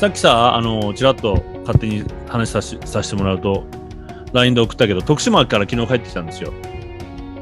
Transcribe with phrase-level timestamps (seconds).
[0.00, 3.66] さっきさ、あの、ちらっと勝手に話さしさせてもらうと、
[4.32, 6.54] LINE で送ったけど、徳島から昨日帰ってきたんですよ。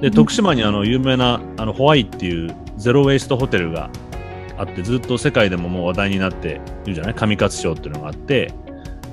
[0.00, 3.90] で、徳島にあの、有名な、あの、ホワイっていうゼロウェイストホテルが
[4.56, 7.14] あって、ずっと世界でももう話題になっているじゃない？
[7.14, 8.52] 上勝町っていうのがあって、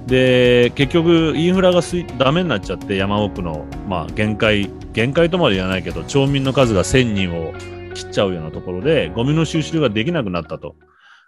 [0.08, 7.54] で、結局、インフラがすいダメになっちゃって、山奥の、まあ、限界、限界とまで言わないけど、町民の数が1000人を
[7.94, 10.76] 切っちゃうようなところで、ゴミの収集ができなくなったと。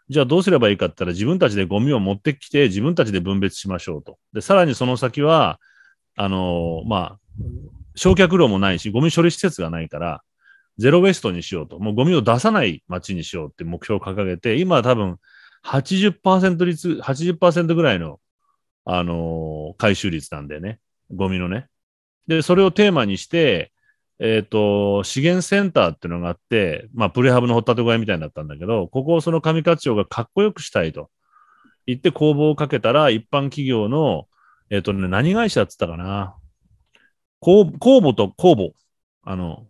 [0.09, 4.17] じゃあどうすればいいかって言ったら、自分たちでゴミを持ってきて、自分たちで分別しましょうと。
[4.33, 5.59] で、さらにその先は、
[6.15, 7.19] あのー、まあ、
[7.95, 10.23] 焼却炉もないし、ゴミ処理施設がないから、
[10.77, 11.79] ゼロウェストにしようと。
[11.79, 15.17] もうゴミを出さない街にしようって目標を掲げて、今は多分
[15.65, 18.19] 80%率、80%ぐらいの、
[18.85, 20.79] あのー、回収率なんだよね。
[21.13, 21.67] ゴミのね。
[22.27, 23.71] で、それをテーマにして、
[24.19, 31.11] えっ、ー、と、資源センターっていうのがあって、まあ、プレハブの掘ったて小屋みたいになったんだけど、ここをその上勝町がかっこよくしたいと
[31.85, 34.27] 言って工房をかけたら、一般企業の、
[34.69, 36.35] えっ、ー、とね、何会社っつったかな。
[37.39, 38.73] 工房と工房。
[39.23, 39.67] あの、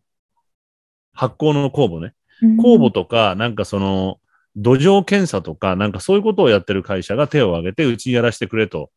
[1.13, 2.13] 発酵の工房ね。
[2.61, 4.19] 工房とか、なんかその、
[4.55, 8.91] 土壌検査とか、なんかそういうことをやってる会社が手を挙げて、うちやらせてくれと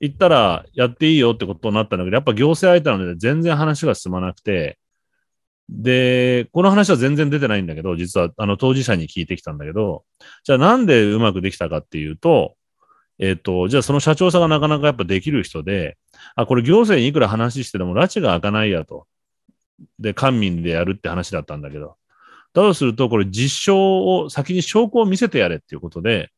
[0.00, 4.78] 言ったら、やっていいよってことになったんだけど、やっぱ行政相手なので全然話が進まなくて、
[5.74, 10.04] で、この話は全然出てないんだけど、実はあの当事者に聞いてきたんだけど、
[10.44, 12.56] じゃあなんでうまくできたかっていうと、
[13.18, 15.96] えっ、ー、と、じゃあその社長さんがなかなかやっぱできる人で、
[16.34, 19.06] あ、これ行政にいくら話してても拉致が開かないやと。
[19.98, 21.96] で、官民でやるって話だったんだけど。
[22.54, 26.30] だとすると、これ実証を、先に証拠を見せてやれっていうことで、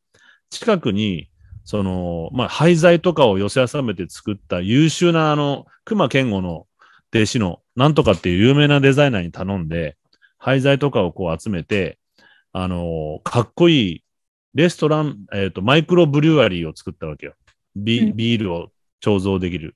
[0.49, 1.29] 近くに、
[1.65, 6.67] その、まあ、廃材とかを寄せ集めて作った優秀なあの、熊健吾の
[7.13, 9.97] 弟子のなんとかっていう有名なデザイナーに頼んで、
[10.37, 11.97] 廃材とかをこう集めて、
[12.53, 14.03] あのー、かっこいい
[14.53, 17.33] レストラン、えっ、ー、と、マイクロブリュワリーを作ったわけよ。
[17.75, 18.69] ビ,、ビールを
[19.03, 19.75] 貯蔵できる。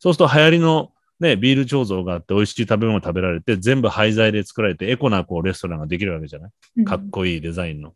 [0.00, 0.90] そうすると流行りの
[1.20, 6.84] ね、ビール貯蔵があって美味しい食べ物食べられて、全部廃材で作られてエコなこうレストランができるわけじゃない？
[6.84, 7.94] かっこいいデザインの。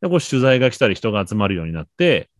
[0.00, 2.30] で、こう取材が来たり人が集まるようになって、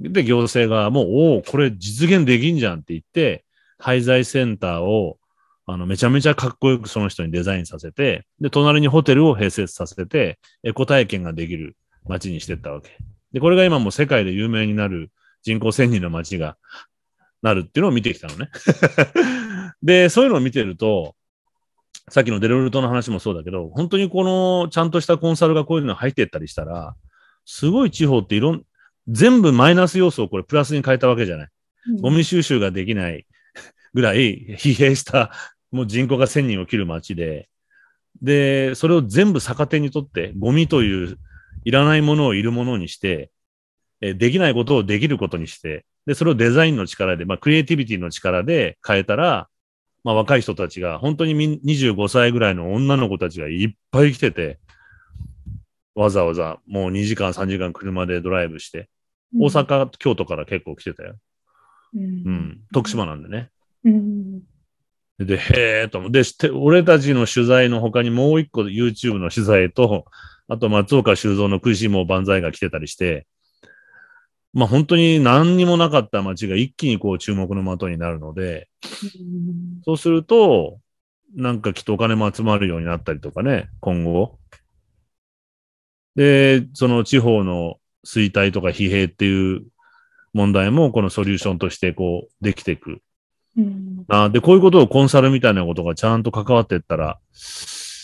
[0.00, 3.44] で、行政がもう、おお、これ実現できんじゃんって言って、
[3.78, 5.18] 廃材センターを
[5.66, 11.76] あの、めちゃめちゃかっこよくその人にデザインさせて、で、隣にホテルを併設させて、エコ体験ができる
[12.06, 12.98] 街にしてったわけ。
[13.32, 15.10] で、これが今も世界で有名になる
[15.42, 16.56] 人口1000人の街が
[17.42, 18.50] なるっていうのを見てきたのね。
[19.82, 21.14] で、そういうのを見てると、
[22.10, 26.94] さっきのデロルトの話もそうだけど、本当にこのちゃんとしたコンサルがこういうの入っていったりしたら、
[27.46, 28.62] すごい地方っていろん、
[29.08, 31.48] 全部マイナス要素をこれプラスに変えたわけじゃない。
[32.00, 33.26] ゴミ収集ができない
[33.92, 35.30] ぐらい疲弊した
[35.74, 37.48] もう人口が1000人を切る街で、
[38.22, 41.18] で、それを全部逆手にとって、ゴミという
[41.64, 43.32] いらないものをいるものにして、
[44.00, 49.48] えできないことをできることにして、で、それをデザインの力で、まあ、クリエイティビティの力で変えたら、
[50.04, 54.60] まあ、若い人たちが、本当に25歳ぐらいの女の子たちがいっぱい来てて、
[55.96, 58.88] わざわざもう2時間、3時間車でドライブして、
[59.36, 61.16] 大阪、京都から結構来てたよ。
[61.94, 63.50] うん、うん、徳島なんでね。
[63.84, 64.42] うん
[65.18, 66.10] で、へえと。
[66.10, 70.06] で、俺たちの取材の他にもう一個 YouTube の取材と、
[70.48, 73.26] あと松岡修造の食いしん坊万歳が来てたりして、
[74.52, 78.68] まあ本当に何にもなかった街が一気にこう注目の的になるので、
[79.84, 80.78] そうすると、
[81.34, 84.38] なんかきっとお金も集まるようになったりとかね、今後。
[86.14, 87.76] で、その地方の
[88.06, 89.64] 衰退とか疲弊っていう
[90.32, 93.00] 問題もこのソリューションとしてこうできていく。
[93.56, 97.18] うん、あで、こういうことをコンサルみたいなことがちゃんと関わっていったら、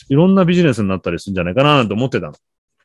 [0.09, 2.35] いろんなビジネスになったりするんじゃないかなと思ってたの。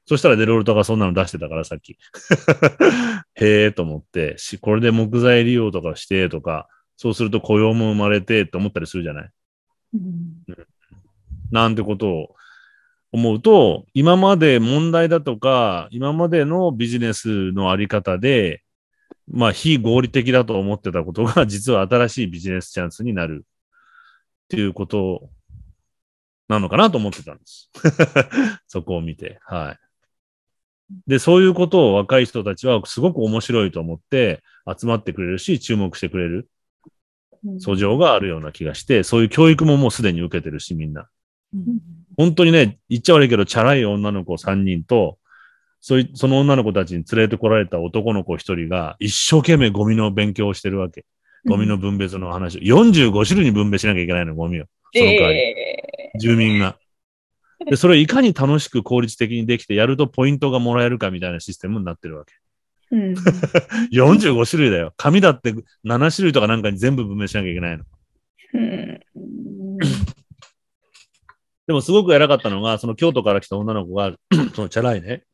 [0.07, 1.97] そしたらデロルトがそんなの出してたからさっき。
[3.35, 6.67] へえと思って、これで木材利用とかしてとか、
[6.97, 9.29] そうすると雇用も生まれてって思ったりするじゃない、
[9.95, 10.67] うん、
[11.51, 12.35] なんてことを
[13.11, 18.61] 思うと、今まで問題だとか、今までのビジネスのあり方で、
[19.27, 25.29] まあ、非合理的だと思ってたことが、 実は新しいビジネスチャンスになるっていうこと
[26.47, 27.71] なのかなと思ってたんです。
[28.67, 29.39] そこを見て。
[29.45, 29.79] はい。
[31.07, 34.43] で、そういうことを若い人たちはすごく面白いと思って
[34.79, 36.47] 集まってくれるし、注目してくれる
[37.59, 41.09] 訴状があるような気がして、そういう教育ももうすでに受けてるし、みんな。
[42.17, 45.17] 本当にね、言っちゃ悪いけど、チャラい女の子3人と、
[45.87, 51.05] そい、その女の子たちに連れてこられた男の子一人が一生懸命ゴミの勉強をしてるわけ。
[51.47, 52.57] ゴミの分別の話。
[52.57, 54.65] うん、45種類に分別しなきゃいけないの、ゴミを。
[54.95, 55.37] その代わり。
[55.37, 56.79] えー、住民が。
[57.69, 62.33] で、それをいかに楽しく効率的にできてやるとポイントがもらえるかみたいなシステムになってるわけ。
[62.89, 63.13] うん。
[63.93, 64.91] 45種類だよ。
[64.97, 65.53] 紙だって
[65.85, 67.83] 7種類とかなんかに全部分明しなきゃいけないの。
[68.55, 68.99] うん。
[71.67, 74.15] でもすごく偉かったのが、その京都から来た女の子が、
[74.55, 75.25] そのチャラいね。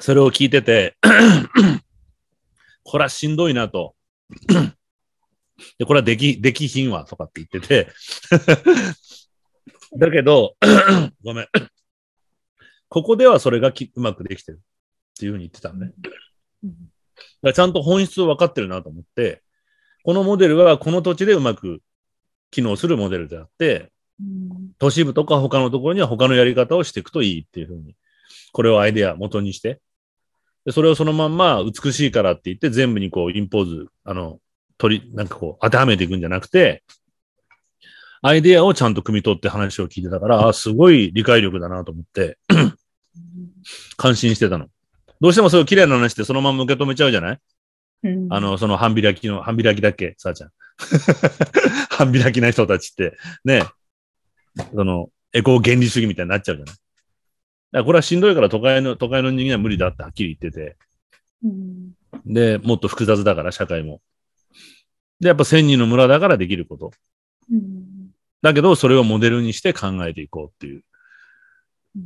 [0.00, 0.96] それを聞いてて、
[2.84, 3.94] これはしんどいなと。
[5.78, 7.92] で、これはでき、できひんわとかって言ってて。
[9.96, 10.56] だけど、
[11.24, 11.46] ごめん。
[12.88, 14.60] ここではそれがきうまくできてるっ
[15.18, 15.92] ていうふうに言ってたのね。
[15.98, 16.16] だか
[17.42, 19.42] らちゃんと本質を分かってるなと思って、
[20.04, 21.82] このモデルはこの土地でうまく
[22.50, 27.96] 機能するモデルであって、うん都市部とか他のところには他のやり方をしていくといいっていうふうに、
[28.52, 29.80] これをアイデア元にして、
[30.68, 34.38] でそれをそのまんま美しいからって言って全部にこうインポーズ、あの、
[34.76, 36.82] 取り、なんかこう当てはめていくんじゃなくて、
[38.20, 42.36] アイデアをちゃんと汲み取って話を聞いてたから、あすごい理解力だなと思って、
[43.96, 44.66] 感心してたの。
[45.22, 47.38] どうしてもそういう綺麗な話ってそのまま受け止めちゃうじゃない？
[48.02, 48.26] うん。
[48.30, 50.16] あ、の、その半開きの、半開きだっけ？
[50.18, 50.50] さあちゃん。
[51.88, 53.62] 半開きな人たちって、ね、
[54.74, 56.74] その、エコ原理主義みたいになっちゃうじゃない？
[57.72, 60.76] だこれはしんどいから都会の、都会の人間は無理だってはっきり言ってて。
[61.44, 61.92] うん
[62.24, 64.00] で、もっと複雑だから、社会も。
[65.20, 66.90] で、やっぱ千人の村だからできること。
[67.50, 67.88] うん
[68.40, 70.84] だけど、それをモデルにして考えていこうっていう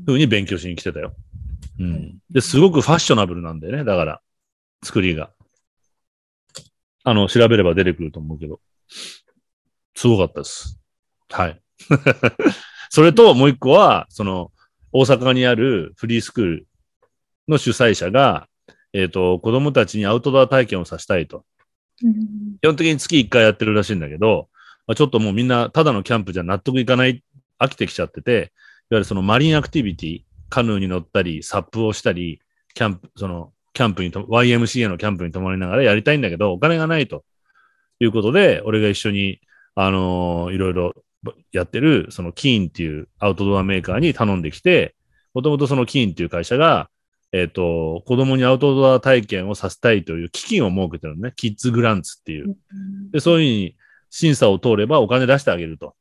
[0.06, 1.14] ふうに勉強しに来てたよ。
[1.79, 2.19] うん。
[2.31, 3.85] で、すごくファッショナブルなんだよね。
[3.85, 4.20] だから、
[4.82, 5.31] 作りが。
[7.05, 8.61] あの、調べれば出てくると思うけど。
[9.94, 10.81] すごかったです。
[11.29, 11.61] はい。
[12.88, 14.53] それと、もう一個は、その、
[14.92, 16.66] 大阪にあるフリースクール
[17.48, 18.48] の主催者が、
[18.92, 21.44] えっ、と、子供たちにアウトドア体験をさせたいと。
[22.04, 24.48] うん基本的に月1回やってるらしいんだけど、
[24.86, 27.24] まあ、ちょっともうみんなただのキャンプじゃ納得いかない、
[27.58, 28.48] 飽きてきちゃってて、いわ
[28.90, 32.40] ゆるそのマリンアクティビティ、カヌーに乗ったり、サップをしたり、
[32.74, 37.24] キャンプ、その、キャンプにと、YMCA のキャンプに泊まりながらやりたいんだけど、お金がないと
[38.00, 39.40] いうことで、俺が一緒に、
[39.74, 40.92] あのーいろいろ
[41.52, 44.94] やってる、そのキーンっていうアウトドアメーカーに頼んできて、
[45.34, 46.88] もともとそのキーンっていう会社が、
[47.32, 51.32] えっ、と、子供にアウトドア体験をさせたいという基金を設けてるのね。
[51.34, 52.56] キッズグランツっていう。
[53.10, 53.76] で、そういうふうに
[54.10, 55.94] 審査を通ればお金出してあげると。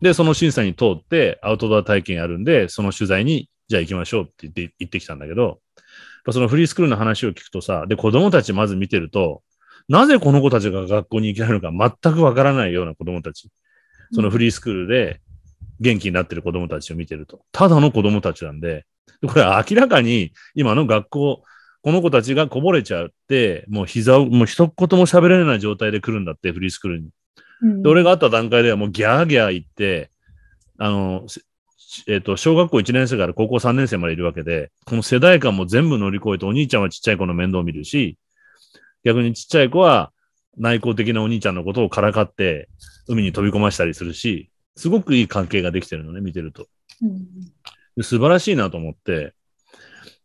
[0.00, 5.60] で、その審査に通ってアウトドア体験やるんで、その取材に、じゃあ行きましょうって言って行ってきたんだけど、
[6.30, 9.42] そのフリースクールの話を聞くとさ、で、子供たちまず見てると、
[9.88, 11.70] なぜこの子たちが学校に行けないのか
[12.02, 13.50] 全くわからないような子供たち。
[14.14, 15.20] そのフリースクールで
[15.80, 17.42] 元気になってる子供たちを見てると。
[17.52, 18.86] ただの子供たちなんで、
[19.20, 21.42] でこれは明らかに今の学校、
[21.82, 27.10] この子たちがこぼれちゃって、もう膝を、もう一言も喋れない状態で来るんだって、フリースクールに。
[27.62, 30.10] うんで、俺が会った段階ではもうギャーギャー言って、
[30.78, 31.42] あの、せ
[32.08, 38.18] えっ、と、小学校1年生から高校3年生までいるわけで、この世代間も全部乗り越えて、お兄ちゃんはちっちゃい子の面倒を見るし、
[39.04, 40.10] 逆にちっちゃい子は
[40.56, 42.68] 内向的なお兄ちゃんのことをからかって、
[43.08, 46.66] 海に飛び込ましたりするし、すごくいい関係ができてるのね、見てると。
[47.02, 47.26] うん
[47.96, 49.34] で素晴らしいなと思って。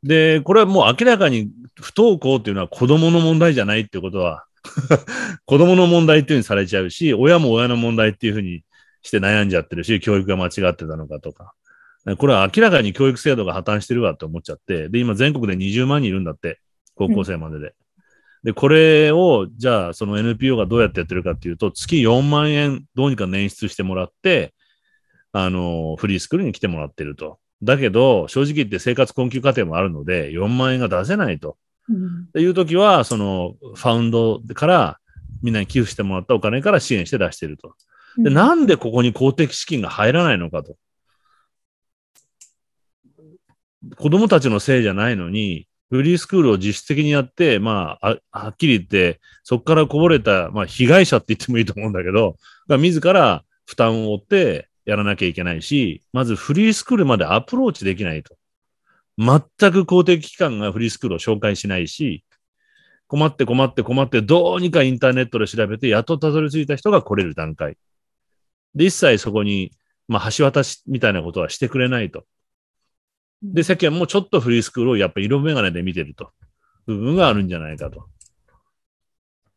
[0.02, 4.46] で、これはもう明らかに不登校っていうのは子供の問題じゃないってことは、
[5.46, 8.64] 子供の問題っていうふうにされちゃうし、親も親の問題っていうふうに
[9.02, 11.54] して悩んじゃってるし、教育が間違ってたのかとか。
[12.18, 14.90] これは明らかに教育制度が破綻してるわって思っちゃって。
[14.90, 16.60] で、今全国で20万人いるんだって。
[16.96, 17.74] 高校生までで。
[18.44, 24.54] で、これを、じゃあ、その NPO がどうやってやってるかっていうと、月4万円どうにか捻出してもらって、
[25.32, 27.40] あの、フリースクールに来てもらってると。
[27.62, 31.58] だけど、正直言って生活困窮家庭もあるので、4万円が出せないと。
[31.90, 35.00] うんっていう時は、その、ファウンドから、
[35.42, 37.74] みんなに寄付してもらったお金から支援して出してると。
[38.18, 40.76] で、なんでここに公的資金が入らないのかと。
[43.98, 52.36] 子供たちのせいじゃないのに、フリースクールを実質的にやって、まあ、はっきり言って、そこからこぼれた、まあ、被害者って言ってもいいと思うんだけど、
[52.68, 58.36] が自ら負担を負ってやらなきゃいけないし、まずフリースクールまでアプローチできないと。
[59.18, 62.24] 全く公的機関がフリースクールを紹介しないし、
[63.08, 67.76] 困って困って困って、どうにかインターネットで調べて、やっとたどり着いた人が来れる段階。
[68.76, 69.72] で、一切そこに、
[70.08, 72.26] まあ、橋渡しみたいなことはしてくれないと。
[73.42, 76.32] で、世間もちょっとフリースクールをやっぱり色眼鏡で見てると。
[76.86, 78.08] 部分があるんじゃないかと。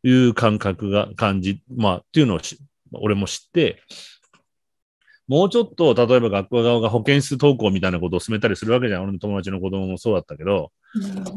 [0.03, 2.59] いう感覚が、感じ、まあ、っていうのをし
[2.91, 3.81] 俺も知って、
[5.27, 9.03] もうちょっと、例えば学校側が保健室登校みたいなことを進めたりするわけじゃん。
[9.03, 10.71] 俺の友達の子供もそうだったけど、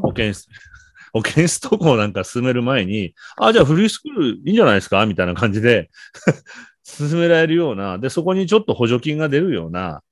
[0.02, 0.48] 保健室、
[1.12, 5.06] 保健室登校なんか進める前に、あ、じゃあフリースクールいいんじゃないですか？
[5.06, 5.90] みたいな感じで。
[6.82, 10.02] 進められるような、で、そこにちょっと補助金が出るような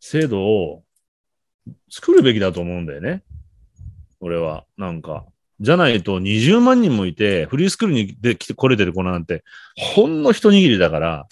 [0.00, 0.83] 制度を
[1.90, 3.22] 作るべきだと思うんだよね。
[4.20, 4.64] 俺は。
[4.76, 5.24] なんか。
[5.60, 9.44] じゃないと20万人もいて、フリースクールにで来て来れてる子なんて、
[9.76, 11.26] ほんの一握りだから、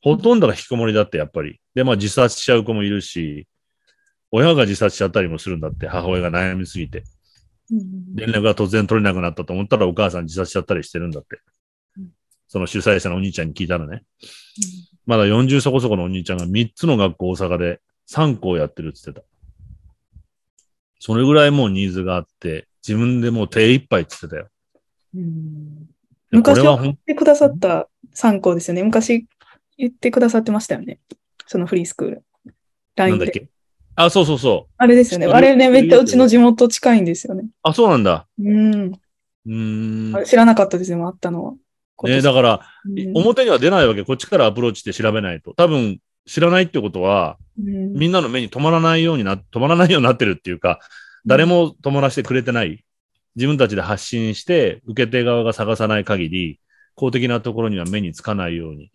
[0.00, 1.60] ほとんどが引きこもりだって、やっぱり。
[1.74, 3.46] で、まあ自殺しちゃう子もいるし、
[4.30, 6.98] 親が自殺しちゃったりもするんだって、母親が悩みすぎて。
[6.98, 7.06] うん
[8.14, 11.40] 連絡が突然取れなくなったと思ったらお母さん自殺しちゃったりしてるんだって
[11.98, 12.08] うん。
[12.46, 14.02] その主催者のお兄ちゃんに聞いたらね。
[15.06, 17.80] まだ40そこそこのお兄ちゃんが3つの学校大阪で
[18.10, 19.26] 3校やってるって言ってた。
[21.04, 24.48] それぐらいもうニーズがあって、自分でもう手一杯って言ってたよ。
[25.16, 25.88] うん
[26.30, 28.84] 昔れは言ってくださった参考ですよね。
[28.84, 29.26] 昔
[29.76, 31.00] 言ってくださってましたよね。
[31.48, 32.24] そのフリースクール。
[32.46, 32.52] な
[32.94, 33.24] LINE で。
[33.24, 33.48] んだっけ？
[33.96, 34.74] あ、そうそうそう。
[34.78, 35.26] あれですよね。
[35.26, 37.48] あれね、めっちゃうちの地元近いんですよね。
[37.64, 38.28] あ、そうなんだ。
[38.38, 38.92] うん。
[38.92, 40.24] うーん。
[40.24, 41.54] 知らなかったですよ、あったのは。
[41.96, 44.04] 今ね、年だから、うん表には出ないわけ。
[44.04, 45.52] こっちからアプローチして調べないと。
[45.54, 50.80] 多分、知らないってことは、うんみんなの目に留まらないようにな、止まらないようになってるっていうか、
[51.26, 52.84] 誰も止まらせてくれてない。
[53.36, 56.60] 自分たちで発信して、受け手側が探さない限り、
[56.94, 58.90] 公的なところには目につかないように。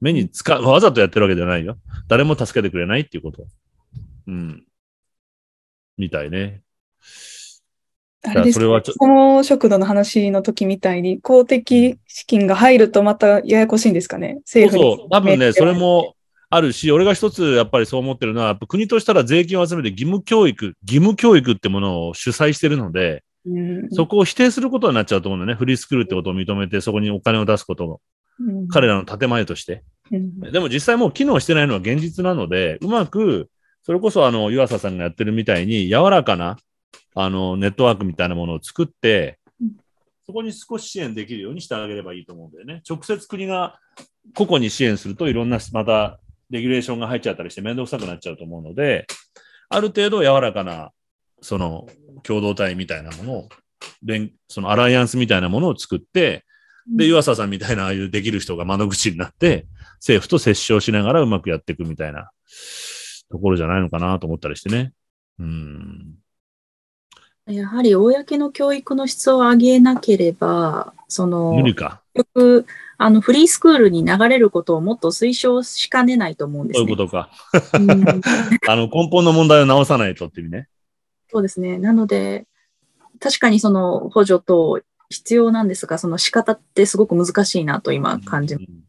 [0.00, 1.78] 目につか、わざとやってるわけじゃないよ。
[2.08, 3.46] 誰も助けてくれないっていうこと。
[4.26, 4.64] うん。
[5.96, 6.62] みたいね。
[8.24, 14.40] あれですそれはちょその食堂の話の時みたいに、公的資金が入るとまたややこしいんですかね？
[14.44, 15.08] そう政府にそう。
[15.10, 16.14] 多分ね、それも
[16.50, 25.58] あるし、俺が一つやっぱりそう思ってるのは、国としたら税金を集めて義務教育、義務教育ってものを主催してるので、うんそこを否定することになっちゃうと思うんだよね。
[25.58, 28.00] フリースクールってことを認めて、そこにお金を出すことも、
[28.40, 29.82] うん彼らの建前として。
[30.10, 33.50] うんでも実際もう機能してないのは現実なので、うまく、
[33.82, 36.58] それこそあの、湯浅さんがやってるみたいに、柔らかな、
[37.14, 39.72] あの、ネットワークみたいなものを作ってうん、
[40.24, 42.82] そこに少し支援できるようにしてあげればいいと思うんだよね。
[42.88, 43.80] 直接国が
[44.34, 49.06] 個々に支援するといろんな、また、レギュレーションが入っちゃったりして面倒くさくなっちゃうと思うので、
[49.68, 50.92] ある程度柔らかな、
[51.40, 51.86] その、
[52.22, 53.48] 共同体みたいなものを、
[54.02, 56.44] 連そのアライアンスみたいなものを作って、
[56.88, 62.30] で、湯浅さんみたいなああいうできる人が窓口になって、政府と折衝しながらうまくやっていくみたいな
[63.30, 64.92] ところじゃないのかなと思ったりしてね。
[65.38, 66.14] うん。
[67.46, 72.02] やはり公の教育の質を上げなければ、その、無理か。
[72.18, 76.86] 結局、あの、フリースクールに流れることをもっと推奨しかねないと思うんですね。
[76.86, 77.30] そういうことか。
[77.74, 77.90] うん
[78.68, 80.68] あの、根本の問題を直さないとっていうね。
[81.30, 81.78] そうですね。
[81.78, 82.46] なので、
[83.20, 88.64] 確かにその補助等必要なんですが、その仕方ってすごく難しいなと今感じます。
[88.68, 88.88] うん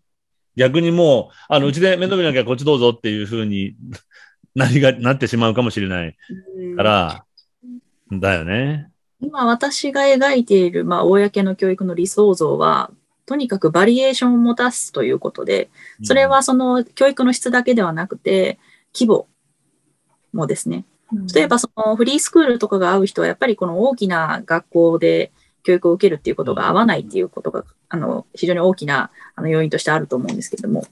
[0.55, 3.75] 逆にもう、あの、うちで面倒見なきゃこっちどうぞっていうふうに
[4.55, 6.17] なりが、なってしまうかもしれない
[6.57, 7.25] うんから、
[8.12, 8.89] だよね。
[9.21, 12.91] 今私が描いている、まあ、公の教育の理想像は、
[13.29, 15.69] とにかくバリエーションを持たすということで、
[16.01, 18.57] それはその教育の質だけではなくて、
[18.91, 19.27] 規模
[20.33, 20.83] もですね。
[21.36, 25.31] 例えばそのフリースクールとかが合う人は、やっぱりこの大きな学校で
[25.62, 30.88] 教育を受けるっていうことが合わないっていうことが、あの、非常に大きなあの要因としてあると思うんですけれども。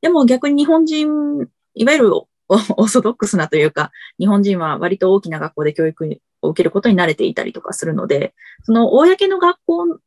[0.00, 8.32] でも逆に日本人、いわゆるオ オーソドックスなというか、日本人は割と大きな学校で教育を受けることに慣れていたりとかするので、
[8.62, 10.00] その公の学校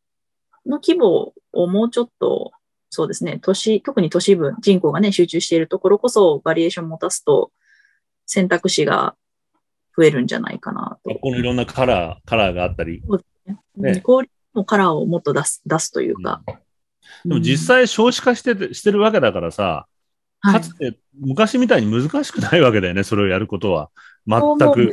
[0.66, 2.52] の規模をもうちょっと、
[2.90, 7.52] そうですね、都市、特に都市部、人口がね、集中しているところこそバリエーションを持たすと、
[8.26, 9.16] 選択肢が
[9.98, 11.10] 増えるんじゃないかなと。
[11.12, 13.02] 学校のいろんなカラー、カラーがあったり。
[13.46, 16.44] ねうん氷のカラーをもっと出す、出すというか。
[17.26, 19.88] でも実際少子化しててしてるわけだからさ、
[20.42, 23.90] はいかつて昔みたいに難しくないわけだよね、それをやることは。
[24.28, 24.92] 全く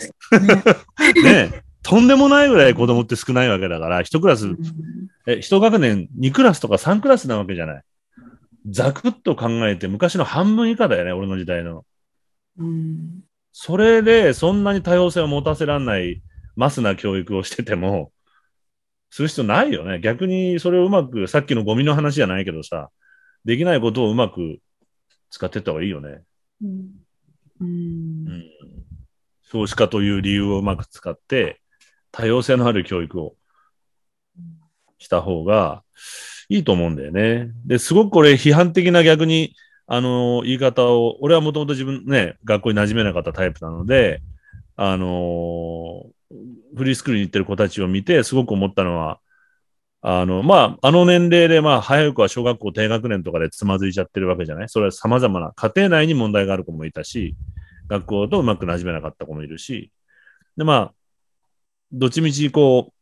[1.22, 4.58] ね ねとんでもないぐらい子供って少ないわけだから、一クラス、うん
[5.26, 7.82] え、一学年2クラスとか3クラスなわけじゃない。
[8.68, 11.84] ざくっと考えて昔の半分以下だよね、俺の時代の。
[12.58, 13.20] うん
[13.52, 16.22] それでそんなに多様性を持たせらんない
[16.54, 18.12] マスな教育をしてても、
[19.10, 19.98] する必要ないよね。
[20.00, 22.90] 逆にそれをうまく、さっきのゴミの話じゃないけどさ、
[23.44, 24.58] できないことをうまく
[25.30, 26.22] 使っていった方がいいよね。
[26.62, 26.90] うん
[27.60, 27.70] うんう
[28.30, 28.44] ん。
[29.42, 31.60] 少子化という理由をうまく使って、
[32.12, 33.34] 多様性のある教育を
[34.98, 35.82] した方が
[36.48, 37.50] いいと思うんだよね。
[37.64, 39.54] で、すごくこれ批判的な逆に、
[39.86, 44.22] あの、言い方を、俺はもともと自分ね、学校に馴染めなかったタイプなので、
[44.76, 46.04] あの、
[46.76, 49.18] フリースクールに行ってる子たちを見て、すごく思ったのは、
[50.02, 54.68] あの、まあ、あの年齢で、まあ、早くは小学校低学年とかでつまずいちゃってるわけじゃない？
[54.68, 57.34] それは様々な、家庭内に問題がある子もいたし、
[57.88, 59.90] 学校とうまく馴染めなかった子もいるし、
[60.56, 60.94] で、まあ、
[61.92, 62.92] どっちみちこ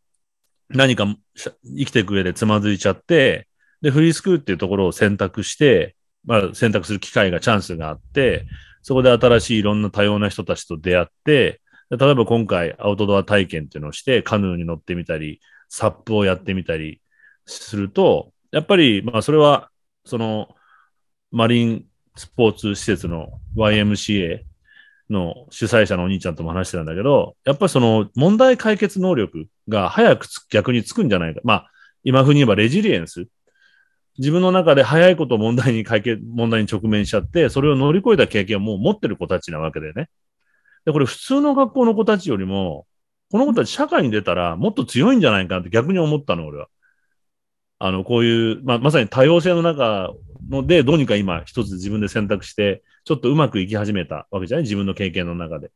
[0.70, 3.48] う、何か生きていく上でつまずいちゃって、
[3.82, 8.46] で、フリースクールっていうところを選択して、まあ、選択する機会が、チャンスがあって、
[8.82, 17.00] そこで新しいいろんな多様な人たちと出会って、例えば今回アウトドア体験っていうのをして、カヌーに乗ってみたり、サップをやってみたり
[17.46, 19.70] すると、やっぱり、まあそれは、
[20.04, 20.54] その、
[21.30, 21.84] マリン
[22.16, 24.42] スポーツ施設の YMCA
[25.10, 31.40] の主催者のお兄ちゃんとも話してたんだけど、やっぱりその問題解決能力が早く逆につくんじゃないか。
[31.44, 31.70] まあ、
[32.04, 33.26] 今風に言えばレジリエンス。
[34.18, 40.08] 自分の中で早いことを問題に解決、問題に直面しちゃって、それを乗り越えた経験をもう持ってる子たちなわけでね。
[40.84, 42.86] で、これ普通の学校の子たちよりも、
[43.30, 46.68] この子たち社会に出たらもっと強いんじゃないかなって逆に思ったの、俺は。
[47.78, 50.12] あの、こういう、まあ、まさに多様性の中
[50.48, 54.64] ので、どうにか今一つ自分で選択して、ちょっとうまくいき始めたわけじゃない？
[54.64, 55.70] 自分の経験の中で。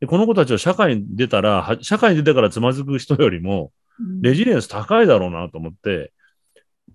[0.00, 3.70] で、この子たちは社会に出たら、は社会に出てからつまずく人よりも、
[4.22, 6.12] レジリエンス高いだろうなと思って、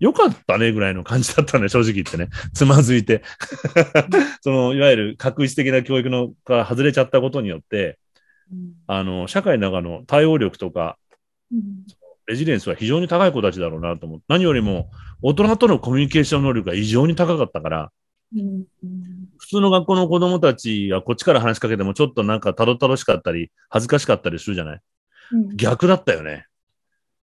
[0.00, 2.28] よかったねぐらいの感じだったね、正直言ってね。
[2.52, 3.22] つまずいて。
[4.42, 7.98] その、いわゆる確実的な教育のから外れちゃったことによって、
[8.86, 10.98] あの、社会の中の対応力とか、
[12.26, 14.90] レジリエンスは非常に高い子たちだろうなと思って、何よりも
[15.22, 17.92] 大人とのコミュニケーション能力が異常に高かったから、
[19.48, 24.80] 普通の学校の子供たちがこっちから話しかけてもちょっとなんかたどたどしかったり、恥ずかしかったりするじゃない？
[25.56, 26.44] 逆だったよね。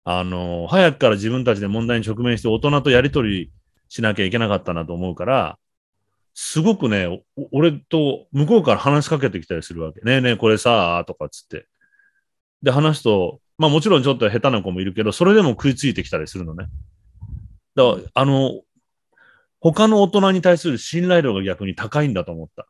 [0.03, 3.53] あの、早くから自分たちで問題に直面して大人とやりとり
[3.89, 5.57] しなきゃいけなかったなと思うから、
[6.35, 10.01] すごくね、お俺と向こうから話しかけてきたりするわけ。
[10.01, 11.69] ねえねえ、これさ、とかっつって。
[12.61, 16.67] で、話すと、まあもちろんちょっと下手な子もいるけど、それでも食いついてきたりするのね。
[17.77, 18.63] だから、あの、
[19.61, 22.67] 他の大人に対する信頼度が逆に高いんだと思った。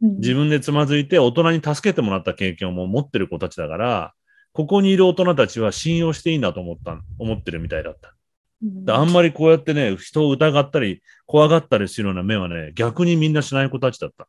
[0.00, 4.12] 自分でつまずいて大人に助けてもらった経験をもう持ってる子たちだから、
[4.52, 8.14] ここにいる大人たちは信用していいんだと思った、思ってるみたいだった。
[8.62, 14.28] であんまりこうやってね、人を疑ったり、怖がったりするような目はね、逆にみんなしない子たちだった。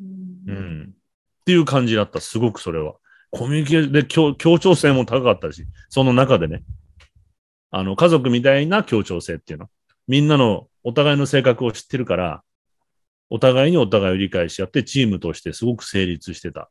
[0.00, 0.90] うん。
[0.90, 2.94] っていう感じだった、すごくそれは。
[3.30, 6.62] コミュニケーションで協協調性も高かったし、その中でね。
[7.70, 9.70] あの、家族みたいな協調性っていうの。
[10.10, 12.42] みんなのお互いの性格を知ってるから、
[13.30, 16.68] お互いにお互いを理解し合って、チームとしてすごく成立してた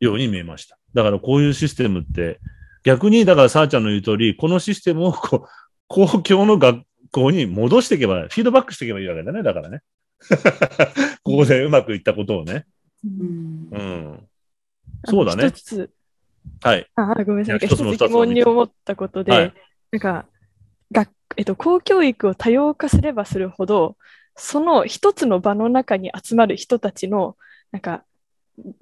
[0.00, 0.76] ように見えました。
[0.94, 2.40] だからこういうシステムって、
[2.82, 5.48] 逆に、だからさあちゃんの言う通り、このシステムをこう
[5.86, 9.82] 公共の学校に戻していけば、フィードバックしていけばいいわけだね、だからね。
[11.22, 12.66] ここでうまくいったことをね。
[13.04, 14.28] うんうん。
[15.04, 15.62] そうだね一。
[15.62, 15.90] つ、
[16.62, 16.90] はい。
[16.96, 17.68] あ、ごめんなさい。
[17.68, 19.54] 一つ疑問に思ったことで、はい
[19.92, 20.26] なんか、
[20.90, 23.96] 学えっと、公教育を多様化すればするほど、
[24.36, 27.36] その一つの場の中に集まる人たちの、
[27.70, 28.04] なんか、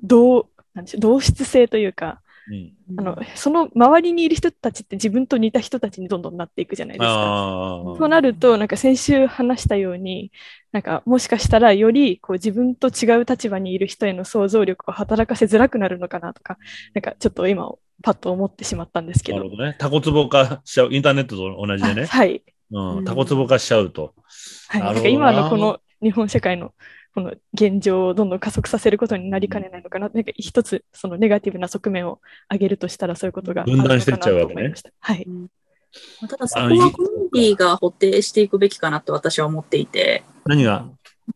[0.02, 7.14] 同、なんでしょう、同質性というか、うん、あの、その周りにいる人たちって自分と似た人たちにどんどんなっていくじゃないですか。
[7.14, 10.32] あそうなると、なんか先週話したように、
[10.72, 16.58] なんかもしかしたらよりこう自分と違う立場にいる人への想像力を働かせづらくなるのかなとか、
[16.94, 17.70] なんかちょっと今
[18.02, 19.38] パッと思ってしまったんですけど。
[19.38, 19.76] なるほどね。
[19.78, 20.92] タコツボ化しちゃう。
[20.92, 22.06] インターネットと同じでねあ。
[22.06, 22.42] はい。
[22.70, 23.04] うん。
[23.04, 24.14] タコツボ化しちゃうと。
[24.68, 24.80] はい。
[24.82, 26.72] なんか今のこの日本社会の
[27.14, 30.08] この現状をどんどん加速させることになりかねないのかな。
[30.08, 34.74] なんか一つそのネガティブな側面を上げるとしたらそういうことが分断してっちゃうわけね。
[35.00, 35.26] はい。
[35.28, 40.86] まあただそこはコミュニティが補填していくべきかなと私は思っていて、何が？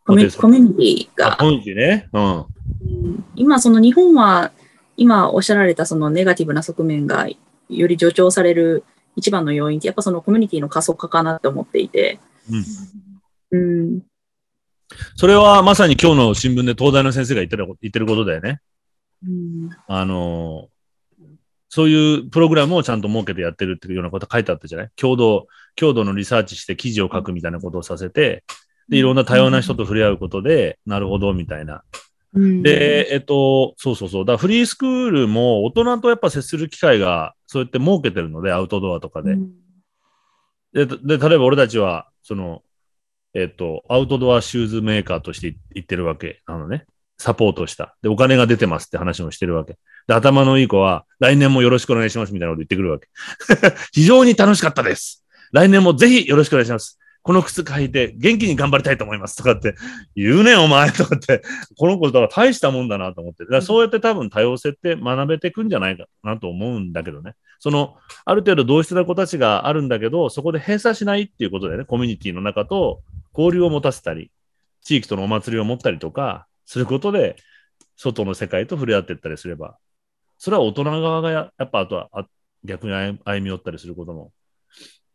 [0.05, 2.09] コミュニティがあ、コミュニティね。
[2.12, 2.37] うん。
[2.37, 2.46] うん
[3.37, 4.50] 今その日本は
[4.96, 7.28] 今おっしゃられたそのネガティブな側面が
[7.68, 8.85] より助長される
[9.16, 12.18] 一番の要因ってやっぱそのコミュニティの加速化かなって思っていて、
[13.52, 13.59] うん。
[13.59, 14.02] うん、
[15.14, 18.61] それはまさに今日の新聞で東大の先生が言ってる言ってることだよね。
[19.22, 20.76] うんあのー
[21.68, 24.90] そういうプログラムをちゃんと設けてやってるっていうようなこと書いてあったじゃない？
[24.96, 28.44] 共同、共同のリサーチして記事を書くみたいなことをさせて、
[28.88, 31.82] で、いろんな多様な人と触れ合うことで、なるほど、みたいな。
[32.37, 34.25] うんで、えっと、そうそうそう。
[34.25, 39.37] だフリースクールも大人とやっぱ接する機会が、そうやって設けてるので、アウトドアとかで。
[40.72, 42.62] で、で、例えば俺たちは、その、
[43.35, 46.87] えっと、アウトドアシューズメーカーとして行ってるわけなのね。
[47.18, 47.96] サポートした。
[48.03, 49.79] で、お金が出てますって話もしてるわけ。
[50.07, 53.09] で、頭のいい子は、来年もよろしくお願いしますみたいなこと言ってくるわけ。
[53.92, 55.25] 非常に楽しかったです。
[55.53, 56.99] 来年もぜひよろしくお願いします。
[57.27, 59.75] この靴履いて元気に頑張りたいと思いますとかって
[60.15, 61.43] 言うねお前とかって、
[61.77, 63.43] この子だから大したもんだなと思って。
[63.43, 67.35] だからそうやって多分多様性って学べてくんじゃないかなと思うんだけどね。
[67.59, 73.03] その、ある程度同質な子たちがあるんだけど、そこで閉鎖しないっていうことでね、コミュニティの中と
[73.37, 74.31] 交流を持たせたり、
[74.83, 77.35] 地域とのお祭りを持ったりとか、することで、
[77.97, 79.79] 外の世界と触れ合っていったりすれば、
[80.39, 82.27] それは大人側がややっぱあとはあ
[82.65, 84.33] 逆に歩歩み寄ったりすることも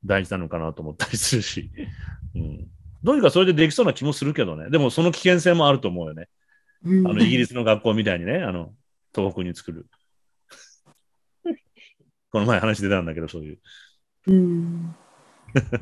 [0.06, 1.72] 大事なのかなと思ったりするし、
[2.36, 2.68] うん。
[3.04, 4.70] どうにかそれでできそうな気もするけどね。
[4.70, 6.30] でもその危険性もあると思うよね。
[6.84, 8.74] うんあの、イギリスの学校みたいにね、あの、
[9.14, 9.88] 東北に作る。
[12.32, 13.60] この前話出たんだけど、そういう。
[14.28, 14.96] うん。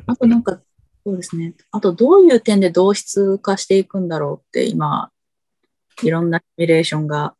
[0.07, 0.61] あとなんか、
[1.05, 1.55] そうですね。
[1.71, 5.11] あとどういう点で同質化していくんだろうって今、
[6.03, 7.35] いろんなシミュレーションが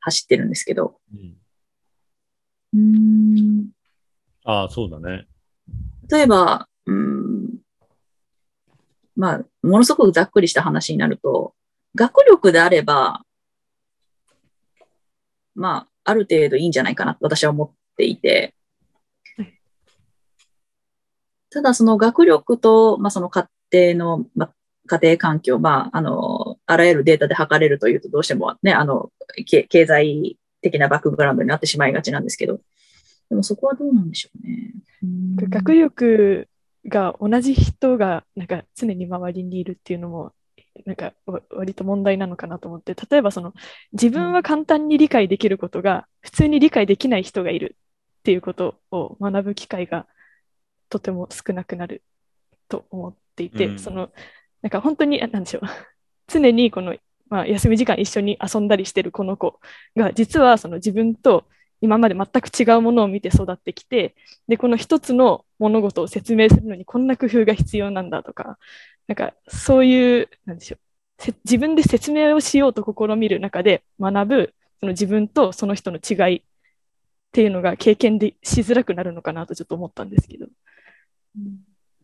[0.00, 1.00] 走ってるんですけど。
[1.12, 1.36] うん、
[2.74, 3.70] うん
[4.44, 5.26] ああ、そうだね。
[6.10, 7.58] 例えば、うん、
[9.16, 11.54] まあ、ものすごくざっくりした話になると、
[11.94, 13.22] 学力であれば、
[15.54, 18.54] まあ、ある程度いいんじゃないかなと私は思っていて、
[21.50, 24.54] ただその学力と、まあその家庭の、まあ、
[24.86, 29.10] 家庭環境、まあ、あの、あらゆるデータで測れるというとどうしてもね、あの、
[29.46, 32.58] 経済的なバックグラウンドになってしまいがちなんですけど、
[33.28, 34.72] でもそこはどうなんでしょうね。
[35.02, 35.36] うん。
[35.36, 36.48] 学力
[36.86, 40.32] が同じ人がなんか常に周りにいるっていうのも
[40.84, 43.54] なんかわ割と問題なのかなと思って例えばその
[43.92, 47.76] 自分は簡単に理解できることが普通に理解できない人がいる
[48.20, 50.06] っていうことを学ぶ機会が
[50.88, 52.02] とても少なくなる
[52.68, 53.78] と思っていて、うん。
[53.78, 54.10] その
[54.62, 55.62] なんか本当にあなんでしょう。
[56.26, 56.96] 常にこの、
[57.28, 59.60] まあ、休み時間一緒に遊んだりしてるこの子
[59.94, 61.44] が実はその自分と
[61.84, 64.14] 今まで全く違うものを見て育ってきて
[64.48, 68.58] で、この一つの物事を説明するのにこんな工夫が必要なんだとか、
[69.06, 70.78] なんかそういう、なんでしょう。
[71.18, 76.42] せ自分で説明をしようと試みる中で学ぶ、その自分とその人の違いっ
[77.32, 80.46] ていうのが経験でしづらくなるのかなとちょっと思ったんですけど。
[81.36, 81.58] うん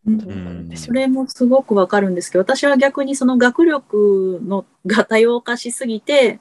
[0.07, 6.41] どうなんそれもすごくわかるんですけど、私は逆にその学力のが多様化しすぎて、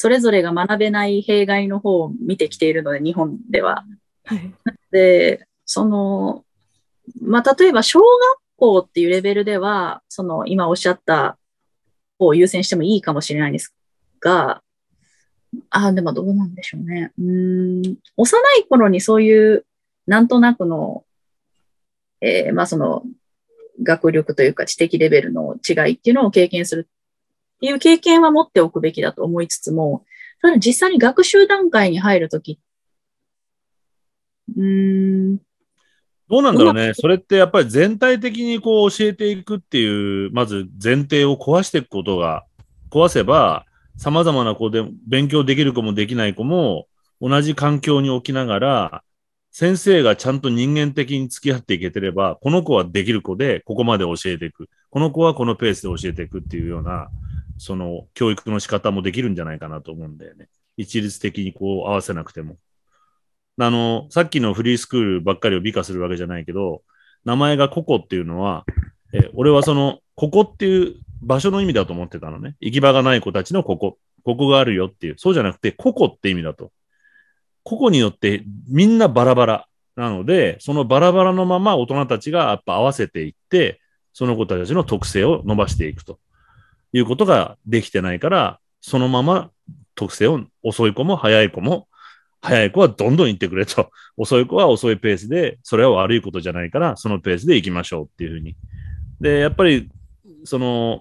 [0.00, 3.84] それぞれが学べない弊害の方を見てきているので、日本では。
[4.30, 4.34] う。
[4.36, 4.54] はい。
[4.92, 6.44] で、その、
[7.20, 8.06] まあ、例えば小学
[8.54, 11.36] 校っていうレベルでは、その今おっしゃった
[12.16, 13.74] 方を優先してもいいかもしれないんです
[14.20, 14.62] が、
[15.70, 17.10] あ、でもどうなんでしょうね。
[17.18, 19.66] うーん、幼い頃にそういう、
[20.06, 21.02] なんとなくの、
[22.20, 23.02] えーまあその、
[23.82, 26.88] 学力というか知的レベルの違いっていうのを経験する
[27.60, 30.04] いう経験は持っておくべきだと思いつつも、
[30.40, 32.60] ただ実際に学習段階に入るとき、
[34.56, 35.36] うーん、
[36.28, 36.92] どうなんだろうね。
[36.94, 42.44] それってやっぱり全体的にこう教えていくっていう、まず前提を壊していくことが、
[42.90, 43.64] 壊せば、
[43.96, 46.86] 様々な子で勉強できる子もできない子も、
[47.20, 49.02] 同じ環境に置きながら、
[49.50, 54.68] 先生がちゃんと人間的に付き合っていけてれば、この子はできる子で、ここまで教えていく。
[54.90, 57.08] この子はこのペースで教えていくっていうような、
[57.58, 60.48] その教育の仕方もできるんじゃないかなと思うんだよね。
[60.76, 62.56] 一律的にこう合わせなくても。
[63.60, 66.82] あの、さっきのフリースクールばっかりを美化するわけじゃないけど、
[67.24, 68.64] 名前がココっていうのは、
[69.12, 72.54] え俺はその、ここっていう場所の意味だと思ってたのね。
[72.60, 73.98] 行き場がない子たちのここ。
[74.24, 75.14] ここがあるよっていう。
[75.18, 76.70] そうじゃなくて、個々って意味だと。
[77.64, 83.80] 個々によってみんなバラバラなので、そのバラバラのまま大人たちがやっぱ合わせていって、
[84.12, 86.18] その子たちの特性を伸ばしていくと
[86.92, 89.50] いうことができてないから、そのまま
[89.94, 91.88] 特性を遅い子も早い子も、
[92.40, 93.90] 早い子はどんどん行ってくれと。
[94.16, 98.56] 遅い子は遅いペースで、それは悪いことじゃないから、そのペースで行きましょうっていうふうに。
[99.20, 99.88] で、やっぱり、
[100.44, 101.00] その、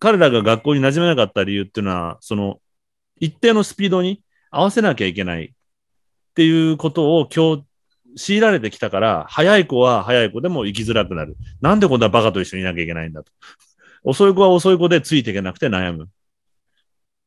[0.00, 2.60] 彼らが学校に馴染めなかった理由っていうのは、その、
[3.20, 5.50] 一定のスピードに合わせなきゃいけないっ
[6.34, 7.64] ていうことを今日
[8.16, 11.36] 強いられてきたから、早い子は早い子でも行きづらくなる。
[11.60, 13.32] なんでこんなバカと一緒にいなきゃいけないんだと。
[14.04, 15.98] 遅い子は遅い子でついていけなくて悩む。
[15.98, 16.10] だか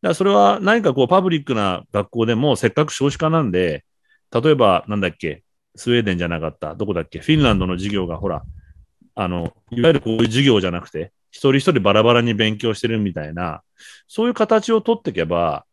[0.02, 3.86] らそれは何かこうパブリックな学校でもせっかく少子化なんで、
[4.32, 5.44] 例えばなんだっけ、
[5.76, 8.44] スウェーデンじゃなかった、どこだっけ、フィンランドの授業がほら、
[9.16, 13.62] あの、いわゆるこういう授業じゃなくて、一人一人バラバラに勉強してるみたいな、
[14.08, 15.66] そういう形を取っていけば、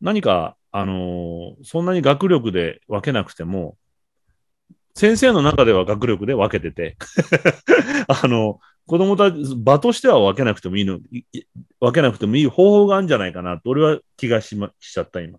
[0.00, 3.76] 何か、あのーそんなに学力で分けなくても、
[4.94, 6.96] 先生の中では学力で分けてて、
[8.08, 10.98] あの、子供たち、場としては分けなくてもいいの、
[11.78, 15.38] 分けなくてもいい方法があるんじゃないかなと、俺は気がし,、ま、しちゃった、今。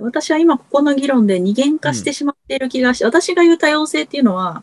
[0.00, 4.62] 私は今ここの議論で二元化してしまっている気がし、私が言う多様性っていうのは、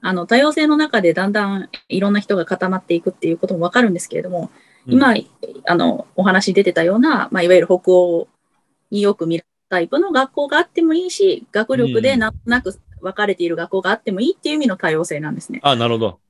[0.00, 4.50] あの、多様性の中でだんだんいろんな人が固まっていくっていうこともわかるんですけれども、
[4.88, 5.14] 今、
[5.66, 8.26] あの、お話に出てたような、まあ、いわゆる北欧
[8.90, 15.60] によく見るタイプの学校があってもいいし、学力でなんとなく分かれている学校があってもいいっていう意味の多様性なんですね。
[15.62, 16.20] あ、なるほど。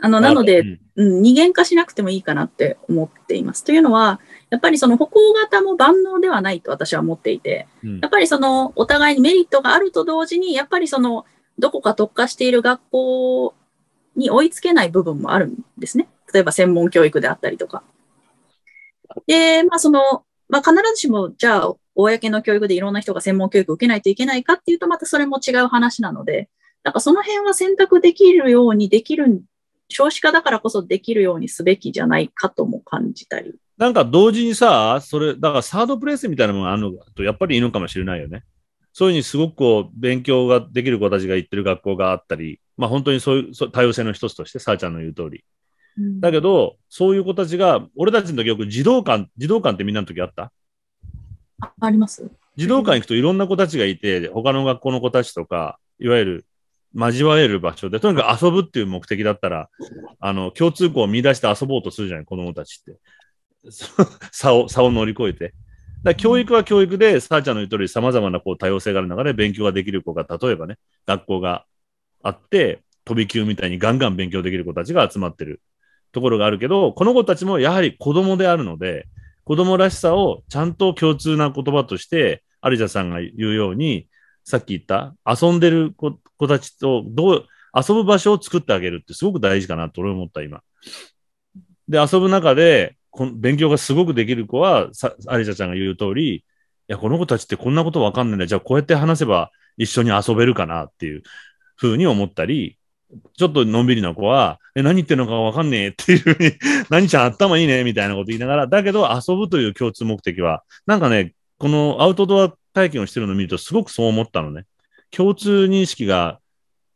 [0.00, 3.64] あの、なので、うんうん、二元化しなくてもいいかなって思っています。
[3.64, 11.24] というのは、やっぱりその歩行型も万能ではないと私は思っていて、うんやっぱりそのお互いにメリットがあると同時に、やっぱりその
[11.58, 13.54] どこか特化している学校
[14.16, 16.08] に追いつけない部分もあるんですね。
[16.32, 17.82] 例えば専門教育であったりとか。
[19.26, 26.48] で、まあそのまあ必ずしも、じゃあ、公の教育でいろんな人が専門教育を受けないといけないかっていうと、またそれも違う話なので、
[26.82, 29.42] だからその辺は選択できるようにできる、
[29.88, 33.54] 少子化だからこそできるようにすべきじゃないかとも感じたり。
[33.76, 38.44] なんか同時にさ、それ、だからサードプレイスみたいなものがあるのと、やっぱりいいのかもしれないよね。
[38.92, 45.44] そういうふうにすごくこう、勉強ができる子たちが行ってる学校があったり、まあ本当にそういう多様性の一つとして、さあちゃんの言う通り。
[46.20, 50.52] だけど、そういう子たちが、俺たちの時よく児童館、児童館ってみんなの時あった？
[51.60, 56.46] ああります児童館行くといろんな子たちがいて、他の学校の子たちとか、いわゆる
[56.94, 59.68] 交われる場所で、とにかく遊ぶっていう目的だったら、
[60.20, 62.98] あの、共通項を見出して遊ぼうとするじゃない、子供たちって。
[64.30, 65.54] 差を、差を乗り越えて。
[66.02, 70.76] だ教育は教育で、さあちゃんの言う通り様々なこう多様性がある中で勉強ができる子が、例えばね、
[71.06, 71.64] 学校が
[72.22, 75.62] あって、飛び級みたいにガンガン勉強できる子たちが集まってる
[76.12, 79.06] ところがあるけど、この子たちもやはり子供であるので、
[79.44, 84.06] 子供らしさをちゃんと共通な言葉として、有田さんが言うように、
[84.44, 90.62] さっき言った遊んでる子子たちとどう、遊ぶ場所を作ってあげるってすごく大事かなと俺思った、今。
[91.88, 96.42] で、遊ぶ中で、こん勉強がすごくできる子は、さ有田ちゃんが言う通り、い
[96.88, 98.46] や、この子たちってこんなことわかんないんだ。
[98.46, 101.22] じゃあこうやって話せば一緒に遊べるかなっていう
[101.76, 102.78] ふうに思ったり、
[103.36, 106.52] ちょっとのんびりな子は、え、何言ってんのかわかんねえっていうふうに、
[106.90, 114.66] 何ちゃん頭いいねみたいなこと言いながら、だけど遊ぶという共通目的は、なんかね、このアウトドア体験をしてるのを見るとすごくそう思ったのね。
[115.10, 116.40] 共通認識が、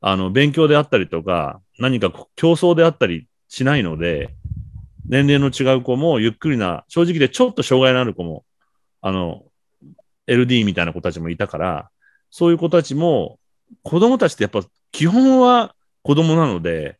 [0.01, 4.35] あの、勉強であったりとか、何か競争であったりしないので、
[5.09, 8.45] 年齢の違う子もゆっくりな、正直でちょっと障害のある子も、
[9.01, 9.45] あの、
[10.27, 11.91] LD みたいな子たちもいたから、
[12.31, 13.38] そういう子たちも、
[13.83, 14.62] 子供たちってやっぱ
[14.93, 16.99] 基本は子供なので、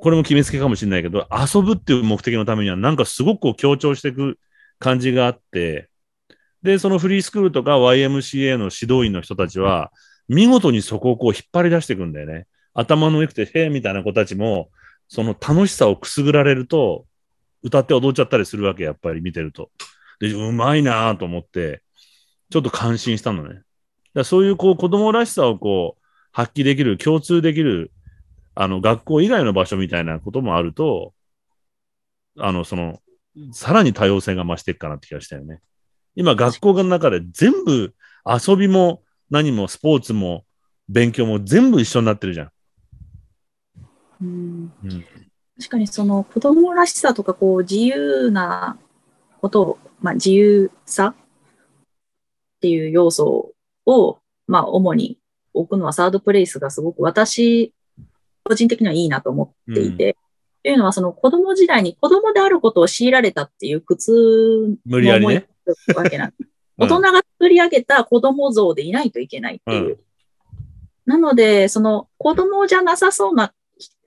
[0.00, 4.38] これも決めつけかもしれないけど、遊ぶっていう目的のためにはなんかすごくこう強調していく
[4.78, 5.88] 感じがあって、
[6.62, 9.92] で、そのフリースクールとか YMCA の指導員の人たちは、
[10.28, 12.46] 見事にそこをこう引っ張り出していくんだよね。
[12.74, 14.70] 頭の良くて、へえみたいな子たちも、
[15.08, 17.06] その楽しさをくすぐられると、
[17.62, 19.70] 歌って踊っちゃったりするわけ、やっぱり見てると。
[20.20, 21.82] で、うまいなぁと思って、
[22.50, 23.62] ちょっと感心したのね。
[24.14, 27.90] だそういうこう子供らしさをこう発揮できる、共通できる、
[28.54, 31.14] あの学校以外の場所みたいなこともあると、
[32.38, 33.00] あの、その、
[33.52, 35.60] さらに多様性が増していくかなって気がしたよね。
[36.14, 37.94] 今学校の中で全部
[38.26, 40.44] 遊びも何もスポーツも
[40.88, 42.50] 勉強も全部一緒になってるじゃん。
[44.20, 45.04] うんうん
[45.58, 48.78] 確かにその子供らしさとかこう自由な
[49.40, 51.14] ことを、まあ自由さっ
[52.60, 53.52] ていう要素
[53.86, 55.18] を、まあ主に
[55.54, 57.72] 置くのはサードプレイスがすごく私、
[58.44, 60.16] 個人的にはいいなと思っていて、
[60.64, 64.12] というのはその子供時代に子供であることを強いられたっていう苦痛
[64.84, 65.46] 無理やりね。
[65.66, 69.88] の思いわけなんです うん大人が作り上げた子供像でいないといけないっていう。
[69.88, 69.98] うん
[71.06, 73.52] なので、その子供じゃなさそうな、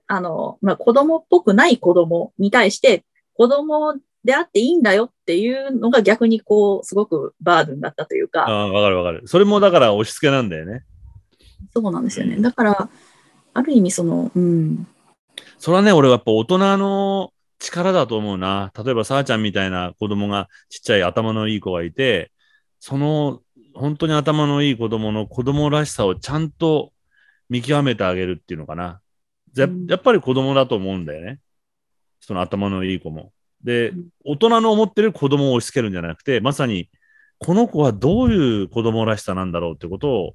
[0.08, 9.28] あの、まあ、子供っぽくない子供に対して、子供であっていいんだよっていうのが逆にこう、すごくバードンだったというか、ああ、わかるわかる。
[9.28, 10.84] それもだから押し付けなんだよね。
[11.74, 12.38] そうなんですよね。
[12.38, 12.89] だから、
[13.54, 14.88] ある意味その、うん、
[15.60, 18.72] それはね、俺はやっぱ大人の力だと思うな。
[18.84, 22.32] 例えば、さあちゃんみたいな子供が、ちっちゃい頭のいい子がいて、
[22.80, 23.41] その、
[23.74, 26.94] 本当に頭のいい子供の子供らしさをちゃんと
[27.50, 29.02] 見極めてあげるっていうのかな。
[29.56, 31.39] やっぱり子供だと思うんだよね。
[32.20, 33.32] その頭のいい子も。
[33.63, 36.89] でうん、大人の思ってる子供を押し付けるんじゃなくて、まさに、
[37.39, 40.34] この子はどういう子供らしさなんだろうってことを、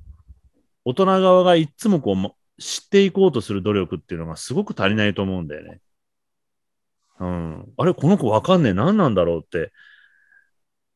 [0.84, 5.80] 大人側がいつもこうま、知っていこうとする努力っていうのがすごく足りないと思うんだよね。
[7.20, 7.72] うん。
[7.76, 8.74] あれ、この子わかんねえ。
[8.74, 9.72] 何なんだろうって。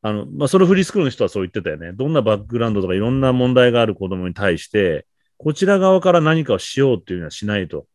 [0.01, 1.93] あの、まあ、そのフリースクールの人はそう言ってたよね。
[1.93, 5.05] どんなバックグラウンドとかいろんな問題がある子供に対して、
[5.37, 7.87] こちら側から何かをしようっていうのはしないと。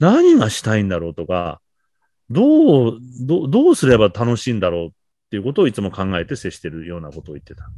[0.00, 1.60] 何がしたいんだろうとか、
[2.30, 4.90] どう、どうどうすれば楽しいんだろうっ
[5.30, 7.64] ていうことをいつも考えて接してるようなことを言ってた。
[7.64, 7.72] だか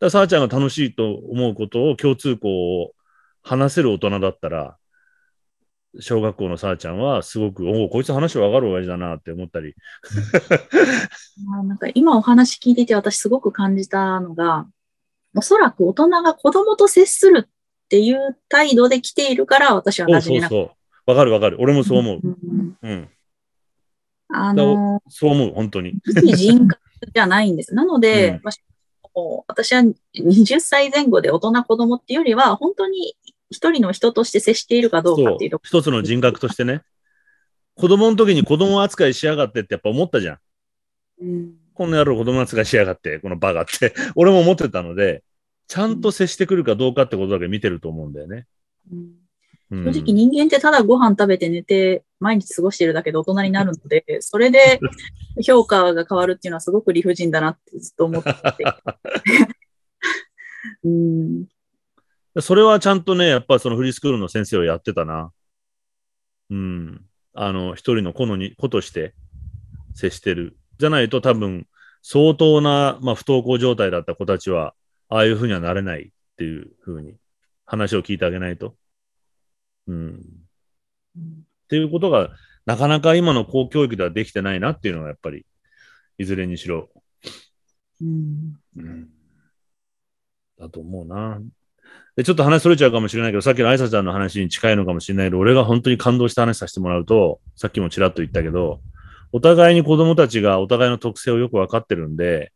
[0.00, 2.94] ら、さあちゃんが楽しいと思うことを共通項を
[3.42, 4.77] 話せる大人だったら、
[6.00, 9.74] 小学校のさあちゃんはすごく、おお、こいつ話わかる親父だなって思ったり。
[11.46, 14.66] ま あなんか今お話聞いてて私すごく感じたのが、
[15.34, 20.40] おそらく大人が子供と接するっていう態度で来ているから私は馴染め。
[20.42, 20.62] そうそ
[21.06, 21.10] う。
[21.10, 21.56] わかるわかる。
[21.60, 22.20] 俺もそう思う。
[22.22, 23.08] うんうん。
[24.28, 25.94] あの、そう思う、本当に。
[26.04, 26.80] 非人格
[27.14, 27.74] じゃないんです。
[27.74, 28.40] なので、うん
[29.48, 29.82] 私は
[30.14, 33.16] 20歳前後で大人子供っていうよりは、本当に
[33.50, 35.64] 一人の人として接しているかどうかっていうとこ。
[35.66, 36.82] 一つの人格としてね。
[37.74, 40.38] 子供の時に子供扱いしやがってってやっぱ思ったじゃん。
[41.20, 45.22] うんこの野郎子供扱いしやがって、このバカって、 俺も思ってたので、
[45.68, 48.46] ちゃんと接してくるかどうかってことだけ見てると思うんだよね。
[48.90, 49.12] うん
[49.70, 54.80] うん正直人間ってただご飯食べて寝て毎日過ごしてるだけで大人になるので、 それで
[55.46, 58.64] 評価が変わるっていうのはすごく理不尽だなってずっと思ってて。
[60.84, 61.46] うん
[62.40, 65.32] それはちゃんとね、やっぱそのフリースクールの先生をやってたな。
[66.50, 67.04] うん。
[67.34, 69.14] あの、一人の子のに、子として
[69.94, 70.56] 接してる。
[70.78, 71.66] じゃないと多分、
[72.02, 74.74] 相当な、まあ、不登校状態だった子たちは、
[75.08, 77.16] ああいうふうにはなれないっていうふうに
[77.64, 78.76] 話を聞いてあげないと。
[79.86, 80.16] うん。
[80.16, 82.30] っていうことが、
[82.66, 85.46] なかなか今の公教育ではできてないなっていうのが、やっぱり、
[86.18, 86.90] いずれにしろ、
[88.00, 89.08] うんうん
[90.58, 91.40] だと思うな。
[92.16, 98.80] で、ちょっと話それちゃうかもしれないけど、さっきの愛さちゃんの話に近いのかもしれないけど、俺が本当に感動した話させてもらうと、さっきもちらっと言ったけど、
[99.32, 102.52] お互いに子供たちがお互いの特性をよくわかってるんで、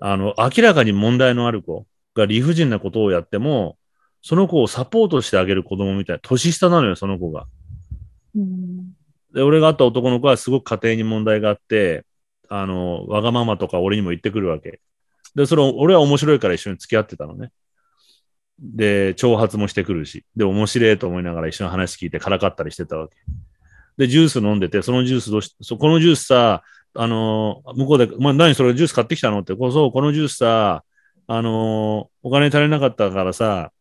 [0.00, 3.78] あの、明らかに問題のある子が理不尽なことをやっても、
[4.22, 7.46] その子をサポートしてあげる子供みたいな、年下なのよ、その子が。
[8.36, 8.92] うん
[9.34, 12.04] で、俺が会った男の子はすごく家庭に問題があって、
[12.48, 14.80] あの、わがままとか俺にも言ってくるわけ。
[15.34, 17.50] で、それを、俺は面白いから一緒に付き合ってたのね。
[18.58, 20.24] で、挑発もしてくるし。
[20.36, 23.14] で、面白いと思いながら一緒に話聞いてからかったりしてたわけ。
[23.96, 26.62] で、ジュース飲んでて、そのジュースどうし、そこのジュースさ、
[26.94, 30.84] あの、向こうで、お前何それジュース買ってきたのって、こそう、このジュースさ、
[31.26, 33.72] あの、お金足りなかったからさ、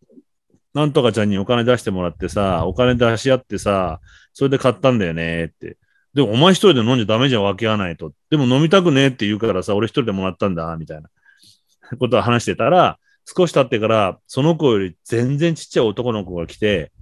[0.73, 3.99] なんとかちゃんにお金出してもらってさ、お金出し合ってさ、
[4.33, 5.77] それで買ったんだよねって。
[6.13, 8.11] でも、お前一人で飲んじゃダメじゃん、分け合わないと。
[8.29, 11.09] でも飲みたくねえって言うからさ、俺一人でもらったんだ、みたいな
[11.99, 12.99] ことを話してたら、
[13.35, 16.93] 少し経ってから、その子より全然ちっちゃい男の子が来て、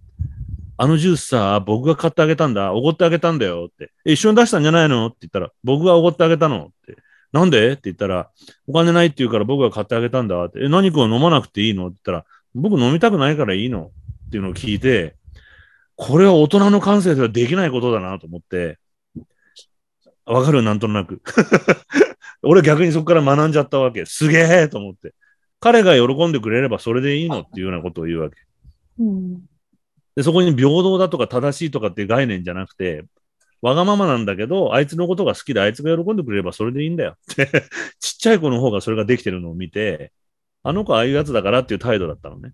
[0.76, 3.92] あのジュースさ、僕が買ってあげたんだ、おごってあげたんだよって。
[4.04, 5.08] 一緒に出したんじゃないの？
[5.08, 6.66] って言ったら、僕がおごってあげたの？
[6.66, 6.98] って。
[7.32, 7.74] なんで？
[7.74, 8.32] って言ったら、
[8.68, 10.64] お金ないって言うから僕が買ってあげたんだって。
[10.64, 11.88] え、何君は飲まなくていいの？
[11.88, 13.92] って言ったら、僕飲みたくないからいいの？
[14.28, 15.16] っていうのを聞いて、
[15.96, 18.80] これは大人の感性ではできないことだなと思って、
[20.26, 20.64] わかる？
[20.64, 21.22] なんとなく。
[22.44, 24.06] 俺逆にそこから学んじゃったわけ。
[24.06, 25.14] すげえと思って。
[25.66, 28.38] 彼が喜んでくれればそれでいいのっていうようなことを言うわけ。
[29.00, 29.42] うん
[30.16, 33.04] で、そこに平等だとか正しいとかっていう概念じゃなくて、
[33.64, 37.48] わがままなんだけど、あいつのことが好きであいつが喜んでくれればそれでいいんだよって、
[38.00, 40.14] ちっちゃい子の方がそれができてるのを見て、
[40.62, 42.54] あの子ああいうやつだからっていう態度だったのね。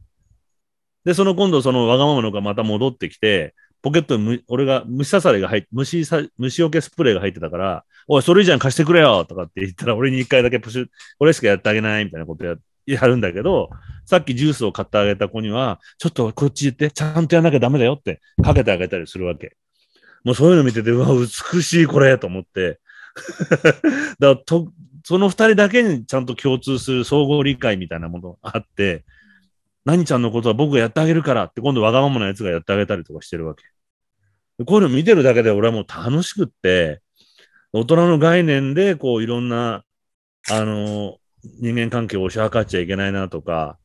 [1.03, 10.87] で、その今度そのわがままの子がまた戻ってきて、ポケットに俺が虫刺されが入って、虫さ、虫除けスプレーが入ってたから、おい、それ以上に貸してくれよとかって言ったら、俺に一回だけプシュ、
[11.19, 13.69] 俺しかやってあげないみたいなことやっやるんだけど、
[14.05, 19.55] さっきジュースを買ってあげた子には、ちょっとこっち行って、ちゃんとやんなきゃダメだよってかけてあげたりするわけ。
[20.23, 22.79] もうそういうの見てて、うわ、美しいこれと思って。
[24.19, 24.71] だと、
[25.03, 29.03] その二人だけにちゃんと共通する相互理解みたいなものがあって、
[29.85, 33.63] 何ちゃんのことは僕がやってあげるからって今度わがままなやつがやってあげたりとかしてるわけ。
[34.65, 37.01] こういうの見てるだけで俺はもう楽しくって、
[37.73, 39.83] 大人の概念でこういろんな、
[40.49, 43.77] あの、人間関係を押し量っちゃいけないなとか、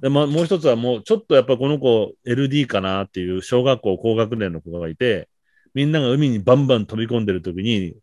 [0.00, 5.28] で、まあ、もう一つはもう、ちょっとやっぱこの子 LD かなっていう小学校高学年の子がいて、
[5.74, 7.94] みんなが海にバンバン飛び込んでる時に、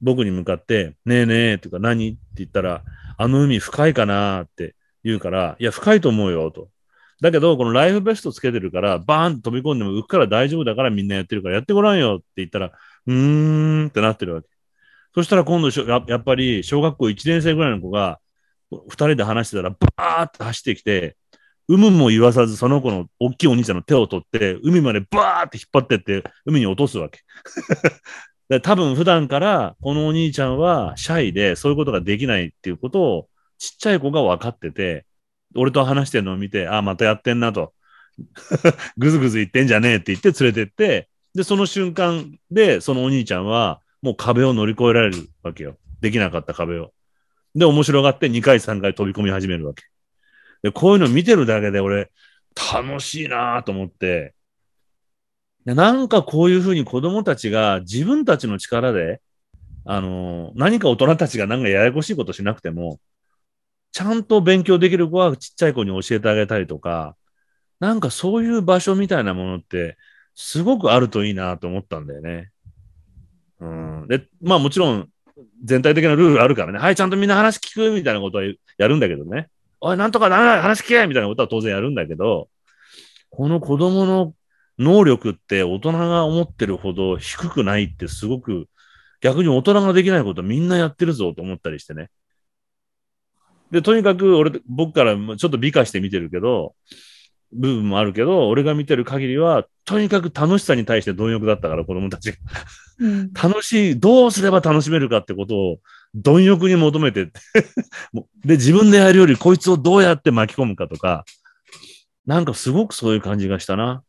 [0.00, 2.82] 僕に向かって、ねえねえ、っていうか何って言ったら、
[3.16, 4.74] あの海深いかなって
[5.04, 6.68] 言うから、いや、深いと思うよ、と。
[7.20, 12.72] だけど、このライフベストつけてるから、バーンと飛び込んでも浮くから大丈夫だからみんなやってるからやってごらんよって言ったら、
[13.06, 14.48] うーんってなってるわけ。
[15.16, 18.20] そしたら今度しょや、やっぱり小学校1年生ぐらいの子が、
[18.70, 21.16] 二人で話してたら、バーって走ってきて、
[21.68, 27.20] 有無も言わさず、その子の大きいお兄ちゃんの手を取って、海までバーって引っ張ってって、海に落とすわけ。
[28.50, 35.06] で多分普段から、このお兄ちゃんはシャイで、そういうことができないっていうことを、ちっちゃい子が分かってて、
[35.54, 37.72] 俺と話してるのを見て、ああ、またやってんなと。
[38.98, 45.76] ぐずぐず言ってんじゃねえって言って連れてって、で、その瞬間で、そのお兄ちゃんは、もう壁を乗り越えられるわけよ。
[46.00, 46.92] できなかった壁を。
[47.56, 49.82] で、面白がって2回3回飛び込み始めるわけ。
[50.62, 52.12] で、こういうの見てるだけで俺、
[52.72, 54.36] 楽しいなと思って、
[55.64, 59.20] でなんかこういうふうに子供たちが自分たちの力で、
[59.84, 63.00] あの何か大人たちがなんかややこしいことしなくても、
[63.90, 67.16] ちゃんと勉強できる子はちっちゃい子に教えてあげたりとか、
[67.80, 69.98] なんかそういう場所みたいなものって、
[70.36, 72.52] すごくあるといいなと思ったんだよね。
[73.60, 74.06] うん。
[74.08, 75.08] で、まあもちろん、
[75.64, 76.78] 全体的なルールあるからね。
[76.78, 79.48] はい、ちゃんとみんな話聞くみたいなことはやるんだけどね。
[79.80, 82.48] おい、なんとかダメだ話聞けみたいなことは当然やるんだけど、
[83.30, 84.34] この子供の
[84.78, 88.68] 能力って大人が思ってるほど低くないってすごく
[89.20, 92.10] 逆に大人ができないことみんなやってるぞと思ったりしてね。
[93.70, 96.74] で、とにかく俺、僕からちょっと美化して見てるけど、
[97.52, 102.38] 部分もあるけど、俺が見てる限りは、とにかく楽しさに対して貪欲だったから、子供たちが。
[102.98, 105.78] 楽しい、どうすれば楽しめるかってことを
[106.14, 107.30] 貪欲に求めて
[108.44, 111.24] で、自分でやるよりこいつをどうやって巻き込むかとか、
[112.24, 114.02] なんかすごくそういう感じがしたな。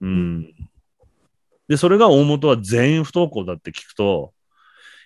[0.00, 0.54] うん。
[1.68, 4.32] で、それが大元は全員不登校だって聞くと、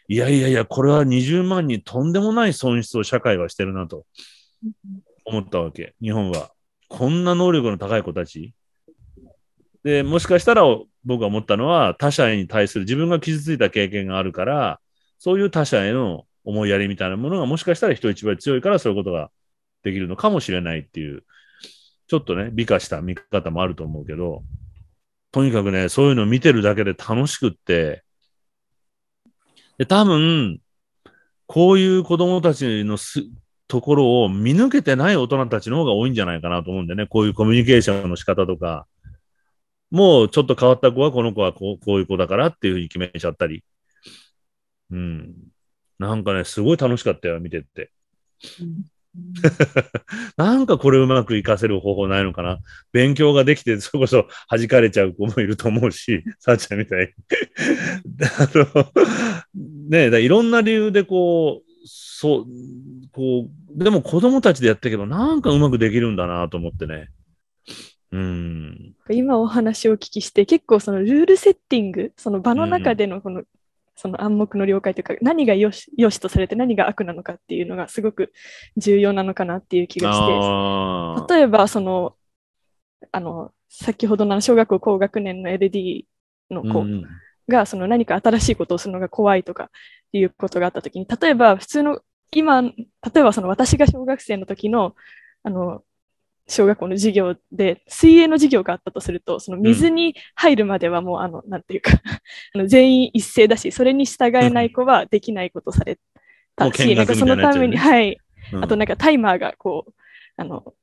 [0.08, 4.06] いやいやいや、これは20万にとんでもない損失を社会はしてるなと
[5.24, 5.94] 思ったわけ。
[6.02, 6.50] 日本は。
[6.88, 8.52] こんな能力の高い子たち。
[9.84, 10.64] で、もしかしたら
[11.04, 14.80] 僕が思ったのは、他者に対する自分が傷ついた経験があるから、
[15.18, 19.30] そういう他者への思いやりみたいなものがもしかしたら人一倍強いからそういうことが
[19.82, 21.24] できるのかもしれないっていう、
[22.08, 24.42] ちょっとね、美化した見方もあると思うけど、
[25.32, 28.02] とにかくね、そういうのを見てるだけで楽しくって、
[29.78, 30.60] で、多分、
[31.46, 33.24] こういう子供たちのす
[33.66, 38.86] ところを見抜けてない大人たちの方が多いんじゃないかなと思うんでね、こういうコミュニケーションの仕方とか、
[39.90, 43.64] もうちょっと変わった子はこの子はこうこういう子だからっていうふうに決めちゃったり。
[44.90, 45.34] うん。
[45.98, 47.90] なんかね、すごい楽しかったよ、見てって。
[50.36, 52.58] なんかこれうまく活かせる方法ないのかな？
[52.92, 57.12] 勉強ができて、それこそ弾かれちゃう子もいると思うし、さっちゃんみたいに。
[58.38, 58.84] あの、
[59.88, 62.46] ねえ、だいろんな理由でこう、そう、
[63.12, 67.08] こう、でも子供たちでやっていけばなんかうまくできるんだなと思ってね。
[68.12, 68.94] うん。
[69.10, 73.42] 今お話をお聞きして、結構そのルールセッティング、その場の中でのこの、
[73.94, 78.32] その暗黙の了解というか、何がよしよしとされて何が悪なのかっていうのがすごく
[78.76, 82.16] 重要なのかなっていう気がして、例えばその、
[83.12, 86.04] あの、先ほどの小学校高学年の LD
[86.50, 87.04] の子うん
[87.50, 89.68] がその何か新しいことをするのが怖いとかっ
[90.12, 92.00] ていうことがあったときに、例えば普通の、
[92.32, 92.72] 今、例
[93.16, 94.94] えばその私が小学生の時の、
[95.42, 95.82] あの、
[96.50, 101.92] 小学校の授業で水泳の授業があったとすると、その水に入るまではもう、あの、なんていうか
[102.54, 105.98] あの、全員一斉だし、それに従えない子はできないことされも
[106.56, 108.18] たう見し、なんかそのために、はい、
[108.52, 108.64] うん。
[108.64, 109.92] あとなんかタイマーがこう、
[110.36, 110.74] あの、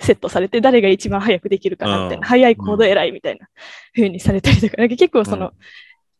[0.00, 3.48] セットされて誰が一番早くできるかなみたいうんな、早い行動偉いみたいな
[3.94, 5.52] 風にされたりとか、なんか結構その、うん。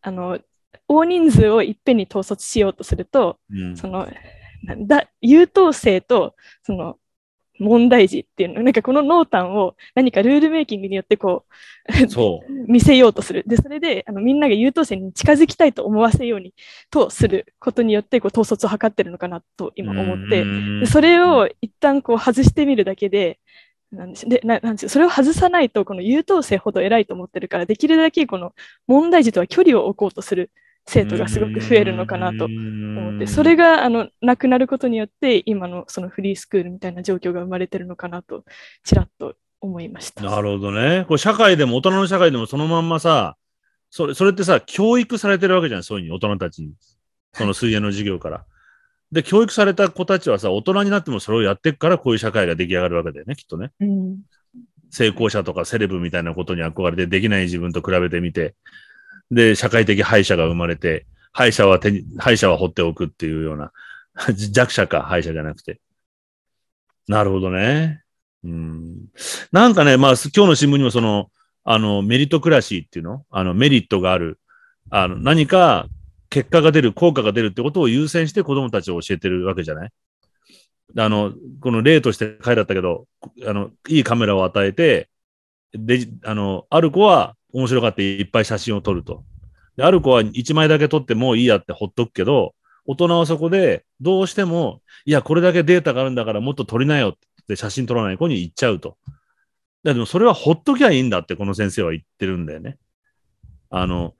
[0.02, 0.38] あの、
[0.86, 3.76] 大人数をいっぺんに統率しようとすると、うん。
[3.76, 4.08] その、
[4.86, 6.98] だ、優等生と、その、
[7.62, 11.44] 問題児っていうの、なんかこの濃淡を何かルールメイキングによってこ
[11.88, 12.52] う、そう。
[12.70, 13.44] 見せようとする。
[13.46, 16.54] で、それで、あの、みんなが優等生に近づきたいと思わせように、
[16.90, 20.44] とすることによって、こう、統率を図ってるのかなと今思って、
[20.80, 23.38] でそれを一旦こう外してみるだけで、
[23.90, 24.88] なんでななんでしょう。
[24.88, 28.54] それを外さないと、この優等生ほど偉いと思ってるから、できるだけこの
[28.86, 30.50] 問題児とは距離を置こうとする
[30.86, 38.44] 生徒がすごく増えるのかなと思って、それが、があのなくなることによって、今のそのフリースクールみたいな状況が生まれてるのかなと、
[38.84, 40.24] ちらっと思いました。
[40.24, 41.04] なるほどね。
[41.06, 43.36] これ社会でも、大人の社会でもそのまんまさ、
[43.90, 46.72] それ、それってさ、教育されてるわけじゃん、そういうふうに、大人たちに。
[47.34, 48.44] その水泳の授業から。
[49.10, 53.70] で、教育された子たちはさ、大人になってもそれをやっていくから、こういう社会が出来上がるわけだよね、きっとね。
[53.80, 54.18] うん
[54.94, 58.54] 成功者とかセレブみたいなことに憧れて、できない自分と比べてみて、
[59.32, 63.72] で、社会的敗者が生まれて、敗者は手に、敗者は放っておくっていうような、
[64.52, 65.80] 弱者か、敗者じゃなくて。
[67.08, 68.02] なるほどね。
[68.44, 69.06] うん。
[69.50, 71.30] なんかね、まあ、今日の新聞にもその、
[71.64, 73.24] あの、メリットクラシーっていうの？
[73.30, 74.38] あの、メリットがある。
[74.90, 75.86] あの、何か
[76.28, 79.90] 結果が出る、効果が出るってことを優先して子供たちを教えてるわけじゃない？
[80.98, 83.06] あの、この例として書いてあったけど、
[83.46, 85.08] あの、いいカメラを与えて、
[85.72, 89.24] で、あの、ある子は面白がっていっぱい写真を撮ると。
[89.76, 92.54] で、ある子は1枚だけ撮ってもういいやってほっとくけど、
[92.86, 98.96] 大人はそこでどうしても、いや、これだけデータがあるんだからもっと撮りなよって写真撮らない子に言っちゃうと。
[99.84, 102.78] でもそれはほっときゃいいんだってこの先生は言ってるんだよね。
[103.70, 104.14] あの、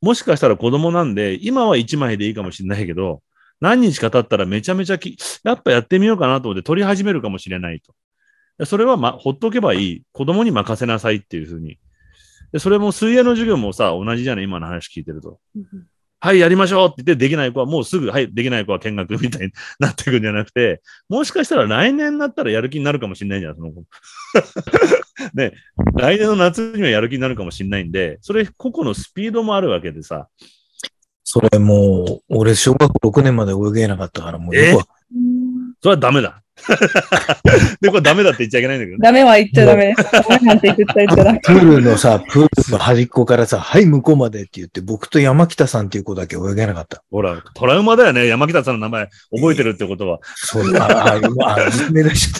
[0.00, 3.22] もしかしたら子供なんで、今は1枚でいいかもしれないけど、
[3.60, 8.66] 何日か経ったらめちゃめちゃき、やっぱやってみようかなと思って撮り始めるかもしれないと。
[8.66, 10.02] それはま、ほっとけばいい。
[10.12, 11.78] 子供に任せなさいっていうふうに。
[12.52, 14.44] で、それも水泳の授業もさ、同じじゃない？
[14.44, 15.38] 今の話聞いてると。
[16.20, 23.84] はい、やりましょうって言って、できない子はもうすぐ、はい、できない子は見学みたいになっていくんじゃなくて、もしかしたら来年になったらやる気になるかもしれないじゃん、その子。
[25.34, 25.52] ね、
[25.94, 30.28] 来年の夏にはやる気になるかもしれないんで、それ個々のスピードもあるわけでさ。
[31.22, 34.86] それもう、俺、小学校6年まで泳げなかったから、もうえよくわ
[35.82, 36.42] それはダメだ。
[37.80, 39.02] で、これダメだって言っちゃいけないんだけどね。
[39.02, 40.12] ダメは言っちゃダメです。
[40.12, 41.40] ダメなんて絶対言っちゃダメ。
[41.40, 47.02] プールのさ、プールの端っこからさ、はい、向こうまでって言って、僕と山北さんっていう子だけ泳げなかった。
[47.10, 48.26] ほら、トラウマだよね。
[48.26, 50.20] 山北さんの名前覚えてるってことは。
[50.34, 51.56] そう、あ、あ、あ、あ
[51.90, 52.30] 目出し。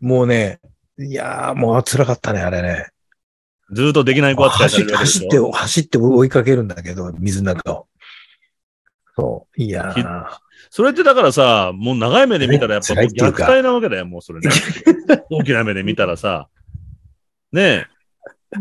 [0.00, 0.60] もうね、
[0.98, 2.88] いやー、もう辛かったね、あれね。
[3.72, 5.50] ずーっとできない子扱いさ走って、れ走って、ょ。
[5.52, 7.86] 走って追いかけるんだけど、水の中を。
[9.16, 10.26] そう、いやひー。
[10.70, 14.50] それってだからさ、もう長い目で見たらやっぱ 虐待なわけだよ、もうそれね。
[15.28, 16.48] 大きな目で見たらさ。
[17.52, 17.88] ね
[18.52, 18.56] え、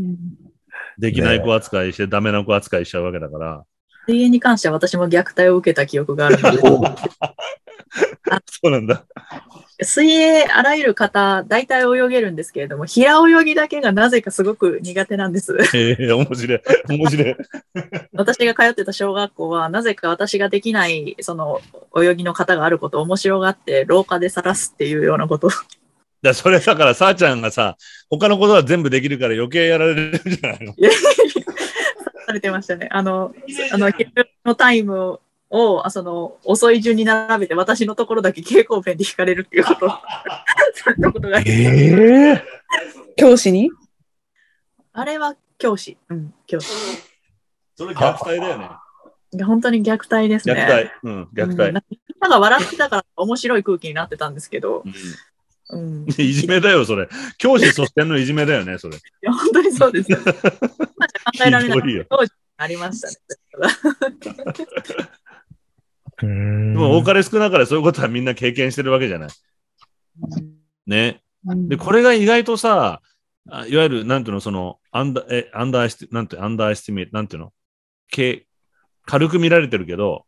[0.97, 3.64] できない子扱いして、ダメな子扱いしちゃうわけだから。
[4.10, 6.57] 水泳に関しては私も虐待を受けた記憶があるので、
[8.49, 9.05] そうなんだ。
[9.81, 15.57] 水泳あらゆる方、大体泳げるんですけれども、平泳ぎだけがなぜかすごく苦手なんです。
[15.73, 16.61] へえ、面白い。
[16.89, 17.35] 面白い。
[18.13, 21.61] 私が通ってた小学校は、なぜか私ができない、その、
[21.97, 25.51] 泳ぎの方があることを面白がって、廊下で晒すっていうようなことを。
[26.21, 27.77] だそれだから、さあちゃんがさ、
[28.09, 30.73] 他のことは全部できるから余計やられるんじゃないの？
[32.25, 32.89] されてましたね。
[32.91, 33.33] あの、
[33.71, 34.11] あの、昼
[34.45, 35.21] のタイムを、
[35.52, 42.43] あその、遅い順に並べて、私のところだけ蛍光ペンで引かれるっていうことを、されたことがありますええ
[43.18, 43.72] 教師に？
[44.93, 45.97] あれは教師。
[46.10, 46.70] うん、教師。
[47.76, 48.70] それ虐待だよね。
[49.32, 50.54] いや本当に虐待ですね。
[50.54, 50.91] 虐待。
[51.04, 51.86] うん、虐うん待。
[51.89, 54.84] みんなが笑ってたから面白い空気になってたんですけど、
[55.72, 57.08] うんうん、いいじめだよ、それ。
[57.38, 58.97] 教師率先のいじめだよね、それ。
[59.22, 60.12] や本当にそうです。
[60.12, 60.41] 今じゃ考
[61.45, 63.16] えられないひどいよ当時ありましたね。
[66.22, 69.30] でも多かれ少なかれそういうことはみんな経験してるわけじゃない。
[70.86, 71.22] ね。
[71.45, 73.01] で、これが意外とさ、
[73.49, 77.53] あいわゆる、なんていうの、その、アンダー、え、アンダーエステ、なんて、アンダーエスティメなんていうの？
[78.11, 78.45] け
[79.05, 80.26] 軽く見られてるけど、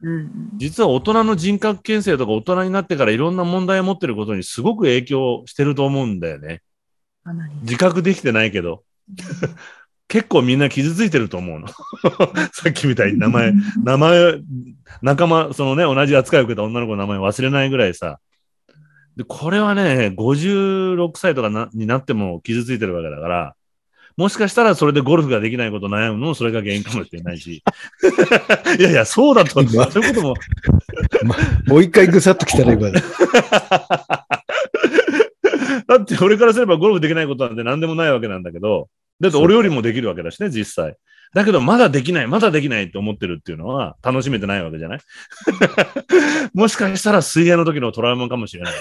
[0.00, 6.62] うん実は大人の人格形成とか大人になってからいろんな問題を持ってることにすごく影響してると思うんだよね。
[7.62, 8.84] 自覚できてないけど。
[10.08, 11.68] 結構みんな傷ついてると思うの。
[12.52, 13.52] さっきみたいに名前、
[13.84, 14.40] 名前、
[15.02, 18.18] 仲間、そのね、同じ扱いを受けた女の子の名前忘れないぐらいさ。
[19.16, 23.54] で、これはね、56歳とかなになっても傷ついてるわけだから、
[24.16, 27.62] もしかしたらそれでゴルフができないこと悩むのもそれが原因かもしれないし。
[28.78, 30.34] いやいや、そうだと、今そういうことも、
[31.68, 33.00] もう一回ぐさっと来たら今だ。
[35.86, 38.88] だって俺からすればゴルフできないことなんて何でもないわけなんだけど、
[39.20, 40.96] だって俺よりもできるわけだしね、実際。
[41.34, 45.00] だけどまだできない、まだできないって思ってるっていうのは楽しめてないわけじゃない？
[46.54, 48.74] もしかしたら水泳の時のトラウマかもしれない。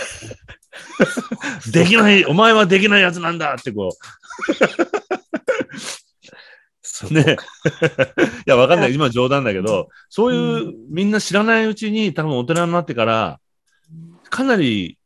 [1.72, 3.90] できない、お前はできないやつなんだってこ
[7.10, 7.14] う。
[7.14, 7.36] ね。
[8.48, 8.94] いや、わかんない。
[8.96, 13.40] 今冗談だけど、そういう、みんな知らないうちに多分大人になってから、
[14.30, 14.98] かなり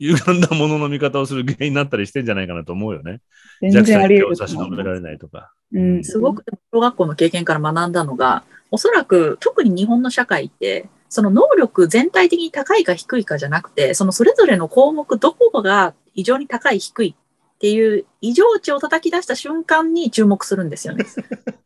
[0.00, 3.20] 歪んだものの見方をする原因になったりしてんじゃないかなと思うよね。
[3.60, 4.36] 全然あり得る。
[4.36, 5.52] 差し伸べられないとか。
[5.72, 6.04] うん。
[6.04, 21.04] すごく小学校の経験から学んだのが、おそらく特に日本の社会って、その能力全体的に高いか低いかじゃなくて、そのそれぞれの項目どこが異常に高い低いっていう異常値を叩き出した瞬間に注目するんですよね。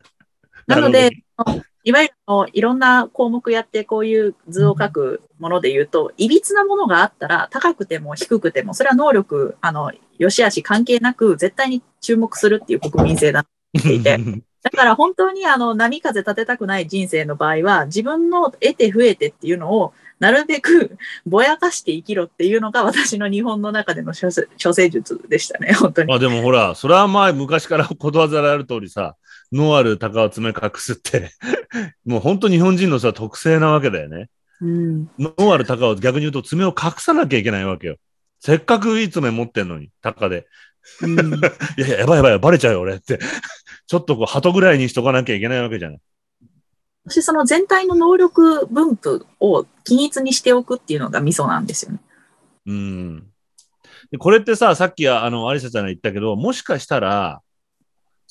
[0.66, 1.10] なので、
[1.84, 13.44] いわゆるあのいろんな項目やってこういう図を書くもので言うと、いびつなものがあったら高くても低くても、それは能力、あの、良し悪し関係なく絶対に注目するっていう国民性だ
[13.82, 14.18] ていて
[14.62, 26.14] だから本当にあの波風立てたくない人生の場合は自分の得て増えてっていうのをなるべく ぼやかして生きろっていうのが私の日本の中での処世術でしたね、本当に。
[26.14, 29.16] あ、でもほら、それは前昔からことわざである通りさ、
[29.52, 31.30] 脳ある鷹を爪隠すって、
[32.04, 34.28] もう本当日本人のさ、特性なわけだよね。
[34.60, 37.96] うん、脳ある鷹を逆に言うと爪を隠さなきゃいけないわけよ。
[38.40, 40.46] せっかくいい爪持ってんのに、鷹で。
[41.02, 41.34] うん
[41.78, 43.18] いやいや、やばいやばい、バレちゃうよ、俺って。
[43.86, 46.00] ちょっとこう、鳩ぐらいにしとかなきゃいけないわけじゃない。
[47.06, 52.00] 私その全体の能力分布を均一にしておくっていうのがミソなんですよね。
[52.66, 53.26] うん。
[54.10, 57.40] でこれってさ、さっきあの、アリサちゃんが言ったけど、もしかしたら、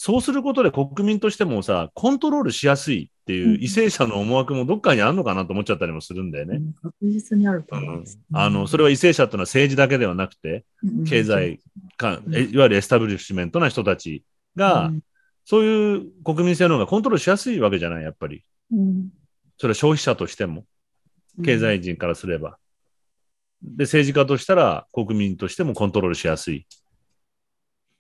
[0.06, 6.60] そうすることで国民としてもさ、コントロールしやすいっていう為政者の思惑もどっかにあるのかなと思っちゃったりもするんだよね。
[6.82, 8.20] 確実にあるとうん思います。
[8.34, 11.62] あの、それは為政者っていうのは政治だけではなくて、うん経済
[11.96, 14.26] か、いわゆるエスタブリッシュメントな人たち
[14.58, 15.00] が、うん
[15.46, 18.44] そういう国民性の方がコントロールしやすいわけじゃない、やっぱり。
[18.74, 19.10] うん
[19.58, 20.66] それは消費者としても、
[21.46, 22.58] 経済人からすれば。
[23.62, 26.68] で、政治家としたら国民としてもコントロールしやすい。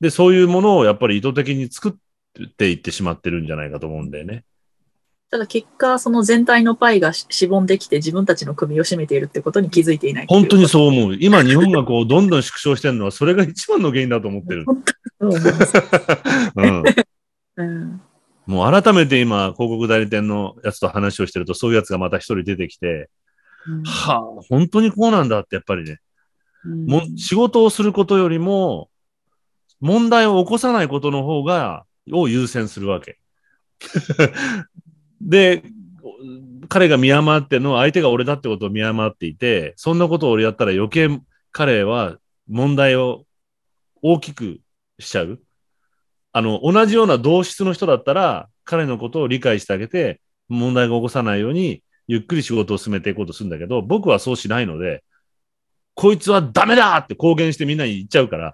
[0.03, 1.97] で、そういうものをやっぱり意図的に作
[2.43, 4.43] っていってしまってるんじゃないかと思うんだよね。
[5.29, 11.17] ただ結果、その全体のパイがししぼんできて自分たちの首を絞めているってことに気づいていない本当にそう思う。
[11.17, 14.65] 今日本がこう、どんどん縮小してるのは、それが一番の原因だと思ってる。
[14.65, 14.83] 本
[15.19, 15.73] 当にそう思います。
[16.55, 16.83] うん。
[17.55, 18.01] うん。
[18.45, 23.09] もう改めて今、広告代理店のやつと話をしてると、そういうやつがまた一人出てきて、
[23.65, 25.99] うんはあ、本当にこうなんだって、やっぱりね。
[26.65, 28.89] うんも仕事をすることよりも、
[29.83, 33.19] 問題を起こさないことの方が、を優先するわけ。
[35.19, 35.61] で、
[36.69, 41.09] 彼が見誤っての、相手が俺だってことを見誤っていて、そんなことを俺やったら余計
[41.51, 42.17] 彼は
[42.47, 43.25] 問題を
[44.01, 44.61] 大きく
[44.99, 45.41] しちゃう。
[46.31, 55.03] あの、同じような同質の人だったら、彼のことを理解してあげて、問題が起こさないように、ゆっくり仕事を進めていこうとするんだけど、僕はそうしないので、
[55.93, 58.53] こいつはダメだって公言してみんなに言っちゃうから。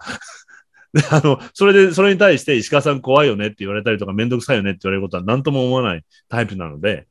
[0.94, 7.08] で あの、それで、それに対して石川さん怖いよねって言われたりとかめんどくさいよねって言われることは何とも思わないタイプなので、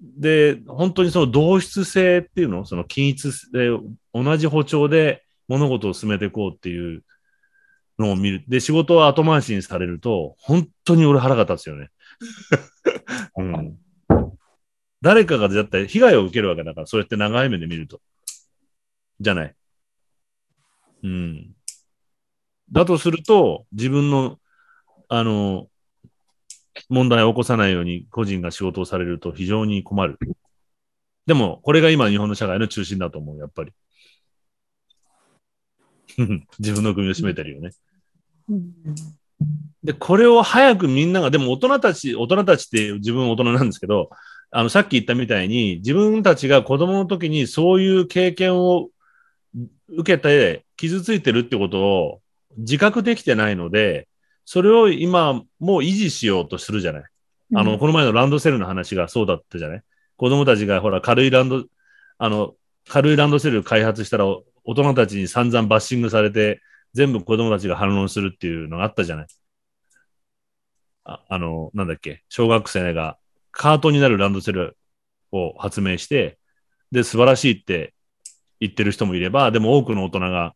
[0.00, 3.48] で、本当にその同質性っていうの、その均一性、
[4.12, 7.04] 同じ歩調で物事を進めていこうっていう
[7.98, 8.44] のを見る。
[8.48, 11.90] で、仕事を後回しにされると、本当に俺腹が立つよね。
[13.38, 13.78] うん。
[15.02, 18.00] 誰かがだって被害を受けるわけだから、そうやって長い目で見ると。
[19.20, 19.54] じゃない。
[21.04, 21.54] うん。
[22.72, 24.38] だとすると、自分の、
[25.08, 25.68] あの、
[26.88, 30.18] 問題を起こさないように個人が仕事をされると非常に困る。
[31.26, 33.72] でも、これが今日本の社会の中心だと思う、やっぱり。
[36.58, 37.70] 自分の首を絞めてるよね。
[39.84, 44.10] で、これを早くみんなが、でも大人たち、大人たちって自分大人なんですけど、
[44.50, 48.88] あの、さっき言ったみたいに、自分たちが子供の時にそういう経験を
[49.88, 52.21] 受けて傷ついてるってことを
[52.56, 54.08] 自覚できてないので、
[54.44, 57.04] それを今もう維持しようとするじゃない。
[57.54, 59.82] あの、この前のランドセルの話がそうだったじゃない。
[60.16, 61.64] 子供たちがほら軽いランド、
[62.18, 62.54] あの、
[62.88, 66.60] 軽いランドセル開発したら大人たちに散々バッシングされて、
[66.94, 69.26] 全部子供たちが反論するっていうのがあったじゃない。
[71.04, 73.18] ああの、なんだっけ、小学生が
[73.50, 74.76] カートになるランドセル
[75.30, 76.38] を発明して、
[76.90, 77.94] で、素晴らしいって
[78.60, 80.54] 言ってる人もいれば、でも多くの大人が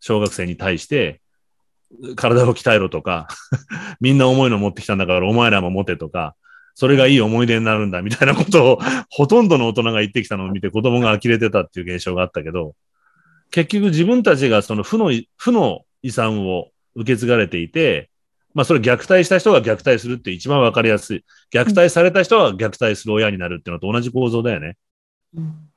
[0.00, 1.20] 小学生に対して、
[2.16, 3.28] 体を鍛えろとか、
[4.00, 6.34] みんな重いの持ってきたんだからお前らも持てとか、
[6.74, 8.78] それがいい思い出になるんだみたいなことを
[9.10, 12.74] ほとんどの大人が言ってきたのを見て子供が呆れてたっていう現象があったけど、
[13.50, 18.10] 結局自分たちがその負の、負の遺産を受け継がれていて、
[18.54, 21.24] まあそれ虐待した人が虐待するって一番わかりやすい。
[21.52, 24.76] 虐待された人が虐待する親になるっていうのと同じ構造だよね。
[25.34, 25.68] うん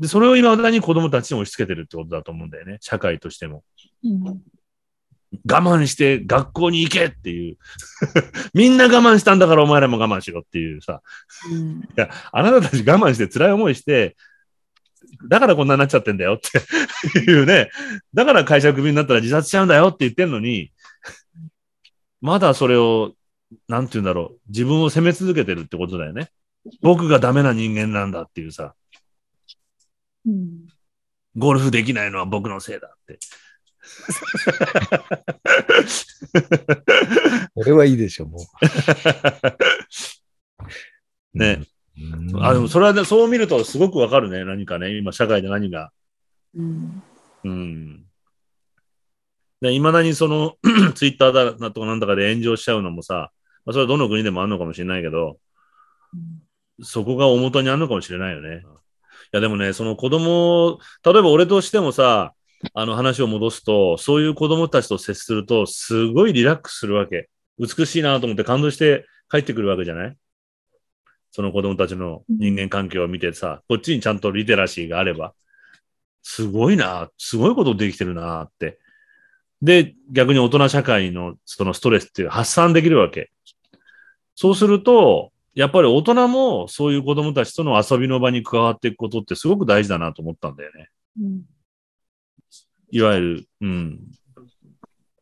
[0.00, 2.78] で、それを今だに子供たちに押し付けてるってことだと思うんだよね。
[2.80, 3.62] 社会としても。
[5.50, 7.56] 我慢して学校に行けっていう。
[8.54, 11.02] みんな我慢したんだからお前らも我慢しろっていうさ。
[11.50, 14.16] うんいや、あなたたち我慢して辛い思いして、
[15.28, 17.70] だからこんなになっちゃってんだよって いうね。
[18.12, 20.72] だから会社クビになったら自殺しちゃうんだよって言ってんのに、
[22.20, 23.14] まだそれを、
[23.68, 24.40] なんて言うんだろう。
[24.48, 26.30] 自分を責め続けてるってことだよね。
[26.80, 28.74] 僕がダメな人間なんだっていうさ。
[31.36, 33.18] ゴルフできないのは僕のせいだって。
[37.54, 38.38] これはいいでしょ、も
[41.34, 41.34] う。
[41.38, 41.62] ね。
[41.96, 42.44] うん。
[42.44, 44.44] あ、でもそれはね、そう見るとすごくわかるね。
[44.44, 44.96] 何かね。
[44.96, 45.90] 今、社会で何が。
[46.56, 47.02] うん
[47.44, 48.04] うん。
[49.60, 50.56] で、未だにその、
[50.94, 53.30] ツイッターだとかなんだかで炎上しちゃうのもさ、
[53.64, 55.38] まあ、それはどの国でもあるのかもしれないけど、
[56.82, 58.58] そこが大元にあるのかもしれないよね。
[58.58, 58.60] い
[59.32, 62.34] や、でもね、その子供、例えば俺としてもさ、
[62.72, 67.28] あの話を戻すと、そういう子供たちと接すると、すごいリラックスするわけ。
[67.58, 70.16] 美しいなと思って感動して帰ってくるわけじゃない？
[71.30, 75.34] その子供たちの人間関係を見てさ、こっちにちゃんとリテラシーがあれば、
[76.22, 78.78] すごいな、すごいことできてるなって。
[79.62, 83.30] で、逆に大人社会のそのストレスっていう発散できるわけ。
[84.34, 90.88] そうすると、やっぱり大人もそういう子供たちとの遊びの場に加わっていくことってすごく大事だなと思ったんだよね。
[91.20, 91.42] うん
[92.94, 94.00] いわゆる、うん。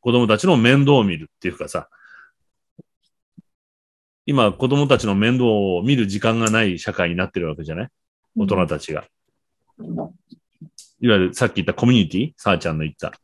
[0.03, 1.89] 子供たちの面倒を見るっていうかさ、
[4.27, 7.89] 今子供たちの面倒を見る時間がない社会になってるわけじゃない？
[8.37, 9.07] 大人たちが。
[11.01, 13.14] いわゆるさっき言ったコミュニティ、さあちゃんの言った。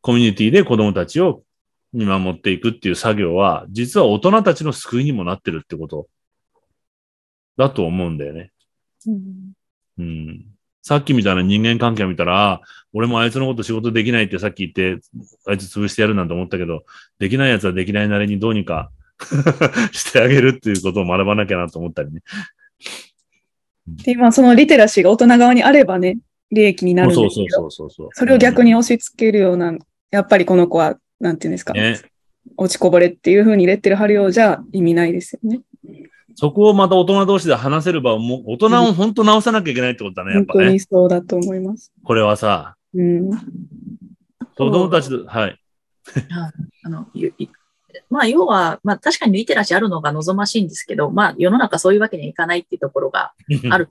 [0.00, 1.44] コミュニティで子供たちを
[1.92, 6.08] 見守っていくっていう作業は、実は大人たちの救いにもなってるってこと
[7.56, 8.50] だと思うんだよね。
[9.98, 10.55] うん。
[10.86, 12.60] さっきみたいな人間関係を見たら、あ
[12.92, 15.02] 俺もあいつのこと仕事できないってさっき言って、
[15.44, 16.84] あいつ潰してやるなんて思ったけど、
[17.18, 18.92] できない奴はできないなりにどうにか
[19.90, 22.22] してあげるっていうことを学ばなきゃなと思ったりね。
[23.88, 26.18] で、まあそのリテラシーが大人側にあればね、
[26.52, 28.08] 利益になるんそうそうですけど、そうそうそう。
[28.12, 29.76] それを逆に押し付けるような、
[30.12, 31.98] やっぱりこの子は、なんていうんですか、ね。
[32.56, 35.62] 落ちこぼれっていう風にレッテル貼るようじゃ意味ないですよね。
[36.38, 40.80] そこをまた大人同士で話せれば、もう大人を本当直さなきゃいけないってことだね、やっぱね本当に。
[40.80, 41.90] そうだと思います。
[42.04, 43.30] これはさ、うん。
[43.30, 45.58] 子供たちと、はい。
[46.84, 47.06] あの、
[48.10, 53.32] まあ、要は、まあ、確かにリテラシーあるのが望ましいんですけど、まあ、世の中そういうわけにはいかないっていうところが
[53.70, 53.88] ある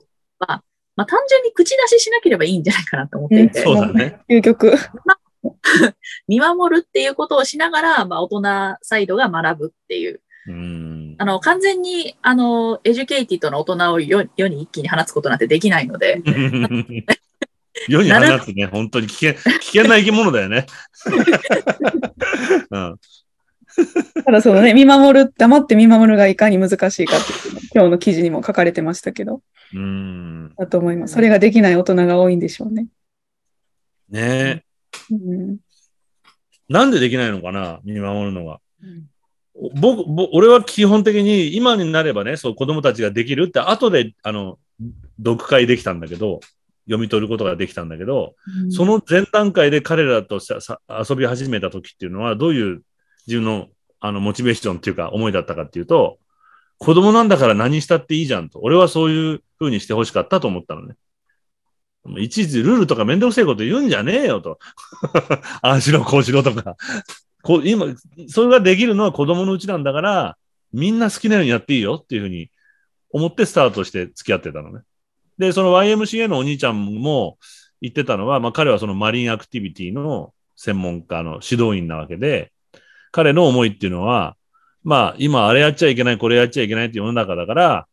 [0.96, 4.20] まあ、単純に口出ししなければいいんじゃないかなと思っていて、そうだね。
[4.30, 4.72] 究極。
[6.26, 10.22] 見守るっていうことをしながら、まあ、大人サイドが学ぶっていう。
[10.48, 10.95] うん。
[11.18, 16.22] あの、完全に、あの、 educated の大人を世世に一気に放つことなんてできないので、
[17.88, 20.66] 世に放つね、本当に危険、危険な生き物だよね。
[22.70, 22.98] うん。
[24.24, 29.42] ただそのね、見守る、黙って見守るがいかに難しいかっていうの今日の記事にも書かれてましたけど、
[29.74, 30.54] うん。
[30.56, 31.14] だと思います。
[31.14, 32.86] それができない大人が多いんでしょうね。
[34.08, 34.62] ねえ。
[35.10, 35.58] うん。
[36.68, 37.80] なんでできないのかな？
[37.84, 38.60] 見守るのが。
[39.74, 44.58] 僕、ぼ俺は基本的に今になればね、そう子供たちができるって後で、あの、
[45.18, 46.40] 読解できたんだけど、
[46.86, 48.34] 読み取ることができたんだけど、
[48.70, 52.82] その前段階で彼らとささ遊び始めた時っていうのは、どういう
[53.26, 56.18] 自分のあのモチベーションっていうか思いだったかっていうと、
[56.78, 58.60] 子供なんだから何したっていいじゃんと。
[58.62, 60.94] 俺はそういう風にして欲しかったと思ったのね。
[62.18, 64.58] いちいちルールとかめんどくせえこと言うんじゃねえよと。
[65.62, 66.76] ああしろ、こうしろとか。
[67.46, 67.86] こ今、
[68.26, 70.36] それができるのは子供のうちなんだから、
[70.72, 72.50] みんな好きなようにやっていいよっていうふうに
[73.12, 74.80] 思ってスタートして付き合ってたのね。
[75.38, 77.38] で、その YMCA のお兄ちゃんも
[77.80, 82.50] 言ってたのは、まあ彼はそのマリンアクティビティの専門家の指導員なわけで、
[83.12, 84.36] 彼の思いっていうのは、
[84.82, 87.86] まあ今あれやっちゃいけない、これやっちゃいけないって世の中だから、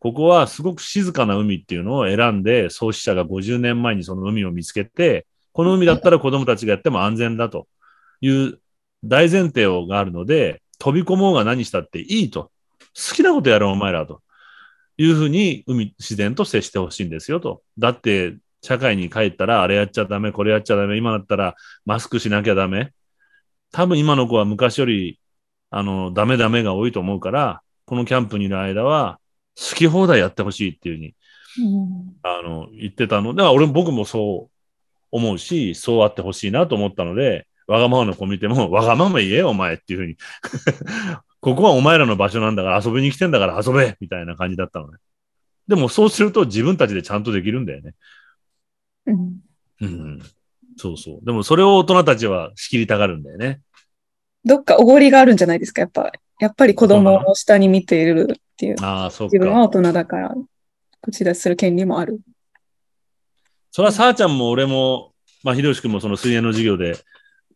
[0.00, 7.68] ここはすごく静かな海っていうのを選んで、創始者が50年前にその海を見つけて、この海だったら子供たちがやっても安全だと
[8.20, 8.58] いう
[9.04, 12.50] 大前提をがあるので、飛び込もうが何したっていいと。
[12.94, 14.22] 好きなことやろう、お前らと。
[14.98, 17.62] いうふうに海、自然と接してほしいんですよと。
[17.78, 22.92] だって、社会に帰ったら、あれやっちゃダメ、これやっちゃダメ、今だったらマスクしなきゃダメ。
[23.72, 25.20] 多分今の子は昔より、
[25.70, 29.20] あの、ダメダメが多いと思うから、このキャンプにいる間は、
[29.56, 31.14] 好き放題やってほしいっていうふうに、
[32.22, 34.56] あの、言ってたので、俺、僕もそう
[35.10, 40.16] 思うし、そうあってほしいなと思ったので、わがままの子見ても、 わがまま言えよ、お前っていうふうに。
[41.40, 44.98] ここはお前らの場所なんだから遊びに来てんだから遊べみたいな感じだったのね。
[45.68, 47.94] でもそうすると自分たちでちゃんとできるんだよね。
[49.06, 49.40] うん
[49.80, 50.22] うん。
[50.76, 51.24] そうそう。
[51.24, 53.60] でもそれを大人たちは仕切りたがるんだよね。
[54.44, 56.12] どっかおごりがあるんじゃないですか、やっぱ。
[56.38, 58.76] やっぱり子供を下に見ているっていう。
[58.80, 59.78] ああ、そう自分はか。
[59.78, 60.34] 大人だから、
[61.02, 62.20] 口出しする権利もある。
[63.72, 65.12] それはさあちゃんも俺も、
[65.42, 66.96] まあ、ひろしくんもその水泳の授業で、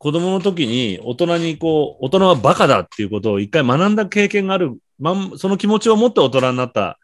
[0.01, 6.99] 子供の時に大人にこう、大人はバカだっていうことを一回学んだ経験がある、まん、その気持ちを持って大人になった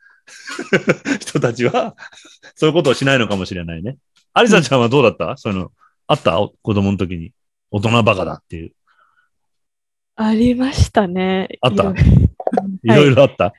[1.21, 1.95] 人たちは、
[2.55, 3.99] そういうことをしないのかもしれないね。
[4.33, 5.73] アリサちゃんはどうだった、そういうの、
[6.07, 6.39] あった？
[6.63, 7.33] 子供の時に。
[7.71, 8.73] 大人はバカだっていう。
[10.15, 11.49] ありましたね。
[11.61, 11.83] あった？
[11.83, 13.53] いろいろいろいろあった、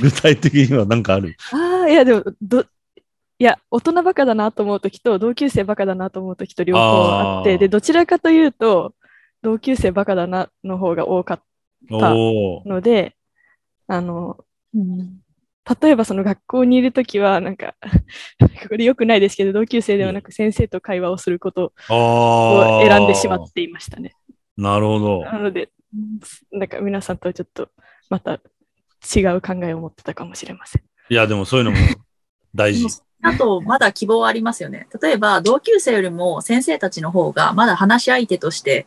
[0.00, 1.36] 具体的には何かある？
[1.52, 2.64] ああ、いや、でも、ど、
[3.38, 8.94] いや、大人バカだなと思うときと、同級生バカだなと思うときと両方あって、で、どちらかというと、
[9.42, 11.42] 同級生バカだなの方が多かっ
[11.88, 12.14] た。
[12.14, 13.16] ので、
[13.86, 14.38] あの、
[14.74, 15.20] うん
[15.82, 17.74] 例えばその学校にいるときは、なんか、
[18.68, 22.86] これ良くないですけど、同級生ではなく先生と会話をすることあをあ。
[22.86, 24.14] 選んでしまっていましたね。
[24.56, 25.24] なるほど。
[25.24, 25.70] なので、
[26.52, 27.68] なんか皆さんとはちょっと
[28.08, 30.82] また違う考えを持ってたかもしれません。
[31.08, 31.78] いや、でもそういうのも
[32.56, 32.86] 大事。
[33.22, 34.88] あと、まだ希望ありますよね。
[35.00, 38.86] 例えば、同級生よりも先生たちの方が、まだ話し相手として、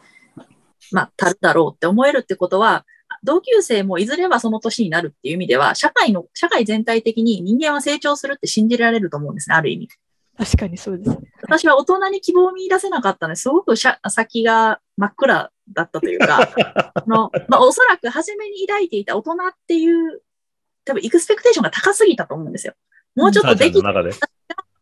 [0.91, 2.85] まあ、たるだろうって思えるってことは、
[3.23, 9.89] 同級生もいずれはその年になるっていう意味では、社会の、社会全体的に人間は成長するって信じられると思うんですね、ある意味。
[10.37, 11.17] 確かにそうですね。
[11.41, 16.39] 私は大人に希望を見出せなかったので、すごくしゃ先が真っ暗だったというか、
[16.95, 19.35] あのまあ、おそらく初めに抱いていた大人っ
[19.67, 20.21] ていう、
[20.85, 22.73] 多分エクスペクテーションが高すぎたと思うんですよ。
[23.19, 24.11] もうちょっとできんの中で。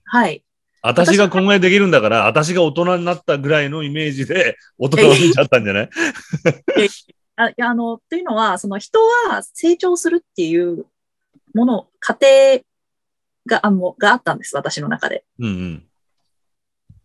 [0.05, 0.43] はい。
[0.81, 5.89] 私がこんぐらいできるんだから、私が大人になったぐらいのイメージで、大人を見ちゃったんじゃない？
[7.35, 10.85] あいやあの、というのは、その人は成長するっていう
[11.53, 12.27] もの、過程
[13.45, 15.23] があもうがあったんです、私の中で。
[15.39, 15.83] うんうん。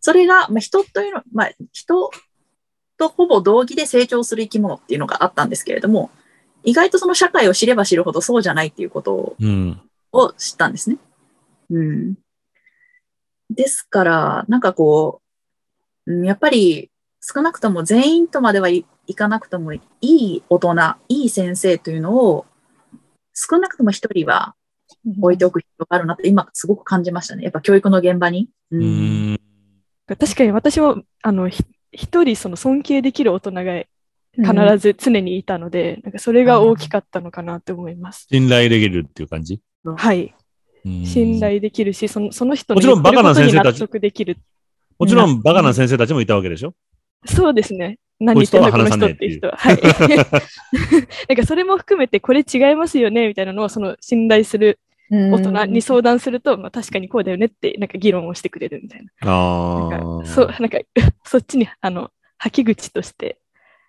[0.00, 2.10] それが、まあ、人というの、まあ、人
[2.98, 6.10] とほぼ同義で成長する生き物っていうのがあったんですけれども、
[6.62, 9.80] 意外とその社会を知れば知るほどそうじゃないっていうことをうん。
[10.12, 10.98] を知ったんですね。
[11.72, 12.14] うん。
[13.50, 15.20] ですから、なんかこ
[16.06, 20.74] う、うんやっぱり少なくとも全員とまではい、いかなくともいい大人、
[21.08, 22.46] いい先生というのを
[23.34, 24.54] 少なくとも一人は
[25.20, 27.44] 置いておく必要があるなって今すごく感じましたね。
[27.44, 28.48] やっぱ教育の現場に。
[28.70, 28.84] うう。
[28.84, 29.40] ん。
[30.06, 31.62] 確かに私も、あの、ひ
[31.92, 33.84] 一人その尊敬できる大人が
[34.34, 38.26] 必ず常にいたので、なんかそれが大きかったのかなと思います。
[38.30, 39.60] 信頼できるっていう感じ？
[39.84, 40.34] はい。
[40.84, 44.36] うん信頼できるし、そのその人のもちろん言ことに納先生たち得できる。
[44.98, 46.74] もちろん、バカな先生たちもいたわけでしょ？
[47.24, 47.98] そうですね。
[48.18, 49.56] 何言ってんだこの人っていう人は。
[49.56, 49.78] はい。
[51.28, 54.78] なんかそれも含めて、これ違いますよねみたいなのを、その信頼する
[55.10, 59.10] 大人に相談すると、まあ確かにこうだよねって、なんか議論をしてくれるみたいな。
[59.22, 60.22] あなんあ。
[60.22, 60.78] かそう、なんか、
[61.24, 63.38] そっちに、あの、吐き口として、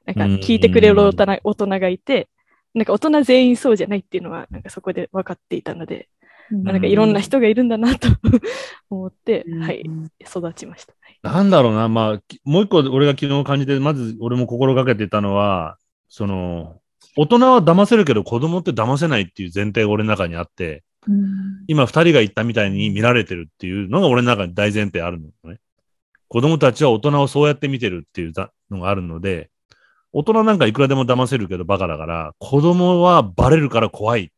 [0.05, 2.27] なんか聞いてくれる大人大人がいて、
[2.73, 6.22] なんか大人全員そうじゃないっていうのは、なんかそこで分かっていたので、まあ
[6.57, 8.07] なんかいろんな人がいるんだなと
[8.89, 9.83] 思って、はい、
[10.21, 10.93] 育ちました。
[11.01, 15.77] はいなんだろうな、まあ、きもう一個俺が昨日感じて、まず俺も心がけてたのは、
[16.09, 16.81] その、
[17.15, 25.59] 大人は騙せるけど子供って騙せないっていう前提が俺の中にあって、うん今二人が言ったみたいに見られてるっていうのが俺の中に大前提あるのね。
[26.27, 29.49] 子供たちは大人をそうやって見てるっていうざのがあるので、
[30.11, 34.31] 大人なんかいくらでも騙せるけどバカだから、子供はバレるから怖い。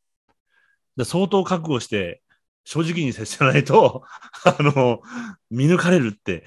[0.98, 2.22] で相当覚悟して、
[2.64, 4.04] 正直に接しないと、
[4.44, 5.02] あの、
[5.52, 6.46] 見抜かれるって、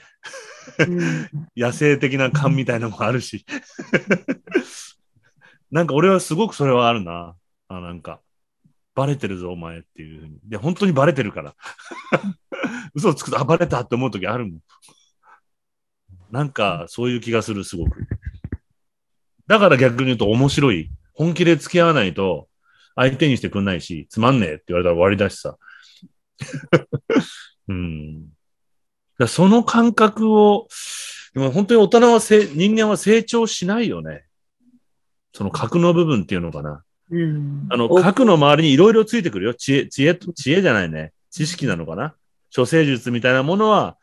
[1.57, 3.45] 野生的な感みたいなのもあるし。
[5.71, 7.37] なんか俺はすごくそれはあるな。
[7.69, 8.21] あ、なんか、
[8.95, 10.39] バレてるぞ、お前っていうふうに。
[10.45, 11.55] で、本当にバレてるから。
[12.95, 14.61] 嘘をつくと、あ、バレたって思う時あるもん。
[16.31, 18.07] なんか、そういう気がする、すごく。
[19.47, 20.91] だから逆に言うと面白い。
[21.15, 22.48] 本気で付き合わないと、
[22.99, 25.57] 相手にしてくんないし、つまんねえって言われたら終わりだしさ。
[27.69, 28.27] うん。
[29.19, 30.67] だその感覚を、
[31.33, 34.25] でも本当に大人はせ、人間は成長しないよね。
[35.33, 36.83] その核の部分っていうのかな。
[37.11, 39.55] うんあの、核の周りにいろいろついてくるよ。
[39.55, 41.13] 知恵、知恵、知恵じゃないね。
[41.31, 42.17] 知識なのかな。
[42.55, 43.97] 処世術みたいなものは、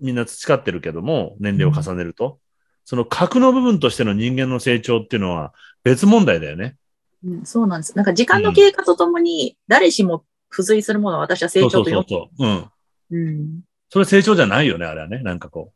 [0.00, 2.40] みんな培ってるけども、年齢を重ねると。
[2.84, 5.52] その核の部分としての人間の成長っていうのは
[5.84, 6.76] 別問題だよね。
[7.24, 7.96] うんそうなんです。
[7.96, 12.48] なんか時間の経過とともに、誰しも付随するものは私は成そうそう長と呼そうそう。
[12.48, 12.70] うん。
[13.10, 13.16] ぶ。
[13.16, 13.60] うん。
[13.90, 15.18] それ成長じゃないよね、あれはね。
[15.20, 15.72] なんかこ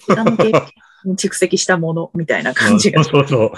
[0.00, 0.68] 時間の経過
[1.04, 2.54] に蓄積したものみたいなう。
[2.54, 3.04] 感じが。
[3.04, 3.52] そうそうそう。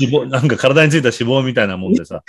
[0.00, 2.22] 脂肪、なんか体についた脂肪みたいなもんでさ。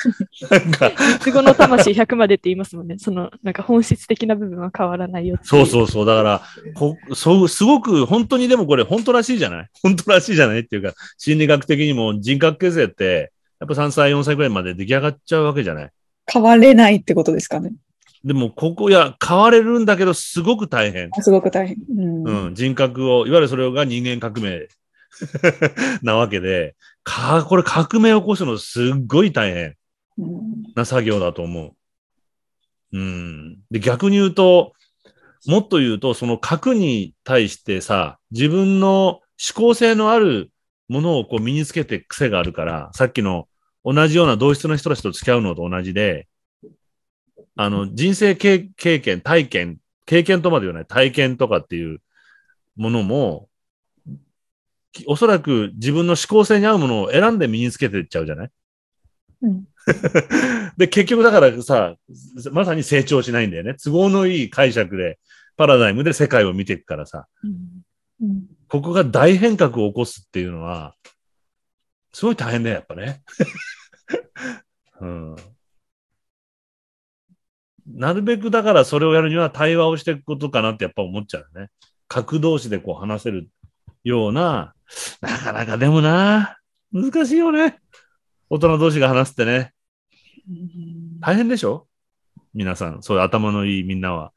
[0.49, 2.97] なんか、三つ子の魂100までって言いますもんね。
[2.97, 6.05] その、なんか本質的な部分は変わらないよそうそうそう。
[6.05, 6.41] だから、
[6.73, 9.69] こそう、すごく、本当にでもこれ、本当らしいじゃない？
[9.81, 10.59] 本当らしいじゃない？
[10.59, 15.89] っていうか、心理学的にも人格形成って、やっぱ3歳、4歳くらいまで出来上がっちゃうわけじゃない？
[16.31, 17.73] 変われないってことですかね。
[18.23, 21.09] でも、ここや、変われるんだけど、すごく大変。
[21.21, 21.77] すごく大変。
[21.97, 24.67] うんうん、人格を、いわゆるそれが人間革命
[26.03, 29.75] なわけで、か、これ革命を起こすのすっごい大変
[30.17, 31.73] うんな作業だと思
[32.93, 32.97] う。
[32.97, 33.59] うん。
[33.71, 34.73] で、逆に言うと、
[35.47, 39.21] もっと言うと、その核に対してさ、自分の思
[39.55, 40.51] 考性のある
[40.89, 43.47] ものをこう身につけて癖があるから、さっきの
[43.93, 46.27] 同じような同質の人たちと付き合うのと同じで、
[47.55, 52.01] あの、人生経経験、体験、経験とまで言わない、体験とかっていう
[52.75, 53.49] ものも、
[54.91, 58.49] きおそらく自分の思考性に合うものを選んで身につけていっちゃうじゃない？
[59.41, 59.65] うん
[60.77, 61.95] で、結局だからさ、
[62.51, 63.75] まさに成長しないんだよね。
[63.83, 65.19] 都合のいい解釈で、
[65.57, 67.83] パラダイムで世界を見ていくからさ、うん
[68.21, 70.93] うんここが大変革を起こすっていうのは、
[72.13, 73.23] すごい大変だよ、やっぱね。
[75.01, 75.35] うん。
[77.87, 81.69] なるべくだからそれをやるには対話をしていくことかなってやっぱ思っちゃうね。
[82.07, 83.49] 格同士でこう話せる
[84.03, 84.73] ような、
[85.21, 86.57] なかなかでもな、
[86.91, 87.79] 難しいよね。
[88.49, 89.73] 大人同士が話すってね。
[91.19, 91.87] 大変でしょ？
[92.53, 94.33] 皆さん、そういう頭のいいみんなは。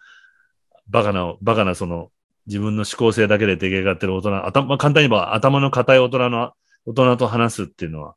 [0.88, 2.10] バカな、バカなその、
[2.46, 6.52] 自分の思考性だけで出来上がってる大人、頭、簡単に言えば頭の固い大人の、
[6.84, 8.16] 大人と話すっていうのは、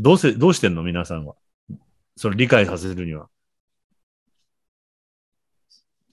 [0.00, 0.82] どうせ、どうしてんの？
[0.82, 1.34] 皆さんは。
[2.16, 3.28] それ理解させるには。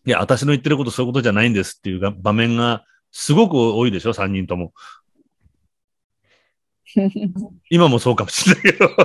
[0.06, 4.14] いや、私の言ってることそういうことじゃないんですっていう場面がすごく多いでしょ？
[4.14, 4.74] 三人とも。
[7.70, 8.90] 今もそうかもしれないけど。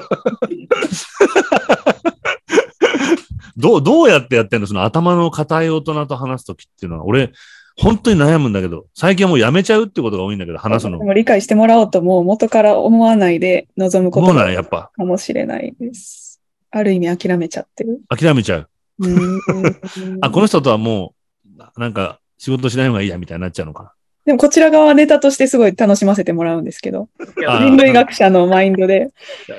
[3.57, 4.66] どう、どうやってやってんの？
[4.66, 7.33] その頭の固い大人と話すときっていうのは、俺、
[7.79, 11.05] 本当に悩むんだけど、最近はもうやめちゃうってことが多いんだけど、話すので。
[11.05, 14.91] も理解してもらおうともう元から思わないで望むことかやっぱ。
[14.97, 16.41] もしれないです。
[16.70, 18.01] ある意味諦めちゃってる。
[18.09, 18.68] 諦めちゃう。
[19.01, 19.41] うん
[20.20, 21.14] あ、この人とはも
[21.55, 23.95] う、ななんか、仕事しない方がいいや、みたいになっちゃうのか
[24.25, 29.09] でもこちら側はネタとしてすごい楽しませてもらうんですけど、人類学者のマインドで。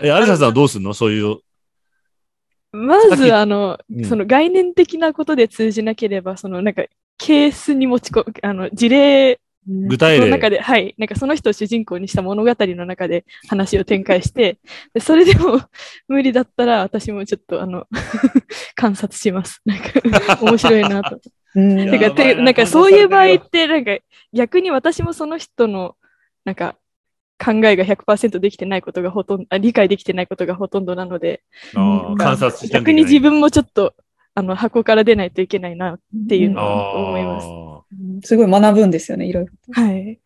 [0.01, 0.93] え、アリサさんはどうすんの？
[0.93, 1.37] そういう。
[2.71, 6.83] まず、あの、うんその概念的なことで通じなければ、そのなんか、
[7.17, 10.25] ケースに持ち込む、あの、事例具体例。
[10.25, 14.59] の中で、はい、なんかその人を主人公にした物語の中で話を展開して、
[14.93, 15.61] でそれでも
[16.07, 17.87] 無理だったら私もちょっとあの、
[18.75, 19.61] 観察します。
[19.65, 21.19] なんか、 面白いなと。
[21.55, 23.97] うんやてか、なてなんかそういう場合って、なんか
[24.33, 25.95] 逆に私もその人の、
[26.45, 26.75] なんか、
[27.43, 31.41] 考えが100%できてないことがほとんど、あ理解できてないことがほとんどなので、
[31.73, 33.93] 観察逆に自分もちょっと、
[34.35, 37.47] あの、箱から出ないといけないなっていうのあは思います。
[37.47, 39.51] ーすごい学ぶんですよね、いろいろ。
[39.71, 40.19] はい。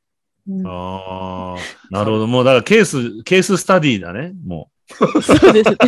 [0.49, 2.27] うんあー、なるほど。
[2.27, 4.33] もうだからケース、ケーススタディだね。
[4.45, 5.77] もそうですね。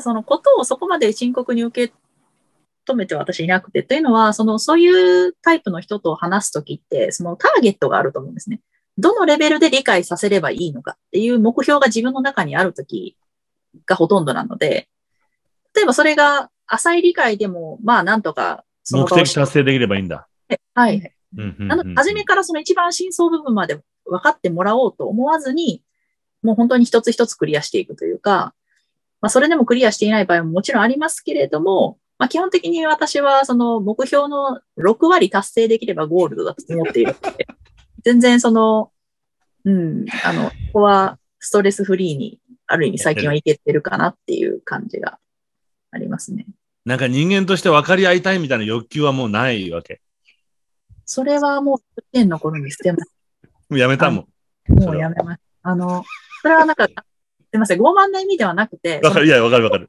[0.00, 1.94] そのことをそこまで深刻に受け
[2.86, 8.60] 止めて私いなくて、というのは、その、そういうタイプの人と話すときって、そのターゲットがあると思うんですね。
[8.96, 13.16] どのレベルで理解させればいいのかっていう目標が自分の中にあるとき
[13.86, 14.88] がほとんどなので、
[15.74, 20.28] 例えばそれが浅い理解でも、まあなんとかう、目的達成できればいいんだ。
[20.74, 21.14] はい。
[21.34, 25.82] なので、初めからその一番真相部分まで分かってもらおうと思わずに、
[26.42, 28.54] もう本当に一つ一つクリアしていくというか、
[29.20, 37.46] まあ、それでもクリアしていない場合ももちろんありますけれども、まあ、基本的に私はその目標の6割達成できればゴールドだと思っているので、
[38.04, 38.92] 全然その、
[39.64, 42.40] うん、あの、ここはストレスフリーに、
[42.70, 45.18] ある意味最近はいけてるかなっていう感じが
[45.90, 46.46] ありますね。
[46.84, 50.00] なんか人間として分かり合いたいみたいな欲求はもうないわけ。
[51.04, 52.98] それはもう、幼稚園の頃に捨てま
[53.68, 54.26] もうやめたも
[54.68, 54.74] ん。
[54.74, 55.40] もうやめます。
[55.62, 56.04] あの、
[56.42, 56.94] それはなんか、す
[57.52, 59.86] みません、傲慢な意味ではなくて、わかる、いや、わかるわかる。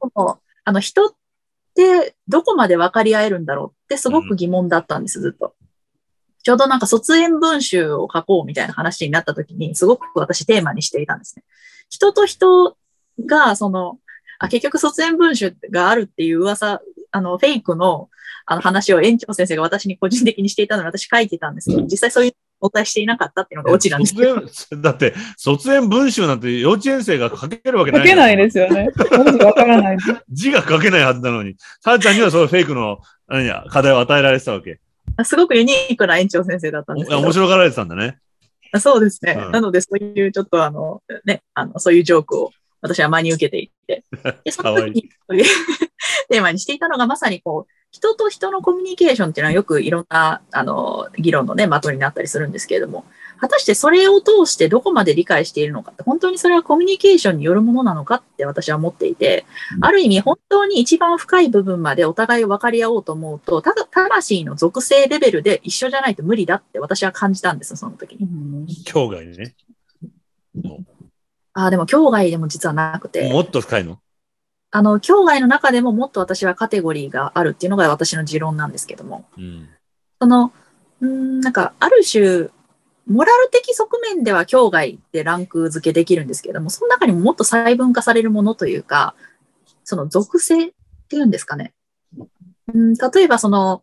[0.64, 1.14] あの、人っ
[1.74, 5.54] てどこまで分かり合えるんだろうってすごく疑問だったんです、ずっと。
[6.42, 11.44] ちょうどなんか卒園文集を書こうみたいな話になった時に、すごく私テーマにしていたんですね。
[11.90, 12.76] 人と人
[13.26, 13.98] が、その、
[14.40, 16.80] あ結局卒園文集があるっていう噂、
[17.12, 18.08] あの、フェイクの
[18.46, 24.16] あの話を園長先生が私に個人的にしていたので私書いてたんですけど、実際そういうお答えしていなかったっていうのがオチなんです
[24.80, 28.00] だって、卒園文集なんて幼稚園生が書けるわけない。
[28.00, 28.88] 書けないですすよね。
[28.96, 29.98] 私わからない。
[30.32, 34.80] 字が書けないはずなのに、さあちゃんにはそのフェイクの何や課題を与えられてたわけ。
[35.22, 37.20] すごくユニークな園長先生だったんですけど。
[37.20, 38.18] 面白がられてたんだね。
[38.78, 39.36] そうですね。
[39.38, 44.04] うんなので、そういうちょっとあの、ね、あの、そういうジョークを私は真に受けていて。
[44.44, 45.44] で、その時にいう
[46.28, 53.04] テーマにしていたのがまさにこう、人と人のコミュニケーションっていうのはよくいろんな、あの、議論のね、的になったりするんですけれども、
[53.40, 59.44] 果たしてそれを通してどこまで理解しているのかって、本当にそれはコミュニケーションによるものなのかって私は思っていて、
[59.80, 68.84] ある意味本当に一番深い部分までお互いを分かり合おうと思うと、ただ魂の属性レベルで一緒じゃないと無理だって私は感じたんですよ、その時に。
[68.84, 69.54] 境外にね。
[71.60, 73.98] もああ、でも境外でも実はなくて、もっと深いの？
[74.72, 79.68] あの、境外の中でももっと私はカテゴリーがあるっていうのが私の持論なんですけども、うん。
[80.20, 80.52] その、
[81.00, 82.48] うーん、なんか、ある種、
[83.06, 89.16] モラル的側面では境外ってランク付けできるんですけども、その中にももっと細分化されるものというか、
[89.82, 90.72] その属性っ
[91.08, 91.72] ていうんですかね。
[92.72, 93.82] うん、例えばその、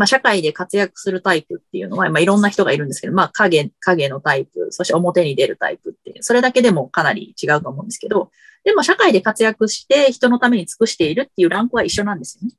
[0.00, 8.30] まあ、社会で活躍するタイプっていうのは、まあ、いろんな人がいるんですけど、まあ、影、影のタイプ、そして表に出るタイプっていう、それだけでもかなり違うと思うんですけど、
[8.64, 12.54] でも社会で活躍して人のために尽くしているっていうランクは一緒なんですよね。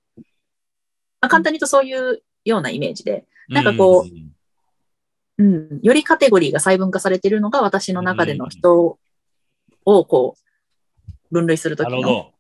[1.20, 4.32] まあ、簡単に言うとそういうようなイメージで、なんかこう
[5.40, 9.00] うん、よりカテゴリーが細分化されているのが私の中での人
[9.86, 12.31] をこう、分類するときの。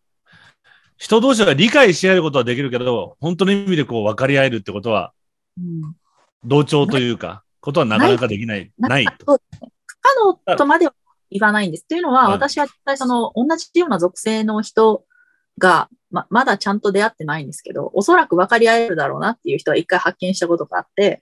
[1.01, 5.13] 人同士が理解し合えることはできるけど、本当の意味でこう分かり合えるってことは、
[5.57, 5.95] うん
[6.43, 8.71] 同調というか、ことはなかなかできない。
[8.79, 9.41] ないなんかと。
[9.85, 10.09] 不可
[10.47, 10.93] 能とまでは
[11.29, 11.87] 言わないんです。
[11.87, 15.03] というのは、うん私は実際その同じような属性の人
[15.57, 21.21] が、ま、まだちゃんと出会ってないんですけど、おそらく分かり合えるだろうなっていう人は一回発見したことがあって、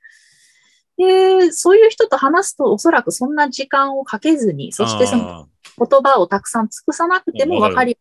[0.98, 7.98] で、そういう人と話すと、おそらくそんな時間をかけずに、そしてそのあ言葉をたくさん尽くさなくても分かり合い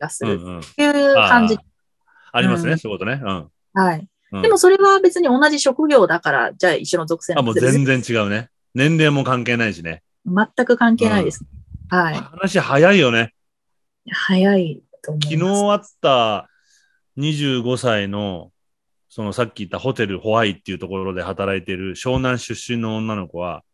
[0.00, 0.34] がする。
[0.34, 1.60] っていう感じあー
[2.32, 3.20] ありますね、うんそういうことね。
[3.22, 4.08] うんはい。
[4.32, 4.42] うん。
[4.42, 8.48] でもそれは別に同じ職業だから、じゃあ一緒の属性あ、もう全然違うね。
[8.74, 10.02] 年齢も関係ないしね。
[10.26, 11.44] 全く関係ないです。
[11.88, 12.14] はい。
[12.14, 13.34] 話早いよね。
[14.10, 15.22] 早いと思い。
[15.22, 16.48] 昨日会った
[17.18, 18.50] 25歳の
[19.08, 23.64] そのさっき言ったホテルホワイっていうところで働いている湘南出身の女の子は、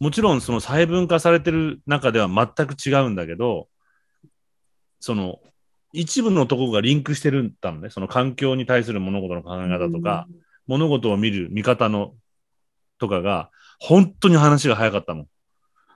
[0.00, 3.68] もちろんその細分化されてる中では全く違うんだけど、
[4.98, 5.38] その
[5.92, 7.90] 一部のところがリンクしてるんだのね。
[7.90, 10.26] その環境に対する物事の考え方とか、
[10.66, 12.14] 物事を見る見方の
[12.98, 15.26] とかが、本当に話が早かったの。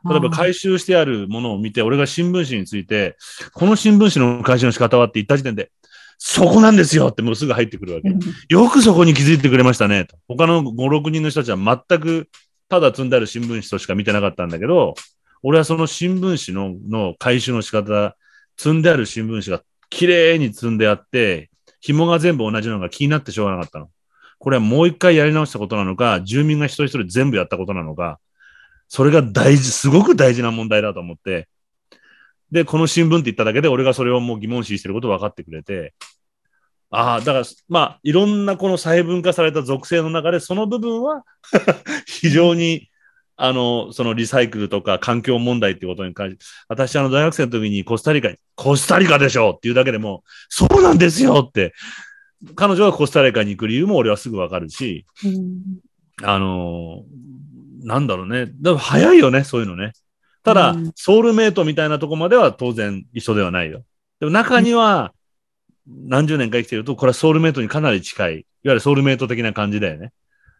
[0.08, 3.16] 例えば回収してあるものを見て、俺が新聞紙について、
[3.52, 5.70] この新聞紙の回収の仕方はって言った時点で、
[6.18, 8.08] そこなんですよってもうすぐ入ってくるわけ。
[8.48, 10.04] よくそこに気づいてくれましたね。
[10.04, 11.56] と他の5、6人の人たちは
[11.88, 12.28] 全く
[12.68, 14.94] ただ積んである新聞紙としか見てなかったんだけど、
[15.42, 18.16] 俺はその新聞紙のの回収の仕方、
[18.56, 23.90] 積んである新聞紙が綺麗に積んであって、紐が全部同じのが気になってしょうがなかったの。
[24.38, 28.20] これはもう一回やり直したことなのか、住民が一人一人全部やったことなのか、
[28.88, 31.48] それが大事、すごく大事な問題だと思って、
[32.50, 35.94] で、この新聞って言っただけで、俺がそれをもう疑問視してること分かってくれて、
[36.90, 41.24] ああ、だから、まあ、いろんなこの細分化された属性の中で、その部分は
[42.06, 42.88] 非常に、
[43.36, 51.74] あの、そのリサイクルとか環境問題っていうことに関して、私、あの、大学生の時にコスタリカに、コスタリカでしょっていうだけでも、そうなんですよって、
[52.54, 55.80] 彼女がコスタリカに行く理由も俺はすぐわかるし、うん
[56.22, 57.02] あの
[57.82, 58.46] なんだろうね。
[58.46, 59.92] でも早いよね、そういうのね。
[60.42, 63.82] ただ、うんソウルメイトみたいなとこまでは当然一緒ではないよ。
[64.20, 65.12] でも中には、
[65.86, 68.32] 何十年か生きてると、これはソウルメイトにかなり近い。
[68.32, 70.12] いわゆるソウルメイト的な感じだよね。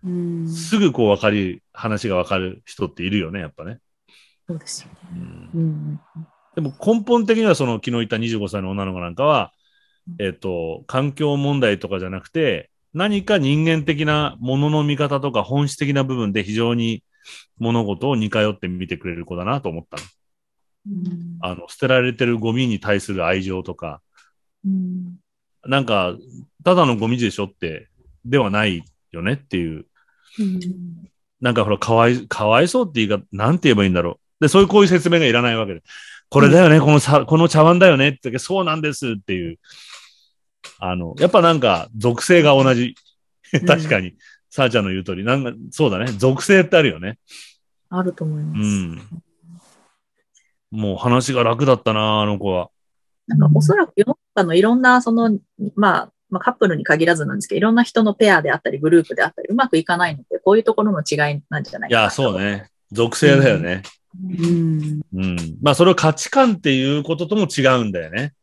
[0.05, 3.79] うんすぐこう分かり、話が分かる人っているよね、やっぱね。
[4.47, 4.99] そうですよね。
[5.55, 6.01] うんうん
[6.55, 9.53] でも根本的にはその昨日言った25歳の女の子なんかは、
[10.21, 17.03] えっ、と、環境問題とかじゃなくて、何か人間的なものの見方とか本質的な部分で非常に
[17.59, 20.03] 物事を似通って見てくれる子だなと思ったの。
[20.87, 24.01] うんあの、捨てられてるゴミに対する愛情とか、
[24.65, 25.17] うん
[25.67, 26.15] なんか、
[26.63, 27.89] ただのゴミでしょって、
[28.25, 29.87] ではないよねっていう。
[31.41, 34.45] なんかほら、かわい、かわいそうっていうか、なんて言えばいいんだろう。
[34.45, 35.83] で、そういうこういう説明がいらないわけで。
[36.31, 39.59] これだよね、このさ、この茶碗だよねって言って、そうなんですっていう。
[40.79, 42.95] あの、やっぱなんか、属性が同じ。
[43.57, 44.15] ん確かに、
[44.51, 47.19] さあちゃんの言う通り、なんか、そうだね、属性ってあるよね。
[47.91, 48.61] あると思いうます。
[48.61, 49.01] ん。
[50.71, 52.71] もう話が楽だったな、あの子は。
[53.27, 55.39] なんかおそらく世の中のいろんな、その、
[55.77, 62.39] まあ、まあ、カップルに限らずなんですけど、いろんな人のペアであったり、グループであったり、うまくいかないので、こういうところの違いなんじゃないかないや、そう。
[62.39, 62.71] ね。
[62.93, 63.83] 属性だよね。
[64.23, 65.01] うん。
[65.15, 65.37] うん。
[65.63, 68.35] まあ、それを価値観っていうこととも違うんだよね。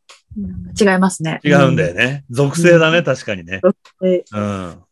[0.80, 1.40] 違いますね。
[1.44, 2.24] 違うんだよね。
[2.30, 3.60] 属性だね、確かにね。
[4.00, 4.82] でうん。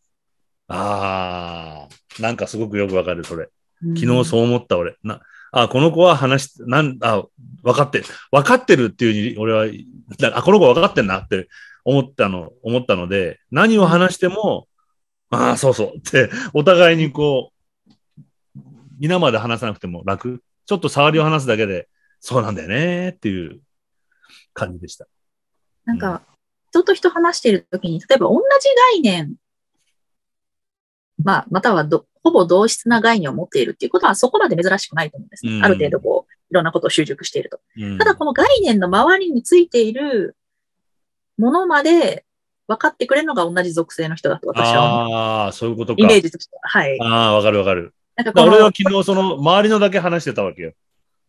[0.67, 1.87] ああ、
[2.19, 3.43] なんかすごくよくわかる、それ。
[3.43, 3.51] うん
[3.97, 4.95] 昨日そう思った、俺。
[5.03, 5.21] な、
[5.51, 7.23] あ、この子は話し、なん、あ、
[7.63, 8.05] 分かってる。
[8.31, 9.65] 分かってるっていうに、俺は、
[10.19, 11.47] なあ、この子分かってんなって
[11.85, 14.67] 思ったの、思ったので、何を話しても、
[15.29, 18.61] ああ、そうそうって、お互いにこう、
[18.99, 20.43] 皆まで話さなくても楽。
[20.65, 21.87] ちょっと触りを話すだけで、
[22.19, 23.61] そうなんだよねっていう
[24.53, 25.07] 感じでした。
[25.85, 26.21] なんか、
[26.69, 29.35] 人と人話しているときに、例えば同じ概念、
[31.23, 35.53] まあ、またはど、ほぼ同質な概念を持っているっていうことはそこまで珍しくないと思うんですね。
[35.53, 37.59] うんある程度こう、いろんなことを習熟していると。
[37.77, 40.35] うんただ、この概念の周りについている
[41.37, 42.25] ものまで
[42.67, 45.13] 分かってくれるのが同じ属性の人だと私は思う。
[45.15, 46.03] ああ、そういうことか。
[46.03, 46.61] イメージとしては。
[46.63, 47.01] はい。
[47.01, 47.93] ああ、わかるわかる。
[48.15, 50.73] なんか俺は昨日その周りのだけ話してたわけよ。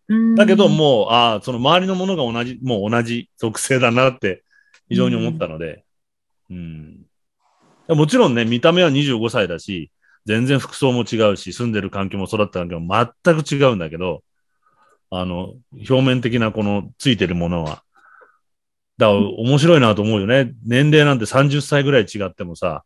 [0.08, 4.42] うんだけどもう、ああ、その周りのものが同じ、もう同じ属性だなって
[4.88, 5.84] 非常に思ったので。
[6.50, 7.06] うん。
[7.88, 9.90] もちろんね、見た目は25歳だし、
[10.26, 14.22] 全然服装も違うし、住んでる環境も育った環境も全く違うんだけど、
[15.10, 17.82] あの、表面的なこのついてるものは。
[18.98, 20.52] だから面白いなと思うよね。
[20.64, 22.84] 年齢なんて30歳ぐらい違ってもさ。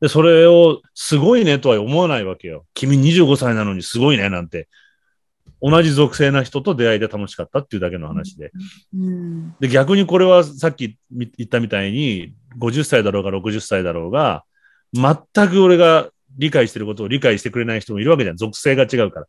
[0.00, 2.66] で、それをすごいねとは思わないわけよ。
[2.74, 4.68] 君25歳なのにすごいねなんて。
[5.62, 8.52] 同じ属性な人と出会いで楽しかったっていうだけの話で。
[8.94, 9.56] うん。
[9.58, 14.44] で、逆にこれはさっきみ言ったみたいに、50歳だろうが60歳だろうが、
[14.92, 18.36] 全く俺が理解してることを理解してくれない人もいるわけじゃん。
[18.36, 19.26] 属性が違うから。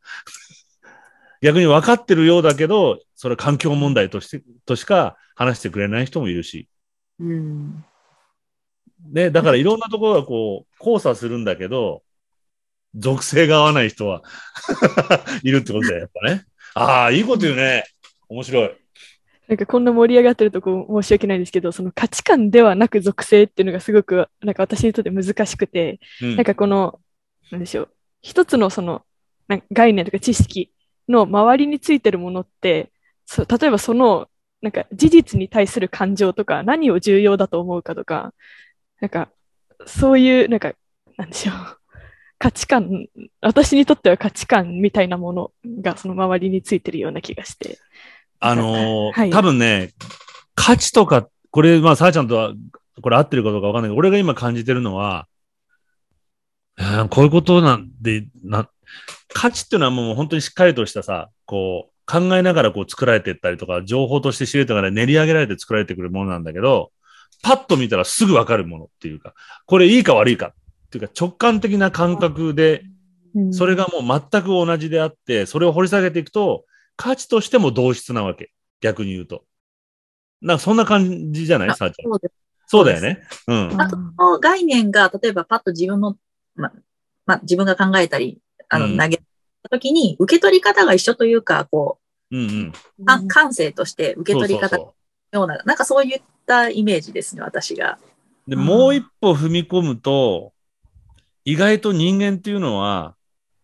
[1.41, 6.67] 逆に分かってるようだけど、それは環境問題として、としか話してくれない人もいるし。
[7.19, 7.85] うん。
[9.11, 12.03] ね、だからいろんなところがこう、交差するんだけど、
[12.95, 14.23] 属性が合わない人は
[15.43, 16.45] いるってことだよ、やっぱね。
[16.73, 17.83] ああ、いいこと言うね。
[18.29, 18.71] 面白い。
[19.47, 26.99] なんかこんな盛り上がってるとこ申し訳ないんですけど、その価値観ではなく属性っていうのがすごくなんか私にとって難しくて、うんなんかこの、
[27.49, 27.89] なんでしょう、
[28.21, 29.03] 一つのその
[29.71, 30.71] 概念とか知識
[31.07, 32.91] の周りについてるものって、
[33.25, 34.27] そう例えばその
[34.61, 38.33] なんか事実に対する感情とか何を重要だと思うかとか、
[38.99, 39.29] なんか
[39.85, 40.73] そういう、なんか、
[41.17, 41.55] なんでしょう。
[42.39, 43.07] 価値観、
[43.41, 45.51] 私にとっては価値観みたいなもの
[45.81, 47.79] がその周りについてるような気がして。
[48.39, 49.93] あのーはい多分ね、
[50.53, 52.53] 価値とか、これ、まあ、さあちゃんとは、
[53.01, 55.36] これ合ってるかどうかわかんないけど、俺が今感じてるのは、えー
[57.09, 58.69] こういうことなんで、な、
[59.33, 66.91] 価値っていうのはもう本当にしっかりとしたさ、こう、考えながらこう作られていったりとか、情報として知れたから練り上げられて作られてくるものなんだけど、
[67.43, 69.33] パッと見たらすぐわかるものっていうか、
[69.65, 70.53] これいいか悪いかっ
[70.89, 72.97] ていうか直感的な感覚で、うん
[73.53, 78.51] それがもう全く同じであって、それを掘り下げていくと、価値としても同質なわけ。
[78.81, 79.43] 逆に言うと。
[80.41, 81.69] なんかそんな感じじゃない？
[81.69, 82.11] あさあちゃん。
[82.65, 83.21] そうだよね。
[83.47, 83.79] うん。
[83.79, 83.97] あと、
[84.39, 86.17] 概念が、例えばパッと自分の、
[86.57, 86.71] ま、
[87.25, 88.39] ま、自分が考えたり、
[88.69, 91.99] あの、うん投げたときに、受け取り方が一緒というか、こ
[92.31, 92.73] うんうん。
[92.99, 94.93] う、か感性として受け取り方よ
[95.31, 97.97] うな、なんかそういったイメージですね、私が。
[98.47, 98.49] う。
[98.49, 100.53] で、もう一歩踏み込むと、
[101.45, 103.15] 意外と人間っていうのは、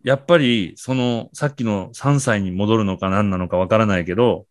[0.03, 4.45] やっぱり、その、さっきの3歳に戻るのか何なのかわからないけど、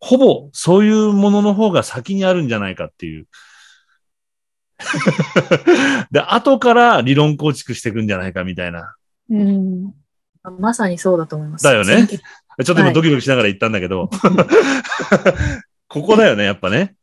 [0.00, 3.26] ほぼそういうものの方が先にあるんじゃないかっていう。
[6.10, 8.94] で、後から理論構築していくんじゃないかみたいな。
[9.30, 9.94] うん
[10.58, 11.64] まさにそうだと思います。
[11.64, 12.18] だよね先
[12.64, 14.10] ちょっと今ドキドキしながら言ったんだけど、
[15.88, 16.94] ここだよね、やっぱね。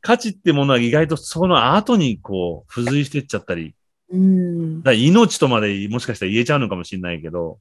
[0.00, 3.74] 価値ってものは意外とその後にこう、付随してっちゃったり、
[4.10, 4.82] うん。
[4.82, 7.58] だ命とまでもしかしたら言えちゃうのかもしれないけど、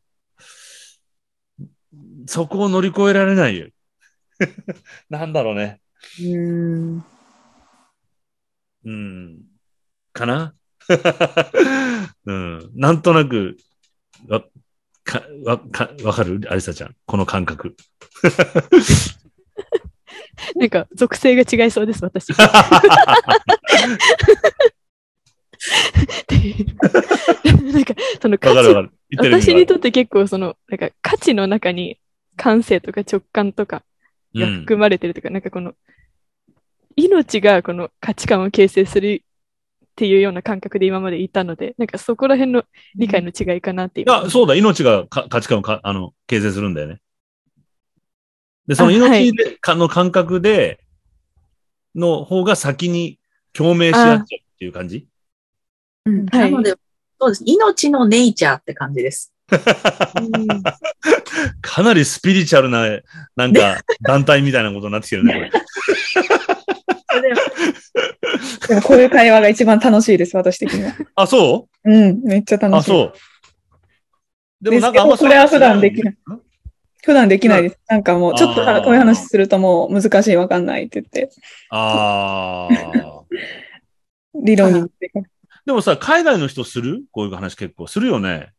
[2.26, 3.68] そこを乗り越えられないよ。
[5.10, 5.82] なんだろうね。
[6.22, 7.04] うん。
[8.88, 9.40] うん。
[10.14, 10.54] かな？
[12.26, 12.72] うん。
[12.74, 13.58] なんとなく、
[14.30, 14.42] わ、
[15.04, 16.40] か、わ、か、わかる？
[16.50, 16.96] アリサちゃん。
[17.06, 17.76] この感覚。
[20.56, 22.30] なんか、属性が違いそうです、私。
[22.38, 22.48] なん
[27.84, 32.00] か、その価値私にとって結構その、なんか価値の中に
[32.38, 33.84] 感性とか直感とか
[34.34, 35.74] がうん含まれてるとか、なんかこの、
[36.98, 42.64] 命がこの価値観を形成するっていうような感覚で今までいたので、なんかそこら辺の
[42.96, 44.16] 理解の違いかなってい今。
[44.24, 47.00] や、そうだ、命がか価値観をかあの形成するんだよね。
[48.68, 50.84] で、そのあはい命で、かの感覚で、
[51.96, 53.20] の方が先に
[53.54, 55.08] 共鳴し合っちゃうっていう感じ？
[56.06, 56.76] うんはいなので、
[57.20, 57.44] そうです。
[57.46, 59.34] 命のネイチャーって感じです。
[59.50, 60.64] うん
[61.62, 63.00] かなりスピリチュアルな、
[63.36, 65.52] なんか、 団体みたいなことになってきてるね、これ。
[68.68, 70.94] でもこういう会話が一番楽しいです、私的には。
[71.16, 71.90] あ、そう？
[71.90, 72.92] ん、めっちゃうあ、楽しい。
[72.92, 73.14] そう。
[74.62, 76.18] でもなんかあんまですけどこれは普段できないん
[77.04, 77.80] 普段できないです。
[77.88, 81.30] なんかもう、ちょっとこういう話するともう難しい、わかんないって言って、
[81.70, 83.22] ああ。
[84.36, 84.90] 理論に。
[85.66, 87.04] でもさ、海外の人する？
[87.12, 88.52] こういう話結構するよね。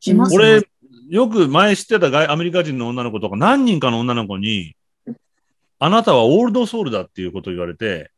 [0.00, 0.62] しますね俺、
[1.08, 4.74] よく前知ってた外アメリカ人の女の子とか何人かの女の子に、
[5.78, 8.10] あなたはオールドソウルだっていうことを言われて、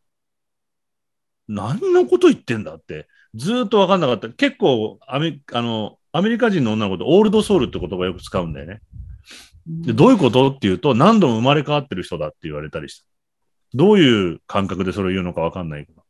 [1.52, 4.28] 何のこと言ってんだって、ずーっとわかんなかった。
[4.30, 8.80] 結構アメ、あの、アメリカ人の女の子ってオールドソウルって言葉よく使うんだよね。
[9.66, 13.04] で、どういうことっていうと、何度も生まれ変わってる人だって言われたりした。
[13.74, 16.02] どういう感覚でそれを言うのかわかんないけど。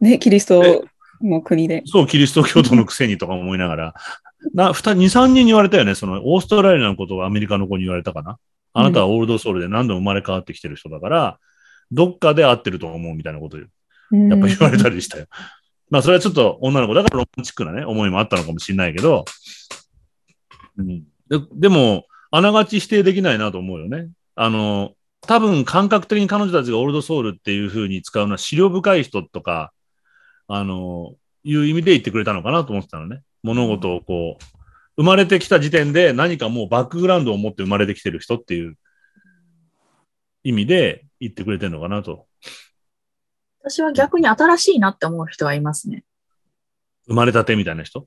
[0.00, 0.84] ね、キリスト
[1.20, 1.82] の国で。
[1.86, 3.94] そう、キリスト教徒のくせにとか思いながら。
[4.54, 5.94] な、二、二、三人に言われたよね。
[5.94, 8.38] その、オーストラリアのことをアメリカの子に言われたかな。
[8.72, 11.38] あなたはオールドソウルで何度も生まれ変わってきてる人だから、
[11.90, 13.60] どっかで合ってると思うみたいなことを
[14.12, 15.26] やっぱ言われたりしたよ。
[15.90, 19.24] まあ、それはちょっと女の子だからロマンチックなね、思いもあったのかもしれないけど、
[20.78, 24.08] うん、ででも、あながち否定できないなと思うよね。
[24.34, 29.72] あの、多分感覚的に彼女たちがオールドソウルっていう風に使うのは資料深い人とか、
[30.48, 31.14] あの、
[31.44, 33.22] いう意味で言ってくれたのかなと思ってたのね。
[33.42, 34.44] 物事をこう、
[34.96, 38.76] 生まれてきた時点で何かもうバックグラウンドを持って生まれてきてる人っていう
[40.44, 42.26] 意味で言ってくれてるのかなと。
[43.62, 46.04] 私は逆に新しいなって思う人はいますね。
[47.06, 48.06] 生まれたてみたいな人？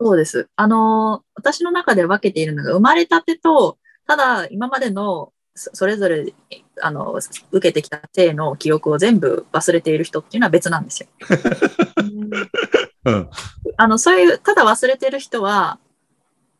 [0.00, 0.48] そうです。
[0.56, 6.32] あの、私の中で分けているのが、生まれたてと、ただ今までのそそれぞれ、
[6.80, 7.18] あの、
[7.50, 11.08] 受けてきた性の記憶を全部忘れている人っていうのは別なんですよ。
[13.04, 13.30] うん。
[13.76, 15.78] あの、そういう、ただ忘れてる人は、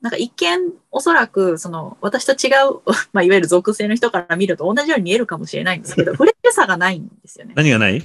[0.03, 2.81] なんか一見、おそらく、その、私と違う、
[3.15, 7.55] まあ、いわゆる属性の人から見ると同じように見えるかもしれないんですけど、フレッシュさがないんですよね。
[7.57, 8.03] 何がない？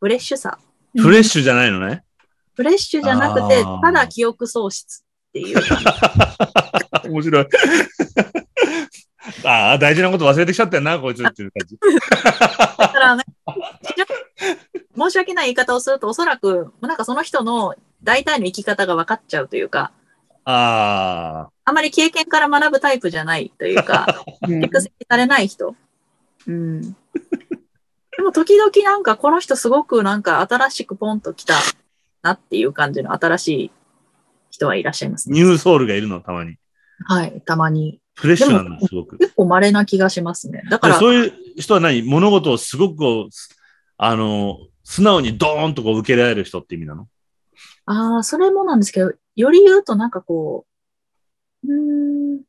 [0.00, 0.58] フレッシュさ。
[0.96, 2.02] フレッシュじゃないのね？
[2.54, 5.60] フレッシュじゃなくてただ記憶喪失っていう。
[7.08, 7.46] 面白い。
[9.44, 11.78] ああ、大事なこと忘れてきちゃったよな、こいつっていう感じ。
[12.78, 13.24] だからね、
[14.96, 19.92] 申し訳ない言い方をすると、おそらく、なんかその人の大体の生き方が分かっちゃうというか、
[20.44, 21.50] ああ。
[21.64, 25.76] あまり経験から学ぶタイプじゃないというか、 うん蓄積されない人。
[26.46, 26.96] うん。
[28.16, 31.54] でも時々なんかこの人すごくなんか新しくポンと来た
[32.22, 33.70] なっていう感じの新しい
[34.50, 35.40] 人はいらっしゃいますね。
[35.40, 36.56] ニューソウルがいるの、たまに。
[37.06, 38.00] はい、たまに。
[38.14, 39.16] フレッシュなんだ、すごく。
[39.16, 40.62] 結構稀な気がしますね。
[40.68, 42.02] だから、でそういう人は何？
[42.02, 43.56] 物事をすごくこう、す
[43.96, 47.08] あの、素直にドーンとこう受けられる人って意味なの？
[47.86, 50.66] ああ、それもなんですけど、より言うとなんかこ
[51.64, 52.40] う、うーん。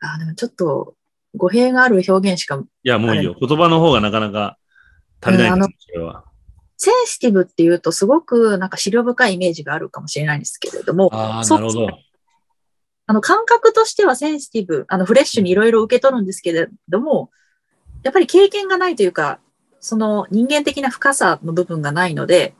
[0.00, 0.96] あーでもちょっと
[1.34, 3.34] 語弊がある表現しか、いや、もういいよ。
[3.40, 4.58] 言葉の方がなかなか
[5.20, 6.24] 足りないんですうんあのそれは。
[6.76, 11.88] センシティブっていうとすごくなんか資料深いイメージがあるかもしれないんですけれども、あなるほど。
[13.06, 17.30] あの感覚としてはセンシティブ、あのフレッシュにいろいろ受け取るんですけれども、
[18.02, 19.38] やっぱり経験がないというか、
[19.78, 22.54] その人間的な深さの部分がないので、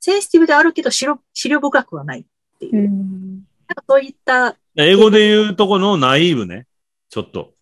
[0.00, 2.24] センシティブであるけど資料資料深くはないっ
[2.58, 3.44] ていうう、
[3.88, 6.66] そういった、英語で言うとこのナイーブね。
[7.10, 7.52] ちょっと。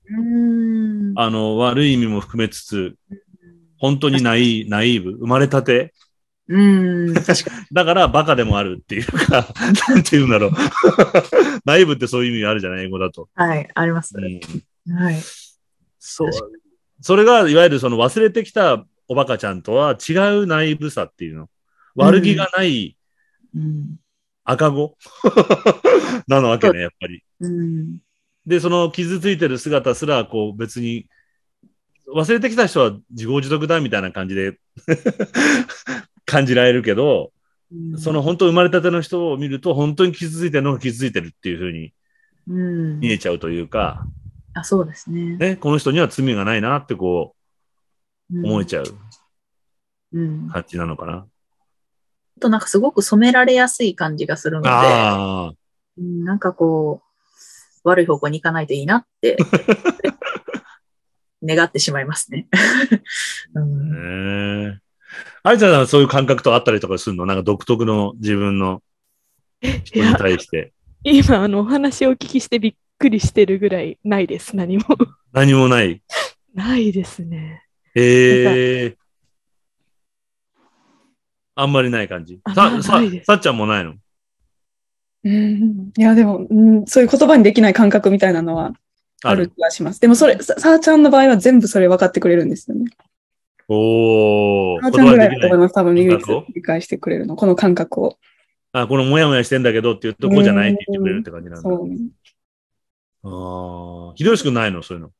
[1.17, 2.95] あの、悪い意味も含めつつ、
[3.79, 5.13] 本当にナイナイーブ。
[5.13, 5.93] 生まれたて？
[6.49, 7.67] うーん、確かに。
[7.73, 9.53] だからバカでもあるっていうか、
[9.89, 10.51] なんて言うんだろう。
[11.67, 12.85] ナイーブってそういう意味あるじゃない？
[12.85, 13.29] 英語だと。
[13.35, 14.15] はい、あります。
[14.17, 14.41] うん
[14.95, 15.17] はい。
[15.99, 16.31] そう。
[17.01, 21.51] それが、いわゆるその忘れてきたおバカちゃんとは違うナイーブさっていうの。
[21.95, 22.97] 悪気がない
[23.55, 23.97] うん。
[24.45, 24.97] 赤子？
[26.27, 27.23] なのわけね、やっぱり。
[27.41, 27.99] うん。
[28.49, 31.07] で、その傷ついてる姿すら、こう別に、
[32.15, 34.59] 忘れてきた人は自業自得だみたいな感じで
[36.25, 37.33] 感じられるけど、
[37.99, 41.93] その本当生まれたての人を見ると、本当に傷ついてるのが傷ついてるっていうふうに
[42.49, 43.01] うん。
[43.01, 44.07] 見えちゃうというか、
[44.55, 45.37] あ、そうですね。
[45.37, 47.37] ね、この人には罪がないなってこ
[48.33, 48.85] う思えちゃう
[50.15, 50.49] うん。
[50.49, 51.27] 感じなのかな。
[52.39, 54.71] あとなんかすごく染められやすい感じがするので、
[55.99, 57.08] なんかこう、
[57.85, 59.37] 悪い方向に行かないといいなって、
[61.45, 62.49] 願ってしまいますね。
[63.55, 64.81] うん。
[65.43, 67.27] あいちゃんはそういう感覚とかあったりとかするの？
[67.27, 68.83] なんか独特の自分の
[69.63, 70.73] い人にや、対して。
[71.05, 74.85] 今、あの、お話をお聞きしてびっくりしてるぐらいないです、何も。
[75.33, 76.03] 何もない？
[76.55, 77.65] ないですね。
[77.95, 78.97] へえ。
[81.55, 82.41] あんまりない感じ？
[82.45, 83.95] あさ、ささっちゃんもないの？
[85.25, 88.73] うんいや、でも、うん、そういう言葉にできない感覚みたいなのは
[89.25, 90.01] ある気がします。
[90.01, 92.87] でもそれ、ささーちゃんの場合は全部それ分かってくれるんですよね。
[93.69, 94.83] おー。
[94.83, 95.75] さーちゃんぐらいだと思います。
[95.75, 97.37] 多分唯一感覚を理解してくれるの。
[97.37, 98.19] この感覚を。
[98.73, 101.63] あ、このもやもやしてんだけどって言うと、こうじゃないって言ってくれるって感じなんだ。
[101.63, 101.89] そう。
[103.25, 104.15] ああ。
[104.15, 104.83] ひどしくないの？
[104.83, 105.11] そういうの。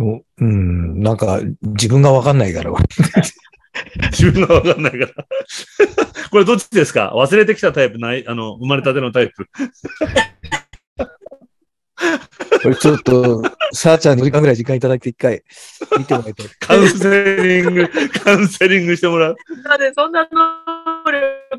[0.00, 2.70] おうん、なんか、自分がわかんないから。
[4.12, 5.12] 自分がわかんないから。
[6.30, 7.12] これどっちですか？
[7.14, 9.48] 忘れてきたタイプない、あの、生まれたてのタイプ。
[12.62, 13.42] これちょっと、
[13.72, 15.42] さーちゃん2時間ぐらい時間いただいて一回
[15.98, 16.46] 見てもらいたい。
[16.60, 17.88] カウンセリング、
[18.24, 19.36] カウンセリングしてもらう。
[19.64, 21.10] なので、そんな能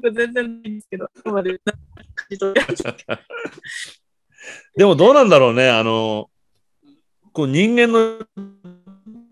[0.02, 1.60] 力全然ないんですけど、ここまで
[4.76, 5.70] でもどうなんだろうね。
[5.70, 6.30] あの、
[7.34, 8.20] こう人間の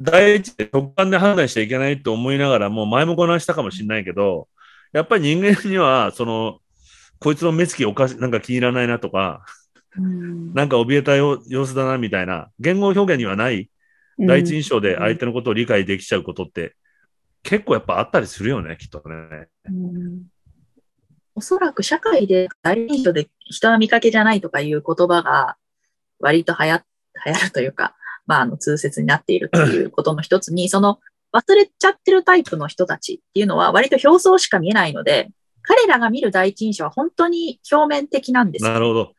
[0.02, 4.48] 第一で直感で判断しちゃいけないと思いながら、もう前もこなしたかもしれないけど、
[4.98, 6.60] やっぱり人間には、その、
[7.20, 9.46] こいつの目つきおかし、なんか気に入らないなとか、
[9.96, 10.54] うん。
[10.54, 13.70] なんか怯えたよ様子だなみたいな、言語表現にはない
[14.20, 16.76] 第一印象で相手のことを理解できちゃうことって、
[17.44, 19.48] 結構やっぱあったりするよね、きっとね。
[19.66, 20.24] うん。
[21.36, 25.56] おそらく社会で第一印象で人は見かけじゃないとかいう言葉が
[26.20, 26.82] 割と流行
[27.26, 27.96] 流行るというか、
[28.26, 31.00] まあ、あの、通説になっているということの一つに、その
[31.38, 35.30] 忘れちゃってるタイプの人たちっていうのは割と表層しか見えないので、
[35.62, 39.14] 彼らが見る第一印象は本当に表面的なんですよなるほど。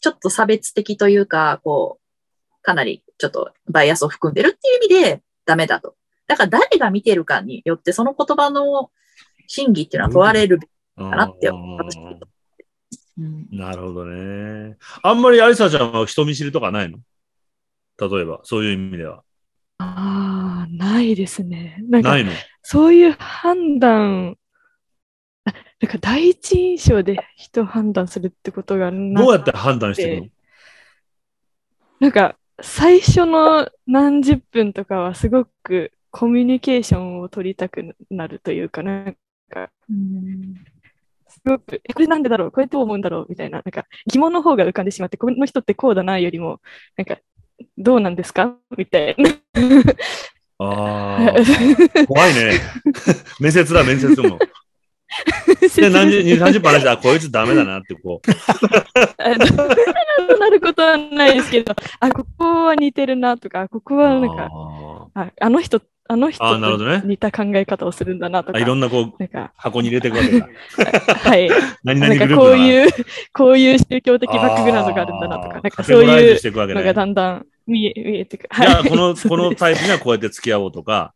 [0.00, 5.94] ちょっと差別的というか、こう、かなりちょっとバイアスを含んでるっていう意味でダメだと。
[6.26, 8.90] だから誰が見てるかによってその言葉の
[9.46, 12.18] 真偽っていうのは問われるべきかなって私は
[13.18, 14.76] うんなるほどね。
[15.02, 16.98] あんまりアリサちゃんは人見知りとかないの？
[17.98, 19.22] 例えば、そういう意味では。
[19.78, 21.76] ああ、ないですね。
[21.88, 22.32] なんかないの？
[22.62, 24.36] そういう判断、
[25.44, 30.28] あなんか第一印象で人を判断するってことがなどうやって判断してるの？
[32.00, 39.16] なんか最初の何十分とかはすごくコミュニケーションを取りたくなるというか、なん
[39.48, 39.70] か、
[41.28, 42.50] すごく、え、これなんでだろう？
[42.50, 43.26] これどう思うんだろう？
[43.28, 46.60] みたいな、なんか疑問の方が浮かんでしまって、この人ってこうだなよりも、
[46.96, 47.18] なんか、
[47.78, 48.56] どうなんですか？
[48.76, 49.30] みたいな。
[50.62, 52.52] ああ、 怖いね。
[53.40, 54.38] 面接だ、面接も。
[55.76, 58.30] で、何時、30分話しこいつダメだなって、こう。
[59.18, 59.56] あダメだ
[60.28, 64.50] となることはないですけど、あ、ここは似てるなとか、ここはなんか、
[65.14, 70.48] あああの人、あの人と似た考え方をするんだなとか、いろんなこう、なんか、箱に入れていくわけだ。
[71.14, 71.48] はい。
[71.84, 72.90] 何々グループう、こういう、
[73.32, 76.40] こういう宗教的バックグラウンドがあるんだなとか、なんかカそういう。
[76.74, 78.48] のがだんだん見え見えてくる。
[78.54, 81.14] じゃあ、はいこの、 このタイプにはこうやって付き合おうとか、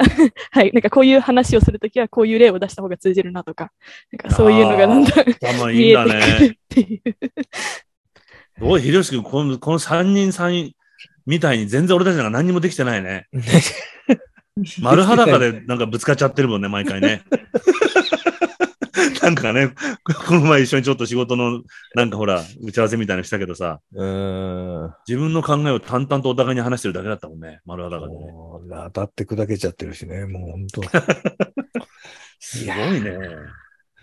[0.50, 0.72] はい。
[0.72, 3.70] なんかこういう話をするときはこういう例を出した方が通じるなとか、
[4.10, 6.46] なんかそういうのがだんだん頭いいんだね。
[6.46, 7.14] っていう。
[8.62, 10.72] おい、ひろし君、この、この三人三人
[11.26, 13.28] みたいに全然俺たちなんか何にもできてないね。
[14.80, 17.22] 丸裸でなんかぶつかっちゃってるもんね、毎回ね。
[19.22, 19.74] なんかね、
[20.26, 21.62] この前一緒にちょっと仕事の
[21.94, 24.94] なんかほら、打ち合わせみたいなのしたけどさ、うーん。
[25.06, 28.32] 自分の考えを淡々とお互いに話してるだけだったもんね、丸裸でね。
[28.32, 30.82] もう当たって砕けちゃってるしね、もう本当。
[32.40, 33.12] すごいね。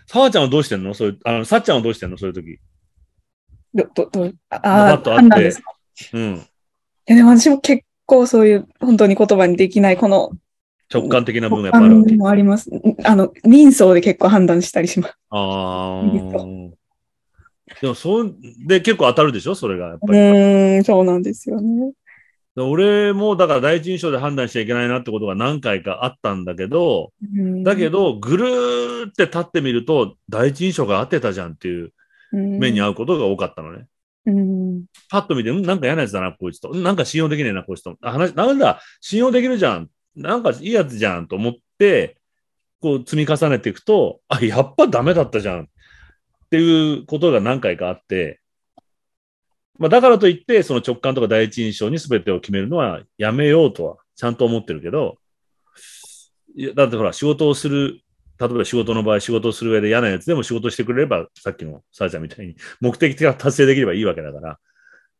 [0.06, 0.94] さわちゃんはどうしてんの？
[0.94, 2.16] そういう、あの、さっちゃんはどうしてんの？
[2.18, 2.58] そういう時。
[3.74, 5.72] ど、ど、ど、ああと会って判断ですか
[6.14, 6.36] うん。
[6.36, 6.40] い
[7.06, 10.30] や、でも私も結構そういう、本当に言葉にできない、この、
[10.92, 12.16] 直感的な部分がやっぱあるわけ。
[12.16, 12.70] もあります。
[13.04, 15.14] あの、人相で結構判断したりします。
[15.30, 16.10] ああ。
[17.80, 18.34] でも、そう、
[18.66, 19.54] で、結構当たるでしょ？
[19.54, 20.18] それが、やっぱうり。
[20.18, 21.92] ーん、そうなんですよね。
[22.56, 27.12] 俺も、だから第一印象で判断しちゃいけないなってことが何回かあったんだけど、
[27.62, 31.92] だけど、ど、ぐるーって立ってみると、第一印象が合ってたじゃんっていう
[32.32, 33.86] 目に合合うことが多かったのね。
[35.10, 36.74] パッと見て、んなんか嫌なやつだな、こいつと。
[36.74, 37.96] んなんか信用できねえな、こいつと。
[38.02, 39.88] あ、話、なんだ、信用できるじゃん。
[40.18, 42.16] なんかいいやつじゃんと思って、
[42.80, 45.62] こう積み重ねていくと、あ、やっぱダメだったじゃん。
[45.62, 45.66] っ
[46.50, 48.40] ていうことが何回かあって、
[49.78, 55.18] まあだからといって、その直感とか第一印象に全てを決めるのはやめようとはちゃんと思ってるけど、
[56.56, 58.00] いやだってほら、仕事をする、
[58.40, 64.58] 例えば仕事の場合、仕事をする上で嫌なやつでも仕事してくれれば、さっきのさあちゃんみたいに目的が達成できればいいわけだから。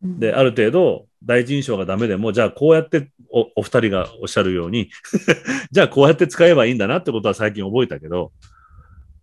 [0.03, 4.91] で、ある程度、第一印象がダメでも、じゃあこうやっておお二人がおっしゃるように、
[5.71, 8.33] じゃあこうやって使えばいいんだなってことは最近覚えたけど、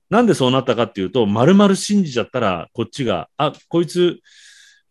[0.09, 4.19] なんでそうなったかっていうと、丸々信じちゃったら、こっちが、あ、こいつ、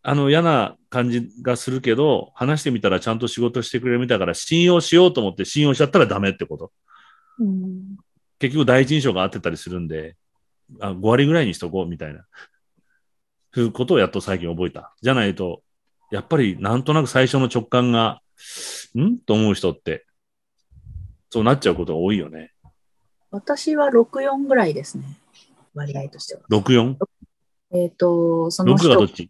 [0.02, 6.72] あの嫌な感じがするけど、話してみたらちゃんと仕事してくれるみたいだから、信用しようと思って信用しちゃったらダメってこと。
[7.40, 7.96] うん
[8.38, 10.16] 結局第一印象が合ってたりするんで、
[10.80, 12.26] あ5割ぐらいにしとこうみたいな、
[13.56, 14.94] いうことをやっと最近覚えた。
[15.00, 15.62] じゃないと、
[16.14, 18.22] やっぱりなんとなく最初の直感が、
[18.96, 19.18] ん？
[19.18, 20.06] と思う人って、
[21.28, 22.52] そうなっちゃうことが多いよね。
[23.32, 25.18] 私は64ぐらいですね。
[25.74, 26.42] 割合としては。
[26.50, 26.96] 64?6
[27.72, 29.28] えっ、と、その人がどっ、ち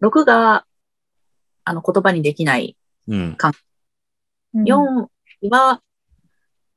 [0.00, 0.64] ？6が、
[1.64, 2.74] あの、言葉にできない。
[3.06, 3.36] うん。
[4.54, 5.08] 4
[5.50, 5.82] は、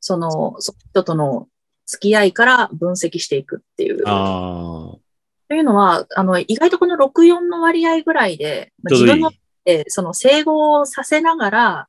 [0.02, 1.48] その、その人との
[1.86, 4.06] 付き合いから分析していくっていう。
[4.06, 4.98] ああ。
[5.52, 9.32] というのは、あの、意外とこの64の割合ぐらいで、ま自分の、
[9.66, 11.88] えその整合させながら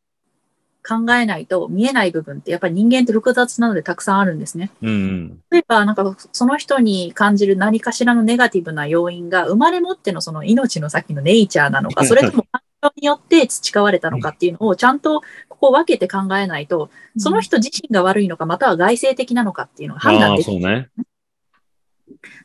[0.84, 4.72] 考えないと見えない部分って、やっぱり人間って複雑なのでたくさんあるんですね。
[4.82, 5.42] うんうん。
[5.48, 20.88] 例えば、なんか、その人に感じる何かしらのネガティブな要因が、生まれ持ってのその命の先のネイチャーなのか、 それとも環境によって培われたのかっていうのを、ちゃんとここを分けて考えないと、その人自身が悪いのか、または外性的なのかっていうのが判断できそうね。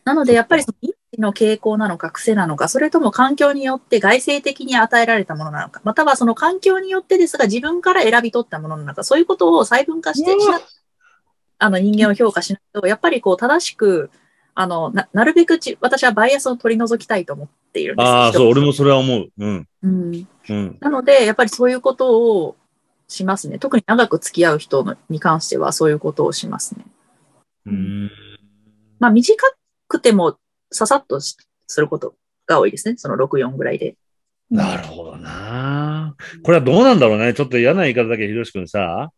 [0.04, 0.87] なので、やっぱりその命
[1.18, 10.62] の傾向なのか、癖なのか、それとも環境によって外性的に与えられたものなのか、またはその環境によってですが、自分から選び取ったものなのか、そういうことを細分化してしな
[11.60, 14.12] あの人間を評価しないと、やっぱりこう正しく、
[14.54, 19.30] あの、ななるべくち、私はバイアスを取り除きたいと思っているんですああ、人そう、俺もそれは思う。
[19.38, 19.68] うん。
[19.84, 20.28] うん。
[20.50, 20.78] うん。
[20.80, 22.56] なので、やっぱりそういうことを
[23.08, 23.60] しますね。
[23.60, 26.86] 特に長く付き合う人のに関してはそういうことをしますね。
[27.66, 28.12] うん。
[29.00, 29.36] まあ短
[29.88, 30.38] くても
[30.72, 31.38] ささっとし
[31.68, 32.16] すること
[32.46, 32.96] が多いですね。
[32.98, 33.96] その64ぐらいで。
[34.50, 36.16] なるほどな。
[36.44, 37.34] これはどうなんだろうね。
[37.34, 39.12] ちょっと嫌な言い方だけど、ひろし君さ、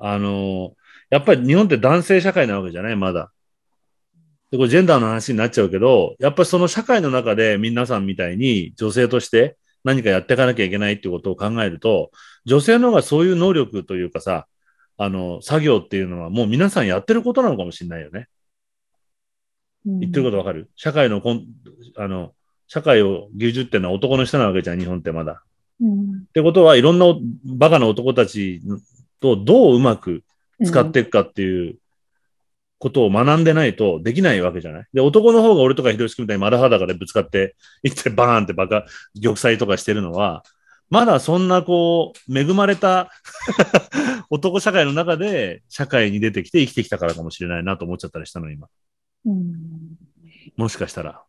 [0.00, 0.74] あの、
[1.10, 2.96] やっぱり日本って男性社会なわけじゃない？
[2.96, 3.30] まだ。
[4.50, 12.10] で、これジェンダーの話になっちゃうけど、やっぱりその社会の中で皆さんみたいに女性として何かやっていかなきゃいけないっていうことを考えると、
[12.44, 14.46] 女性の方がそういう能力というかさ、
[14.98, 18.26] あの、作業っていうのはもう皆さんやってることなのかもしれないよね。
[19.86, 20.68] 言ってることわかる？
[20.76, 21.46] 社会のこん、
[21.96, 22.32] あの、
[22.66, 25.42] 社会を牛耳ってるのは男の人なわけじゃん、日本ってまだ。
[25.80, 26.24] うん。
[26.28, 28.60] ってことは、いろんなおバカな男たち
[29.20, 30.24] とどううまく
[30.64, 31.76] 使っていくかっていう
[32.78, 34.84] ことを学んでないとできないわけじゃない？
[34.92, 37.54] で、男の方が俺とかひろし君みたいに丸裸でぶつかって、
[37.84, 38.84] いってバーンってバカ、
[39.22, 40.42] 玉砕とかしてるのは、
[40.88, 43.10] まだそんなこう、恵まれた
[44.30, 48.68] 男社会の中で社会に出てきて生きてきたからかもしれないなと思っちゃったりしたの、今。
[49.26, 49.96] うん
[50.56, 51.22] もしかしたら。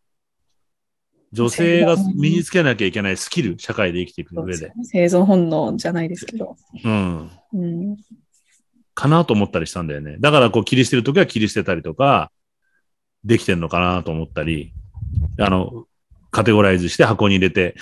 [1.33, 4.71] 女性が身につけなきゃいけないスキル、社会で生きていく上で。
[4.83, 6.55] 生存本能じゃないですけど。
[6.83, 7.29] うん。
[7.53, 7.97] うん
[8.97, 10.17] かなと思ったりしたんだよね。
[10.19, 12.31] だからこう切り捨てるときは切り捨てたりとか、
[13.23, 14.73] できてんのかなと思ったり、
[15.37, 15.85] あの、
[16.31, 17.75] カテゴライズして箱に入れて、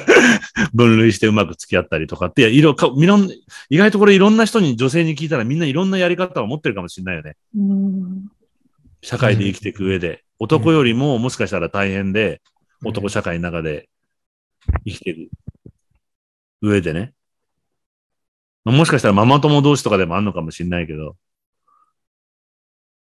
[0.72, 3.28] 分類してうまく付き合ったりとかって、いやいろかみろん
[3.68, 7.36] 意外とこれいろんな人に女性に聞いたらみんないろんなやり方を持ってるかもしれないよね。
[7.54, 8.30] うん
[9.02, 10.24] 社会で生きていく上で。
[10.40, 12.40] 男よりももしかしたら大変で、
[12.84, 13.88] 男社会の中で
[14.84, 15.30] 生きてる
[16.60, 17.12] 上でね。
[18.64, 21.16] まあもしかしたらママ友同士とかでもあんのかもしれないけど、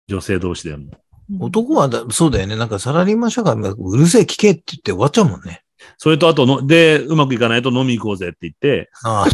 [0.08, 0.92] 女性同士でも。
[1.40, 2.56] 男はだ、そうだよね。
[2.56, 5.62] なんかサラリーマン社会もうるせえ聞けって言って終わっちゃうもんね。
[5.98, 9.26] それとあとの、で、うまくいかないと飲み行こうぜって言って、ああ、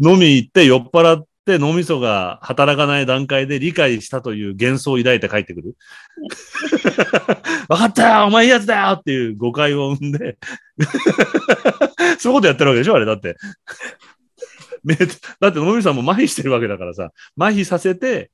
[0.00, 5.76] 飲み行って酔っ払って脳みそが働かない段階で理解したという幻想を抱いて帰ってくる。
[7.68, 10.36] わかったよお前いいやつだよっていう誤解を生んで、
[12.18, 13.36] そういうことやってるわけでしょあれだって。
[15.40, 18.30] だって飲みさんも麻痺してるわけだからさ、麻痺させて、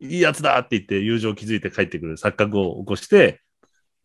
[0.00, 3.40] いいやつだって言って友情を築いて帰ってくる錯覚を起こして、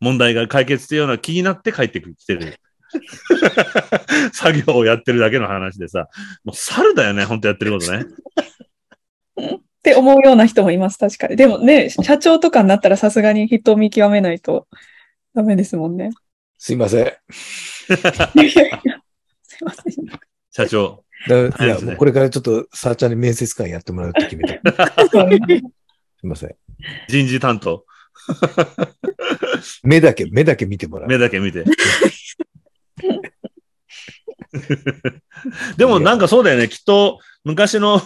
[0.00, 2.56] 問題が解決してような気になって帰ってきてる。
[4.32, 6.08] 作業をやってるだけの話でさ、
[6.44, 8.04] もう猿だよね、本当やってることね。
[9.46, 11.36] って思うような人もいます、確かに。
[11.36, 14.68] でもね、社長とかになったらさすがに人を見極めないと
[15.34, 16.10] ダメですもんね。
[16.58, 17.12] すいません。
[17.30, 17.96] すい
[19.64, 19.94] ません。
[20.50, 21.04] 社長。
[21.28, 24.86] だいや、これからちょっと、さーちゃんに面接官やってもらうって決めた。
[25.08, 26.54] すいません。
[27.08, 27.84] 人事担当。
[29.82, 31.08] 目だけ、目だけ見てもらう。
[31.08, 31.64] 目だけ見て。
[35.76, 36.68] でもなんかそうだよね。
[36.68, 38.00] きっと昔の、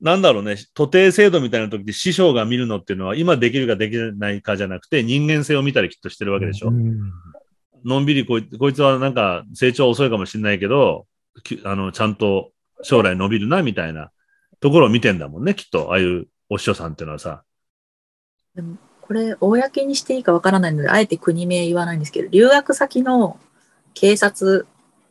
[0.00, 6.68] なんだろうね、徒弟制度みたいな時で師匠が見るのっていうのは今できるかできないかじゃなくて人間性を見たりきっとしてるわけでしょ。
[6.68, 7.12] うん
[7.86, 11.06] のんびりこいこいつはなんか成長遅いかもしれないけど、
[11.44, 12.50] きあの、ちゃんと
[12.82, 14.10] 将来伸びるなみたいな
[14.58, 15.92] ところを見てんだもんね、きっと。
[15.92, 17.44] ああいうお師匠さんっていうのはさ。
[18.56, 23.38] でもこれ、公にしていいかわからないので、あえて国名言わないんですけど、留学先の
[23.94, 24.66] 警察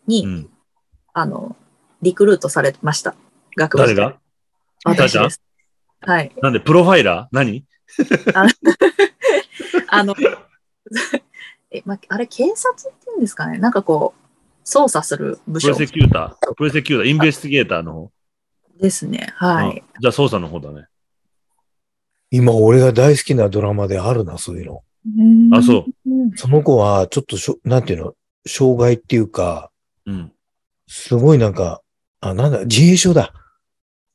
[0.06, 0.49] に、うん。
[1.18, 1.56] あの、
[2.02, 3.16] リクルートされました。
[3.56, 4.18] 学部誰が？
[4.84, 5.42] 私です。
[6.02, 6.32] はい。
[6.42, 7.36] なんで、プロファイラー？
[7.36, 7.64] 何？
[9.88, 10.14] あ の、
[11.72, 13.60] え、ま、あれ、警察って言うんですかね？
[13.60, 18.12] なんかこう、捜査する部署プロ secutor prosecutor investigator の方。
[18.78, 19.30] ですね。
[19.36, 19.70] はい。
[19.70, 20.88] うんじゃあ捜査の方だね。
[22.30, 25.58] 今、俺が大好きなドラマであるな、そういうの。
[25.58, 26.32] あそううん。
[26.36, 28.14] その子は、ちょっとしょ、なんていうの、
[28.46, 29.72] 障害っていうか、
[30.06, 30.32] うん。
[30.88, 31.82] すごいなんか、
[32.22, 33.34] あ、なんだ、自閉症だ。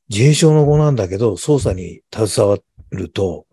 [0.09, 2.57] 自閉症の子なんだけど、捜査に携わ
[2.91, 3.45] ると、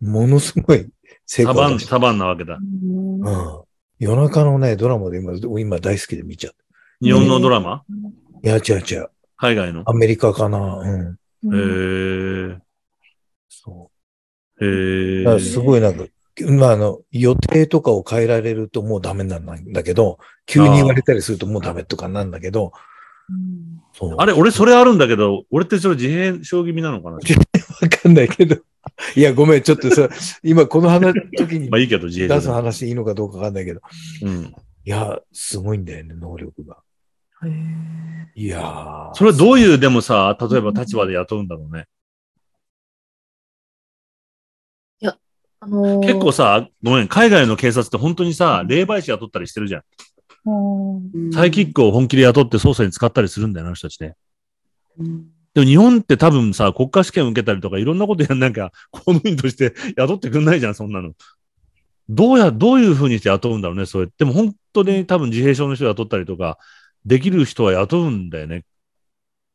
[0.00, 0.88] ものすごい
[1.26, 2.58] 成サバン、サバンなわけだ。
[2.58, 3.62] うんうん。
[3.98, 6.54] 夜中のね、ドラマで今、今大好きで見ちゃう。
[7.00, 7.84] 日本のドラマ？
[8.42, 9.08] いや、違う違う。
[9.36, 9.82] 海外の？
[9.86, 10.58] アメリカかな。
[10.78, 11.18] うん。
[12.50, 12.58] へえ。
[13.48, 13.90] そ
[14.60, 15.20] へう。
[15.20, 16.04] えだからすごいなんか、
[16.50, 22.72] まあ、あの、予定とかを変えられるともうダメなんだけど、急に言われたりするともうダメとかなんだけど。
[24.18, 27.16] あれ、俺それあるんだけど、俺ってそれ自閉症気味なのかな？
[27.16, 27.20] わ
[27.88, 28.56] かんないけど。
[29.14, 30.08] いや、ごめん、ちょっとさ、
[30.42, 32.50] 今この話、時に まあいいけど、自閉出す。
[32.50, 33.80] 話いいのかどうかわかんないけど。
[34.22, 34.54] うん。
[34.84, 36.78] いや、すごいんだよね、能力が。
[37.44, 37.52] へー
[38.34, 41.86] いやーそれはどういう、でもさ、例えば立場で雇うんだろうね。
[45.62, 49.82] あのー結構さ、ごめん、海外の警察って本当にさ、霊媒師雇ったりしてるじゃん。
[50.44, 54.14] うんサイキックを本気で雇って捜査に使ったりするんだよな、あの人たちね。
[54.98, 61.12] うんでも日本って多分さ、国家試験受けたりとかいろんなことやんなんか、公務員として 雇ってくんないじゃん、そんなの。
[62.08, 64.08] どうや、どういう風にして雇うんだろうね、それ。
[64.18, 66.58] でも本当に多分自閉症の人雇ったりとか、
[67.04, 68.64] できる人は雇うんだよね。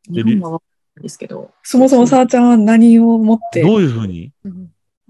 [0.08, 1.52] 日本はわかんないですけど。
[1.64, 4.32] そもそもさあちゃんは何を持って、どういう風に？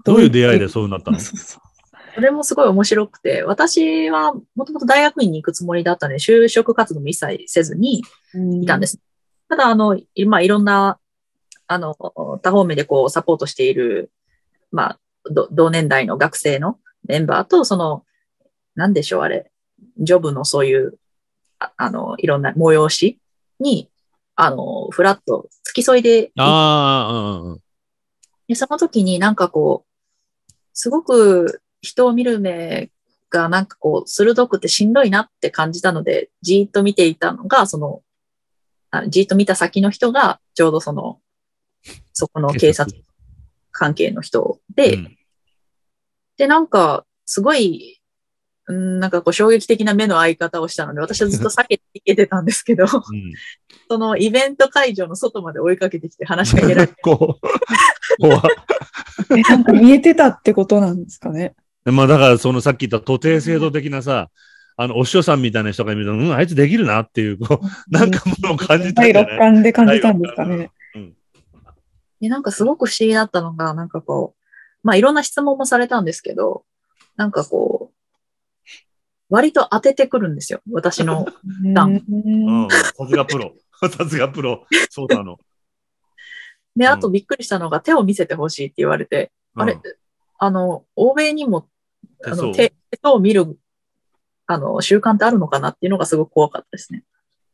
[0.08, 1.18] どういう出会いでそうなったの？
[1.20, 1.62] そうそう
[2.14, 8.02] それもすごい面白くて、私はもともと大学院に行くつもりだったので、就職活動も一切せずに
[8.60, 8.98] いたんです。
[9.48, 10.98] ただ、あの、いまあ、いろんな、
[11.68, 14.10] あの、多方面でこう、サポートしている、
[14.72, 14.98] まあ、
[15.30, 18.04] ど同年代の学生のメンバーと、その、
[18.74, 19.52] なんでしょう、あれ、
[19.98, 20.98] ジョブのそういう、
[21.60, 23.20] ああの、いろんな催し
[23.60, 23.90] に、
[24.34, 27.58] あの、フラッと付き添いでああ、うんうんうん。
[28.48, 29.87] で、その時になんかこう、
[30.80, 32.88] すごく人を見る目
[33.30, 38.02] がなんかこう、鋭くてしんどいなって感じたので、じーっと見ていたのが、その、
[38.92, 41.18] あじーっと見た先の人が、ちょうどその、
[42.12, 42.96] そこの警察
[43.72, 45.18] 関係の人で、うん
[46.36, 48.00] で、なんか、すごい、
[48.68, 53.32] うんなんかこう衝撃的な目の合い方をしたので、私はずっと避けていけてたんですけど、うん。
[53.90, 58.42] そのイベント会場の外まで追いかけてきて話しかけられて、 こう、怖っ
[59.30, 61.54] え、なんか見えてたってことなんですかね。
[61.84, 64.30] まあだからそのさっき言った徒弟制度的なさ、
[64.76, 70.70] あの、お師匠さんみたいな人が見ると、うん、あいつできるなっていう、こう、なんかものを感じたん第六感で感じたんですかね。
[72.20, 76.64] で、なんかすごく不思議だったのが、なんかこう、まあいろんな質問もされたんですけど、
[77.16, 77.94] なんかこう、
[79.30, 80.60] 割と当ててくるんですよ。
[80.70, 81.26] 私の。
[81.74, 83.52] ダンうんうん、さすがプロ。
[83.90, 84.66] さすがプロ。
[84.90, 85.38] そうなの。
[86.78, 89.80] で、うんあとびっくりしたのが手を見せてほしいって言われて、あれうん、
[90.38, 91.68] あの、欧米にも、
[92.24, 93.58] あの、手手を見る、
[94.46, 97.04] あの、習慣ってあるのかなっていうのがすごく怖かったですね。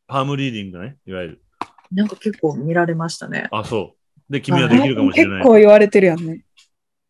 [0.06, 1.42] パームリーディングね、いわゆる。
[1.90, 3.48] なんか結構見られましたね。
[3.50, 3.94] あ、そ
[4.28, 4.32] う。
[4.32, 5.38] で、君はできるかもしれない。
[5.38, 6.44] 結構言われてるやんね。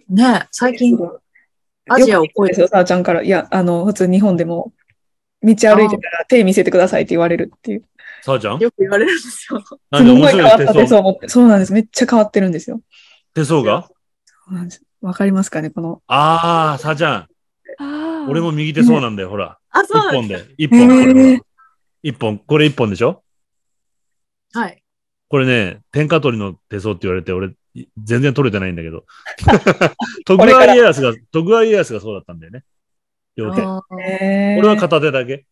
[0.09, 0.97] ねえ最近、
[1.89, 3.23] アジアを超えてよ、さあちゃんから。
[3.23, 4.73] いや、あの、普通日本でも、
[5.43, 7.85] 道歩いてたら手見せてくださいって言われるっていう。
[8.25, 9.63] さあちゃんよく言われるんですよ。
[9.91, 11.29] なんで面すごい変わった手相を持って。
[11.29, 11.75] そうなんです。
[11.75, 12.81] めっちゃ変わってるんですよ。
[13.35, 13.87] 手相が？
[14.25, 14.83] そうなんです。
[15.03, 16.01] わかりますかねこの？
[16.07, 17.15] ああ、さあちゃん。
[17.17, 19.59] あー俺も右手相なんだよ、ほら。
[19.71, 20.45] あ、一そうなんです。
[20.45, 20.55] 本で。
[20.57, 21.41] 一本、これ。
[22.03, 22.39] 一本。
[22.39, 23.23] これ一本でしょ？
[24.55, 24.83] はい。
[25.29, 29.05] これね、天下取りの手相って言われて、俺、い全然取れてないんだけど。
[30.25, 32.65] 徳川家康が、徳川家康がそうだったんだよね。
[33.37, 33.61] 両手。
[33.61, 35.45] あーえー俺は片手だけ。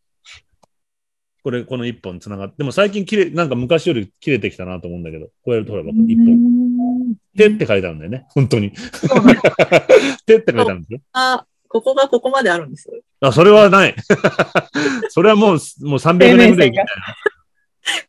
[1.43, 2.57] これ、この一本繋がって。
[2.59, 6.35] でも最近切れ、なんか昔より切れてきたなと思うんだけど、こうやるとほら、一う本。
[6.35, 8.27] ん手って書いてあるんだよね。
[8.31, 8.73] 本当に。
[10.27, 11.01] 手って書いてあるんですよ。
[11.13, 12.91] あここがここまであるんです。
[13.21, 13.95] あ、それはない。
[15.09, 15.59] それはもう、もう
[15.99, 16.87] 300年ぐらい生きたよ。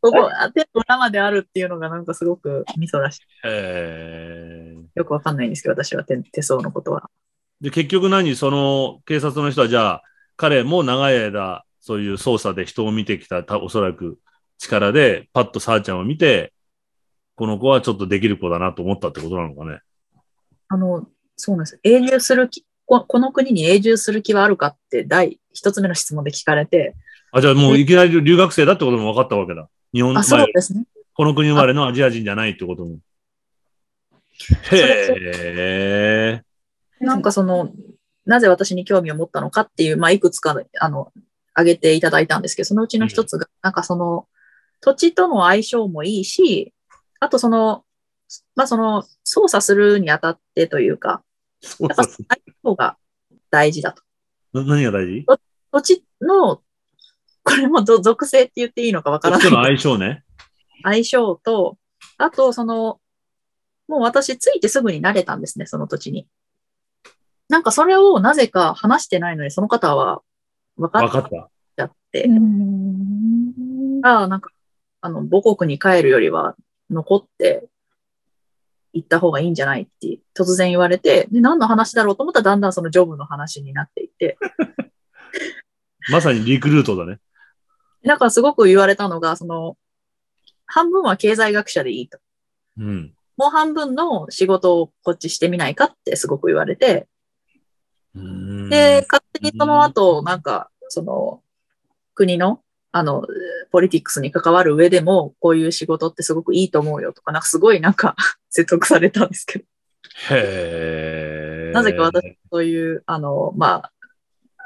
[0.01, 3.22] ここ、あ手の裏まであるっていうのがなんかすごくミソらしい。
[3.45, 7.10] えーよくわかんないんですけど、私は手手相のことは。
[7.61, 8.35] で、結局何？
[8.35, 10.03] その警察の人はじゃあ、
[10.35, 14.18] 彼も長い間、そういう捜査で人を見てきた、たおそらく
[14.57, 16.53] 力で、パッとさーちゃんを見て、
[17.35, 19.81] この子はちょっとできる子だなと思ったってことなのかね。
[20.69, 21.05] あの、
[21.35, 21.80] そうなんです。
[21.84, 26.95] 永住する気、ここの国に永住する気はあるかって第一つ目の質問で聞かれて、
[27.34, 29.68] あ、じゃあもういきなり留学生だってことも分かったわけだ。
[29.93, 30.85] 日本、あ、そうまあですね。
[31.14, 32.99] この国生まれのアジア人じゃないってことも。
[34.72, 36.41] へ
[37.01, 37.03] え。
[37.03, 37.73] なんかその、
[38.26, 41.11] なぜ私に興味を持ったのかっていう、まあ、いくつか、あの、
[41.53, 44.27] 挙げていただいたんですけど、そのうちの一つが、なんかその、
[44.81, 46.73] 土地との相性もいいし、
[47.19, 47.85] あとその、
[48.55, 51.23] まあその、操作するにあたってというか、
[51.80, 52.17] やっぱ相
[52.63, 52.97] 性が
[53.49, 54.03] 大事だと。
[54.53, 55.25] な何が大事？
[55.71, 56.61] 土地の、
[57.43, 60.23] これもど属性って言っていいのかわからない人の相性ね。
[60.84, 61.77] 相性と、
[62.17, 62.99] あと、その、
[63.88, 66.27] もう私ついてすぐに慣れたんですね、その土地に。
[67.49, 70.21] なんかそれをなぜか話してないのに、その方は
[70.78, 71.30] 分かっ分かった。
[71.30, 74.50] ちゃって、うんああ、なんか、
[75.02, 76.56] あの、母国に帰るよりは
[76.90, 77.68] 残って
[78.94, 84.38] 行った方がいいんじゃないって突然言われて、で、何の話だろうと思ったらだんだんそのジョブの話になっていって、
[86.12, 87.20] まさにリクルートだね。
[88.04, 89.78] なんかすごく言われたのが、その、
[90.66, 92.20] 半分は経済学者でいいと。
[92.78, 93.14] うん。
[93.38, 97.08] もう半分の仕事をこっちしてみないかってすごく言われて、
[98.70, 99.06] で、
[99.44, 101.41] にその後、なんか、その、
[102.15, 102.61] 国の、
[102.91, 103.26] あの、
[103.72, 108.15] ポリティックスに関わる上でも、こういう仕事ってすごくいいと思うよとか、なんかすごいなんか
[108.49, 109.65] 説得されたんですけど、
[110.30, 111.72] へえ。
[111.74, 113.91] なぜか私、そういう、あの、まあ、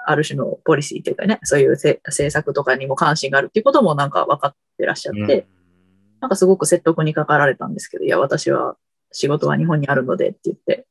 [0.06, 5.58] ある種のポリシーというかね、そういうせ政策とかにも関心があるっていうこともなんか分かってらっしゃって、うん
[6.20, 8.76] なんかすごく説得にかかられたんですけど、いや、私は
[9.12, 10.88] 仕事は日本にあるのでって言って、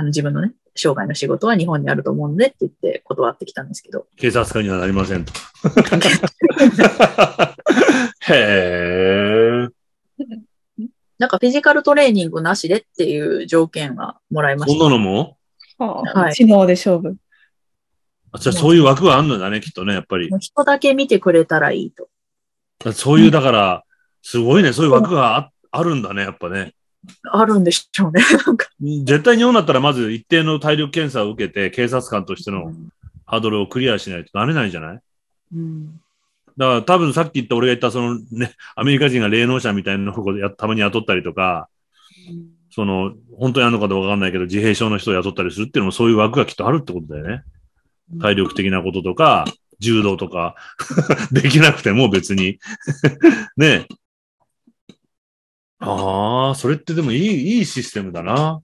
[0.00, 5.32] あの自分のね、生涯の仕事は日本にあると思うんでって言って断ってきたんですけど、警察官にはなりませんと。
[8.32, 9.68] へえ。
[11.18, 14.84] なんかフィジカルトレーニングなしでっていう条件はもらいまそんした。
[14.86, 15.36] なのも？
[15.78, 17.16] はい知能で勝負。
[18.32, 22.08] あじゃあそういう枠があるのだね、きっとね、やっぱり人だけ見てくれたらいいと。
[22.94, 23.84] そういう、だから、
[24.22, 26.72] すごいね、そういう枠がああるんだね、やっぱね。
[27.30, 28.22] あるんでしょうね。
[28.46, 32.72] なんか絶対日本だったらまず一定の体力検査を受けて、警察官としての
[33.26, 35.00] ハードルをクリアしないとなれないじゃない？
[35.54, 36.00] うん
[36.56, 41.68] だから多分さっき言った俺が言ったそのね、アメリカ人が霊能者みたいなのをやたまに雇ったりとか、
[42.70, 47.44] その、本当にあるのかどうかわかんないけど、自閉症の人を雇ったりするっていうのもそういう枠がきっとあるってことだよね。
[48.20, 49.46] 体力的なこととか、
[49.78, 50.54] 柔道とか、
[51.32, 52.58] できなくても別に。
[53.56, 53.86] ねえ。
[55.80, 58.60] ああ、それってでもいい、いいシステムだな。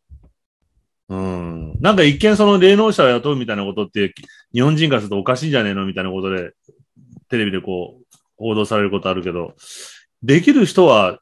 [1.09, 1.75] うん。
[1.81, 4.13] なんか一見その霊能者を雇うみたいなことって、
[4.53, 6.53] 日本人からするとおかしいんじゃねえのみたいなことで、
[7.31, 8.05] テレビでこう、
[8.37, 9.55] 報道されることあるけど、
[10.23, 11.21] できる人は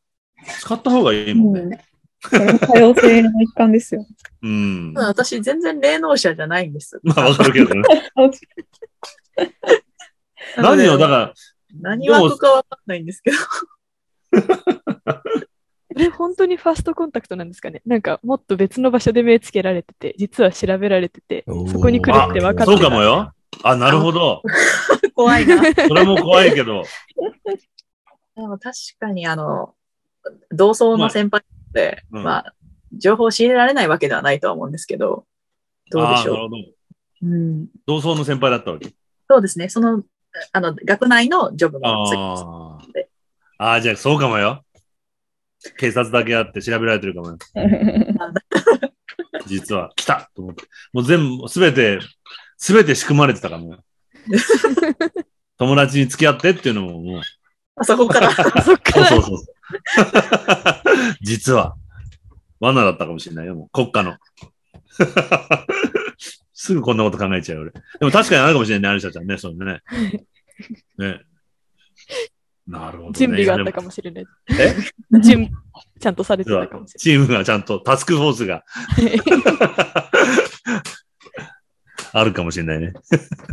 [0.60, 1.60] 使った方がいいもんね。
[1.60, 1.78] うん
[2.24, 4.06] 多様性の一環ですよ。
[4.42, 4.94] うん。
[4.94, 6.98] ま私全然霊能者じゃないんです。
[7.14, 7.82] あわかるけどね。
[10.56, 11.34] 何よ、だから、
[11.80, 13.36] 何枠かわかんないんですけど。
[15.94, 17.80] これ本当にファーストコンタクトなんですかね？
[17.86, 23.32] なんかもっと別の場所で目つけられてて、実は調べられてて、そこに来るって分かってたそうかもよ。
[23.62, 24.42] あ、なるほど。
[25.14, 25.62] 怖いな。
[25.62, 26.82] でそれも怖いけど。
[28.34, 29.74] も確かにあの、
[30.50, 32.54] 同窓の先輩って、うんまあ、
[32.92, 35.24] 情報を仕入れられないわけではないとは思うんですけど、
[35.90, 36.48] どうでしょ。
[37.22, 37.26] う？
[37.26, 38.92] うん、同窓の先輩だったわけ？
[39.30, 39.68] そうですね。
[39.68, 40.02] その、
[40.52, 43.04] あの、学内のジョブの次あー
[43.58, 44.63] あー、じゃあそうかもよ。
[45.78, 47.38] 警察だけあって調べられてるかもよ。
[49.46, 49.92] 実は。
[49.96, 50.64] 来たと思って。
[50.92, 52.00] もう全部、すべて、
[52.56, 53.84] すべて仕組まれてたかもよ。
[55.58, 57.20] 友達に付き合ってっていうのももう、
[57.76, 58.30] あそこから。
[58.62, 59.46] そっからそうそうそう。
[61.22, 61.74] 実は、
[62.60, 64.16] 罠だったかもしれないよ、もう国家の。
[66.52, 67.72] すぐこんなこと考えちゃうよ、俺。
[67.72, 69.82] でも確かにあるかもしれないね、アリサちゃんね、そうね。
[70.98, 71.20] ね。
[72.66, 73.18] なるほど、ね。
[73.18, 74.24] 準備があったもかもしれない。
[74.58, 74.74] え？
[75.20, 75.50] 準
[76.00, 78.64] ちゃんとされてたかもしチームがちゃんと、タスクフォースが
[78.98, 79.20] れない。
[82.12, 82.92] あるかもしれないね。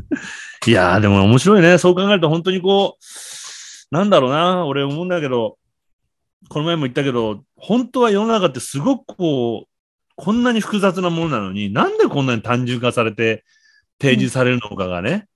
[0.68, 1.78] いやー、でも面白いね。
[1.78, 4.66] そう考えると本当にこう、なんだろうな。
[4.66, 5.58] 俺思うんだけど、
[6.48, 9.70] この前も言ったけど、本当は世の中ってすごくこう、
[10.16, 13.44] こんなに複雑なものなのに、なんでこんなに単純化されて
[14.00, 15.28] 提示されるのかがね。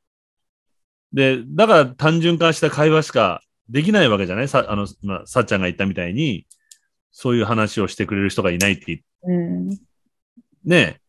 [1.11, 4.48] で、だから単純化した会話しかできないわけじゃない？
[4.48, 6.46] さ、あの、まあ、さっちゃんが言ったみたいに、
[7.12, 9.78] そういう話をしてくれる人がいないってうんね
[10.70, 11.00] え。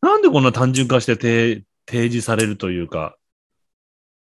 [0.00, 3.16] なんでこんな単純化して提提示されるというか、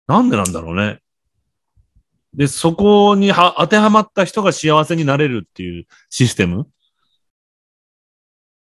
[0.06, 1.00] なんでなんだろうね。
[2.34, 6.68] で、そこには当てはまった人が幸せになれるっていうシステム？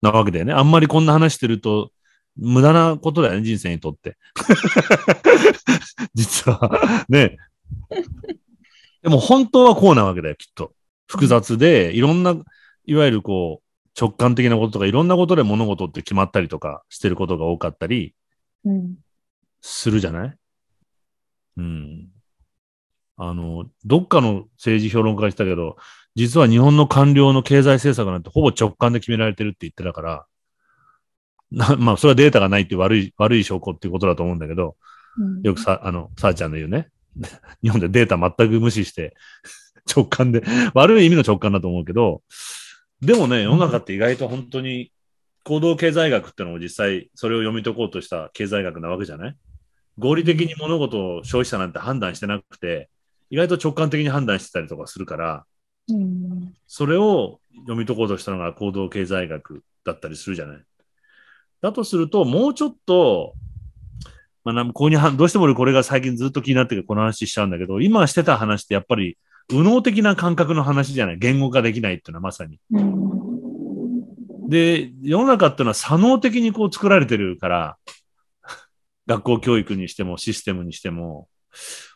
[0.01, 0.53] なわけだよね。
[0.53, 1.91] あんまりこんな話してると、
[2.37, 4.17] 無駄なことだよね、人生にとって。
[6.13, 7.05] 実は。
[7.09, 7.37] ね。
[9.05, 10.73] でも本当はこうなわけだよ、きっと。
[11.05, 12.35] 複雑で、いろんな、
[12.85, 18.15] いわゆるこう、直感的なこととか、いろんなことで物事って決まったりとかしてることが多かったり
[18.65, 18.95] うん
[19.61, 20.37] するじゃない？
[21.57, 22.07] うん。
[23.17, 25.77] あの、どっかの政治評論家が言ってたけど、
[26.15, 30.25] 実は日本の官僚の経済政策なんてほぼ直感で決められてるって言ってたから、
[31.51, 34.75] なまあ、それはデータがないって悪い、悪い証拠っていうことだと思うんだけど、
[35.19, 36.89] うんよくさ、あの、さあちゃんの言うね。
[37.61, 39.15] 日本でデータ全く無視して、
[39.95, 40.43] 直感で、
[40.73, 42.23] 悪い意味の直感だと思うけど、
[43.01, 44.91] でもね、世の中って意外と本当に
[45.43, 49.37] 行動経済学ってのも実際それを読み解こうとした経済学なわけじゃない？
[49.97, 52.89] 合理的に物事を消費者なんて判断してなくて、
[53.29, 55.45] 意外と直感的に判断してたりとかするから、
[55.87, 56.53] うん。
[56.67, 60.63] それを読み解こうとしたのが行動経済学だったりするじゃない？
[61.61, 63.33] だとすると、もうちょっと、
[64.45, 69.17] まあ、ここには、どうしても俺これが最近ずっと気になってこの話しちゃうんだけど、今してた話ってやっぱり、
[69.49, 71.17] 右脳的な感覚の話じゃない？
[71.19, 72.59] 言語化できないっていうのはまさに。
[72.71, 73.15] うん
[74.47, 77.77] で、世の中っていうのは左脳的にこう作られてるから、
[79.07, 81.27] 学校教育にしてもシステムにしても、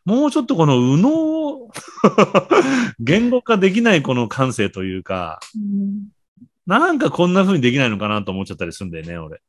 [0.04, 1.72] もうちょっとこの右脳を
[3.00, 6.08] 言語化できないこの感性というか、うん
[6.66, 9.42] なんかこんな風にできないのかなと思っちゃったりするんだよね、俺。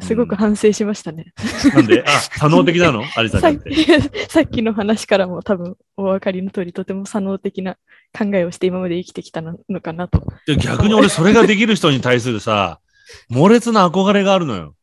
[0.00, 1.32] すごく反省しましたね。
[1.74, 3.02] なんで、あ、左脳的なの？
[3.16, 3.70] アリさっゃんって。
[3.70, 3.84] き
[4.30, 7.76] さっきの話からも多分お分かりの通り、とても左脳的な
[8.16, 10.24] 考えをして今まで生きてきたのかなと。
[10.46, 12.80] で逆に俺それができる人に対するさ、
[13.28, 14.76] 猛烈な憧れがあるのよ。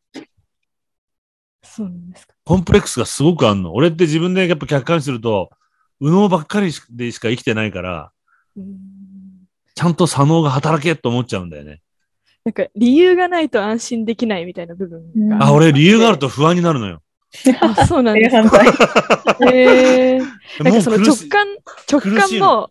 [1.63, 2.33] そうなんですか。
[2.43, 3.73] コンプレックスがすごくあるの。
[3.73, 5.51] 俺って自分でやっぱ客観視すると、
[5.99, 8.11] 右脳ばっかりでしか生きてないから、
[8.57, 8.97] うん
[9.77, 11.81] ちゃんと左脳が働けと思っちゃうんだよね。
[12.47, 15.47] なんか理由がないと安心できないみたいな部分が。
[15.47, 17.01] あ、俺理由があると不安になるのよ。
[17.59, 18.57] あそうなんです正か。
[18.57, 19.53] 反対。
[19.53, 21.45] へーなんかその直感、
[21.91, 22.69] 直感も、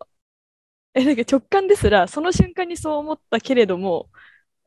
[0.94, 4.08] え、なんか直感ですら、その瞬間にそう思ったけれども、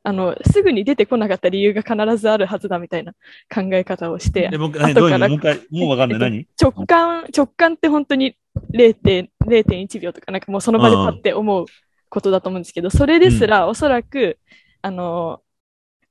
[0.04, 3.14] あの、すぐに出てこなかった理由が必ずあるはずだみたいな
[3.52, 4.94] 考え方をしてう何？
[4.94, 6.20] どういう後からのもう一回、もうわかんない？
[6.20, 6.48] 何？
[6.62, 8.38] 直感、直感って本当に
[8.76, 11.66] 0.1 0.1秒とか、なんかもうその場でパッて思う
[12.10, 14.38] ことだと思うんですけど、それですらおそらく、
[14.82, 15.42] あの、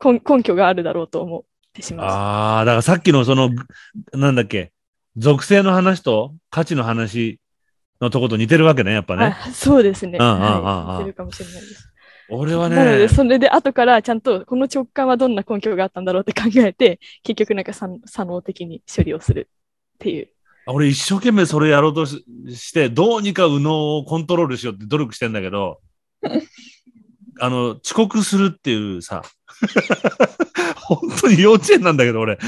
[0.03, 1.43] 根根拠があるだろうと思っ
[1.73, 2.07] てしまう。
[2.07, 3.51] ああ、だからさっきのその、
[4.13, 4.73] なんだっけ、
[5.17, 7.41] 属性の話と価値の話
[8.01, 9.37] のとこと似てるわけね、やっぱね。
[9.45, 10.13] あそうですね。
[10.13, 11.93] 似てるかもしれないです。
[12.31, 19.49] 俺はなので、ね、それで後からちゃんとこの直感はどんな根拠があったんだろうって考えて、結局なんか左左脳的に処理をする
[19.95, 20.29] っていう。
[20.67, 25.81] 俺一生懸命それやろうとしして、どうにか右脳をコントロールしようって努力してんだけど、
[27.41, 29.23] あの、遅刻するっていうさ、
[30.77, 32.39] 本当に幼稚園なんだけど、俺、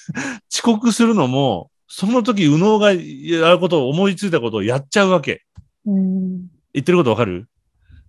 [0.52, 5.42] 遅刻するのも、その時右脳がやることを思いついたことをやっちゃうわけ。
[5.86, 6.38] うん。
[6.74, 7.48] 言ってることわかる？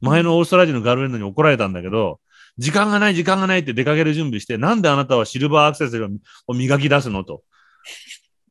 [0.01, 2.19] 前のオーストラリアのガールフレンドに怒られたんだけど、
[2.57, 6.17] 時間がない、時間がないって出かける準備して、なんであなたはシルバーアクセサリー
[6.47, 7.23] を磨き出すの？
[7.23, 7.43] と。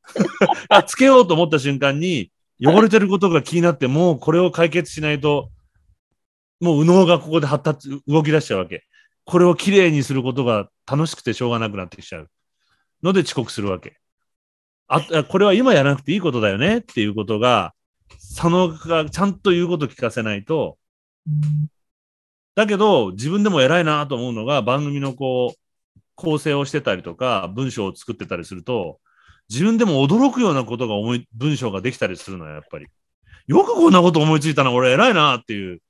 [0.71, 5.51] あつけようと思った瞬間に、汚れてることが気になって、もうこれを解決しないと、
[6.61, 8.85] もう右脳がここで発達、動き出しちゃうわけ。
[9.25, 12.31] これをきれいにすることが楽しくてしょうがなくなってきちゃう。
[13.03, 13.99] ので遅刻するわけ。
[14.89, 17.75] あ、これは今やらなくていいことだよねっていうことが、
[18.35, 20.79] 佐野がちゃんと言うこと聞かせないと、
[22.55, 28.99] だけど、自分でも偉いなと思うのが、番組のこう、構成をしてたりとか、文章を作ってたりすると、
[29.49, 32.87] 自分でも驚くようなことが思い、文章ができたりするのよ、やっぱり。
[33.47, 35.81] よくこんなこと思いついたな、俺偉いなっていう。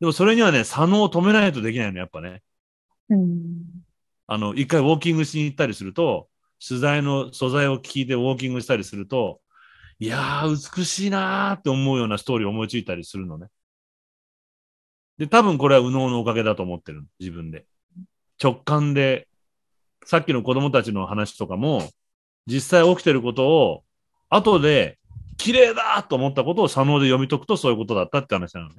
[0.00, 2.42] でもそれにはね、左脳を止めないとできないの、やっぱね。
[3.10, 3.62] うん。
[4.26, 6.28] あの、一回ウォーキングしに行ったりすると、
[6.66, 9.40] 取材の素材を聞いてウォーキングしたりすると、
[9.98, 13.48] いやー、美しいなーって思うようなストーリーを思いついたりするのね。
[15.18, 17.04] で、多分これは右脳のおかげだと思ってる。
[17.18, 17.66] 自分で。
[18.42, 19.28] 直感で、
[20.06, 21.90] さっきの子供たちの話とかも、
[22.46, 23.84] 実際起きてることを、
[24.30, 24.98] 後で、
[25.36, 28.76] 綺麗だと思ったことを左脳で読み解くとそういうことだったって話なのね。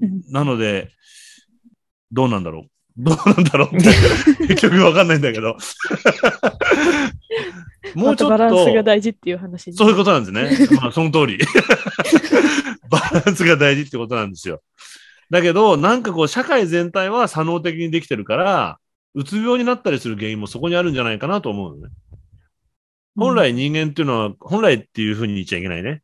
[0.00, 0.90] うんなので、
[2.12, 2.64] どうなんだろう？
[2.98, 3.88] どうなんだろうって、
[4.48, 5.56] 結局わかんないんだけど。
[7.94, 8.32] もうちょっと。
[8.36, 10.50] バランスが大事っていう話にそういうことなんですね。
[10.80, 11.38] まあ、その通り。
[12.90, 14.62] バランスが大事ってことなんですよ。
[15.30, 18.78] だけど、なんかこう、社会全体は左脳的にできてるから、
[19.14, 21.92] うつ病になったりする原因もそこにあるんじゃないかなと思うのね。
[23.16, 26.02] 本来人間っていうのは、本来っていうふうに言っちゃいけないね。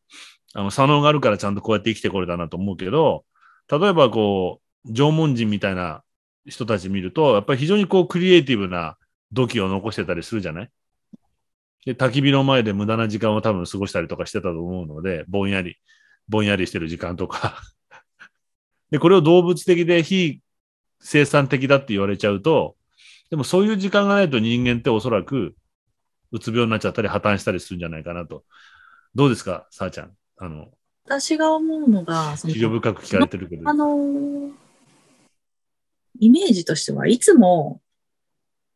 [0.52, 3.24] あの、左脳があるからちゃんとこうやって生きてこれたなと思うけど、
[3.70, 6.02] 例えばこう、縄文人みたいな
[6.46, 8.96] 人たち見ると、やっぱり非常にこう、クリエイティブな
[9.32, 10.70] 土器を残してたりするじゃない？
[11.86, 15.76] で、焚き火の前で無駄な時間を多分過ごしたりとかしてたと思うので、ぼんやり、
[16.28, 17.60] ぼんやりしてる時間とか。
[18.90, 20.40] で、これを動物的で非
[21.00, 22.76] 生産的だって言われちゃうと、
[23.30, 25.56] でもそういう時間がないと人間っておそらく、
[26.32, 28.44] うつ病になっちゃったり破綻したりするんじゃないかなと。
[29.14, 30.16] どうですか、さあちゃん？
[30.38, 30.68] あの、
[31.06, 33.68] 私が思うのが、その深く聞かれてるけど。
[33.68, 34.52] あのー
[36.20, 37.80] イメージとしてはいつも、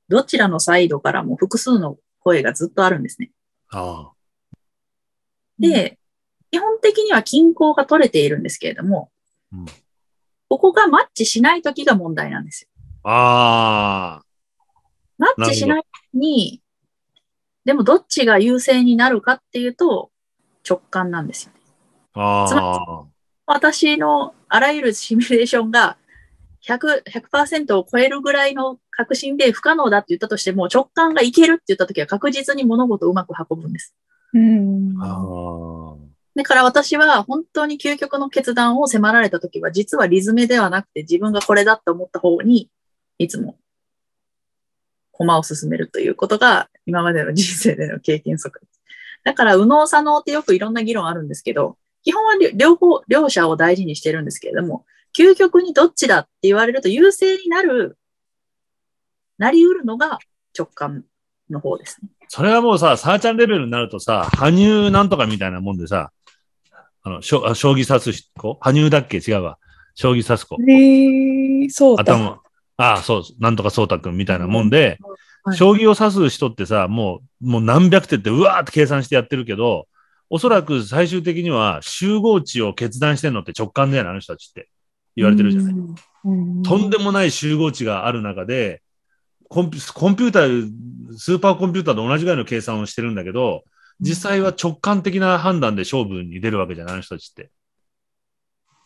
[0.08, 3.30] どちらのサイドからも複数の声がずっとあるんですね。
[3.70, 4.10] あ
[5.58, 5.98] で、
[6.50, 9.10] 基本的には均衡が取れているんですけれども、
[9.52, 9.66] うん
[10.50, 12.68] ここがマッチしない時が問題なんですよ。
[13.02, 14.22] あ。
[14.22, 14.24] あ
[15.18, 15.82] マッチしない
[16.14, 16.62] に、
[17.66, 20.10] でもどっちが優勢になるかっていうと、
[20.68, 21.57] 直感なんですよね。
[22.18, 22.48] あ。
[22.48, 23.04] つまああ。
[23.46, 25.96] 私のあらゆるシミュレーションが
[26.66, 33.94] 100、100%を超えるぐらいの確信で不可能だって言ったとしても、直感がいけるって言った時は確実に物事をうまく運ぶんです。
[34.34, 34.96] うん。
[35.00, 36.08] ああ。
[36.34, 42.70] だから私は本当に究極の決断を迫られた時は、実はリズメではなくて自分がこれだって思った方に、
[43.18, 43.56] いつも、
[45.12, 48.80] 駒を進めるということが、今までの人生での経験則です。
[49.24, 51.76] だから、右脳左脳ってよくいろんな議論あるんですけど、
[52.08, 57.98] 基本は両両方、両者を大事にしてるんですけれども、究極にどっちだって言われると優勢になる、
[59.36, 60.18] なり得るのが
[60.58, 61.04] 直感
[61.50, 62.08] の方ですね。
[62.28, 66.10] それはもうさ、さあちゃんレベルになるとさ、羽生なんとかみたいなもんでさ、
[67.02, 68.56] あの、将棋指す子？
[68.58, 69.18] 羽生だっけ？
[69.18, 69.58] 違うわ。
[69.94, 70.56] 将棋指す子。
[70.66, 72.04] えー、そうだ。
[72.04, 72.40] 頭。
[72.78, 74.96] ああ、そう、なんとかそうたくんみたいなもんで、
[75.44, 79.86] はい将棋を指す人ってさ、もう、もう何百手ってうわーって計算してやってるけど、
[80.30, 84.68] おそらく最終的には集合値を決断してんのって直感だよね、あの人たちって。
[85.16, 85.74] 言われてるじゃない。
[85.74, 86.62] うん。
[86.62, 88.82] とんでもない集合値がある中で、
[89.48, 90.70] コンピコンピューター、
[91.16, 93.64] スーパーコンピューターと同じぐらいの計算をしてるんだけど、
[94.00, 97.50] 実際は直感的な判断で勝負に出るわけじゃない、あの人たちって。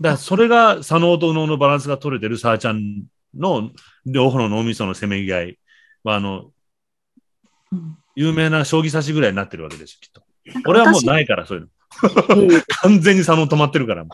[0.00, 3.04] だから、それが左脳と右脳のバランスが取れてるサーちゃん
[3.36, 3.72] の
[4.06, 5.58] 両方の脳みそのせめぎ合い
[6.04, 6.50] は、あの、
[7.72, 10.21] うん有名な将棋指しぐらいになってるわけですよ、きっと。
[10.66, 12.62] 俺はもう私ないから、そういうの。
[12.82, 14.04] 完全に左脳止まってるから。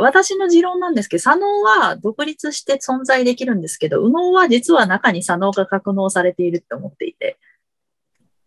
[0.00, 7.38] 私の持論なんですけど、左脳は独立して存在できるんですけど、右脳は実は中に左脳が格納されているって思っていて、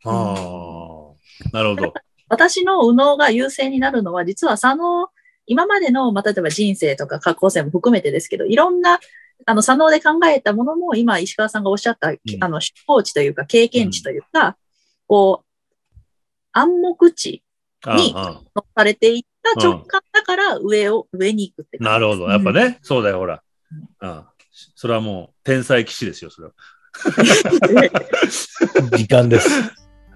[0.04, 1.94] ああ、なるほど。
[2.30, 5.10] 私の右脳が優勢になるのは、実は左脳、
[5.46, 9.00] 今までの、まあ、例えば人生とか過去性も含めてですけど、いろんな、
[9.46, 12.10] あの、左脳で考えたものも、今、石川さんがおっしゃった、
[12.42, 14.58] あの、出向値というか、経験値というか、
[15.08, 15.47] こう、
[16.58, 17.44] 暗黙値
[17.86, 22.30] にあ乗されていった直感だから上を、上に行くってなるほど。
[22.30, 23.42] やっぱね、そうだよ、ほら。
[24.00, 24.32] ああ
[24.76, 26.54] それはもう、天才騎士ですよ、それは。
[28.98, 29.50] 時間です。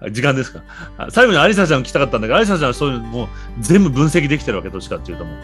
[0.00, 0.64] あ時間ですか。
[0.98, 3.28] あ最後にアリサちゃん聞きたかったんだけど、アリサちゃんはそういうのもう
[3.60, 5.36] 全部分析できてるわけ、どっちかっていうともう。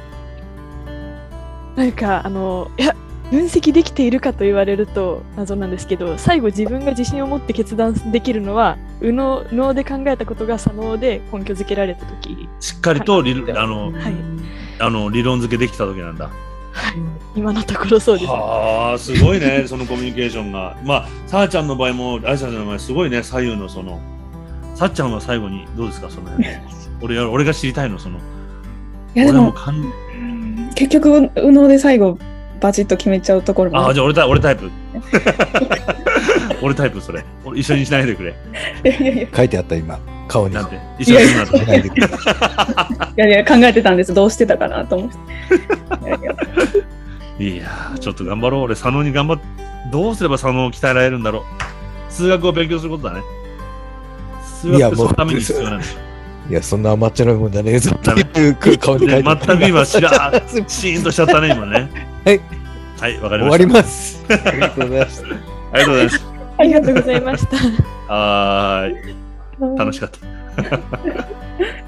[1.76, 2.96] なんか、あの、いや、
[3.30, 14.14] 分析できているかと言われると謎なんですけど、最後自分が自信を持って決断できるのは、右脳脳で考えたことが左脳で根拠づけられたとき、しっかりと理,、はいあのはい
[14.80, 16.30] あの理論付けできた時なんだ。
[17.34, 18.30] 今のところそうです。
[18.30, 20.76] はあ、すごいね、 そのコミュニケーションが。
[20.84, 24.00] まあ、さあちゃんの場合も、アリサちゃんの場合、すごいね、左右のその、
[24.74, 26.48] さっちゃんは最後にどうですか、その辺。
[27.02, 28.18] 俺が俺が知りたいの、その。
[29.14, 29.54] いやでも、
[30.74, 32.18] 結局、右脳で最後、
[32.60, 33.94] バチッと決めちゃうところもああ。
[33.94, 34.70] じゃあ俺タ俺タイプ。
[36.62, 37.24] 俺タイプ、 それ。
[37.44, 38.34] 俺一緒にしないでくれ。
[38.84, 40.54] いやいやいや書いてあった今、顔に。
[40.54, 40.78] なんて。
[40.98, 42.10] 一緒にするないてくれい
[43.16, 44.12] やいや、考えてたんです。
[44.12, 46.06] どうしてたかなと思って。
[46.06, 46.32] いやいや
[47.38, 48.62] いやー、ちょっと頑張ろう。
[48.62, 49.38] 俺、佐野に頑張っ
[49.90, 52.12] どうすれば佐野を鍛えられるんだろう。
[52.12, 53.22] 数学を勉強することだね。
[54.60, 56.00] 数学ってそのために必要なんですよ。
[56.48, 59.46] いや、そんな甘っちょろいもんじゃねえぞっていう顔に書いてあねった。
[59.46, 61.90] 全く今、しらー、シーンとしちゃったね、今ね。
[62.24, 62.40] はい。
[62.98, 63.50] はい、わかり終ました。
[63.50, 64.24] わります。
[64.28, 65.28] ありがとうございました。
[65.72, 66.24] ありがとうございます。
[66.58, 67.56] ありがとうございました。
[68.12, 69.78] はーい。
[69.78, 70.18] 楽しかった。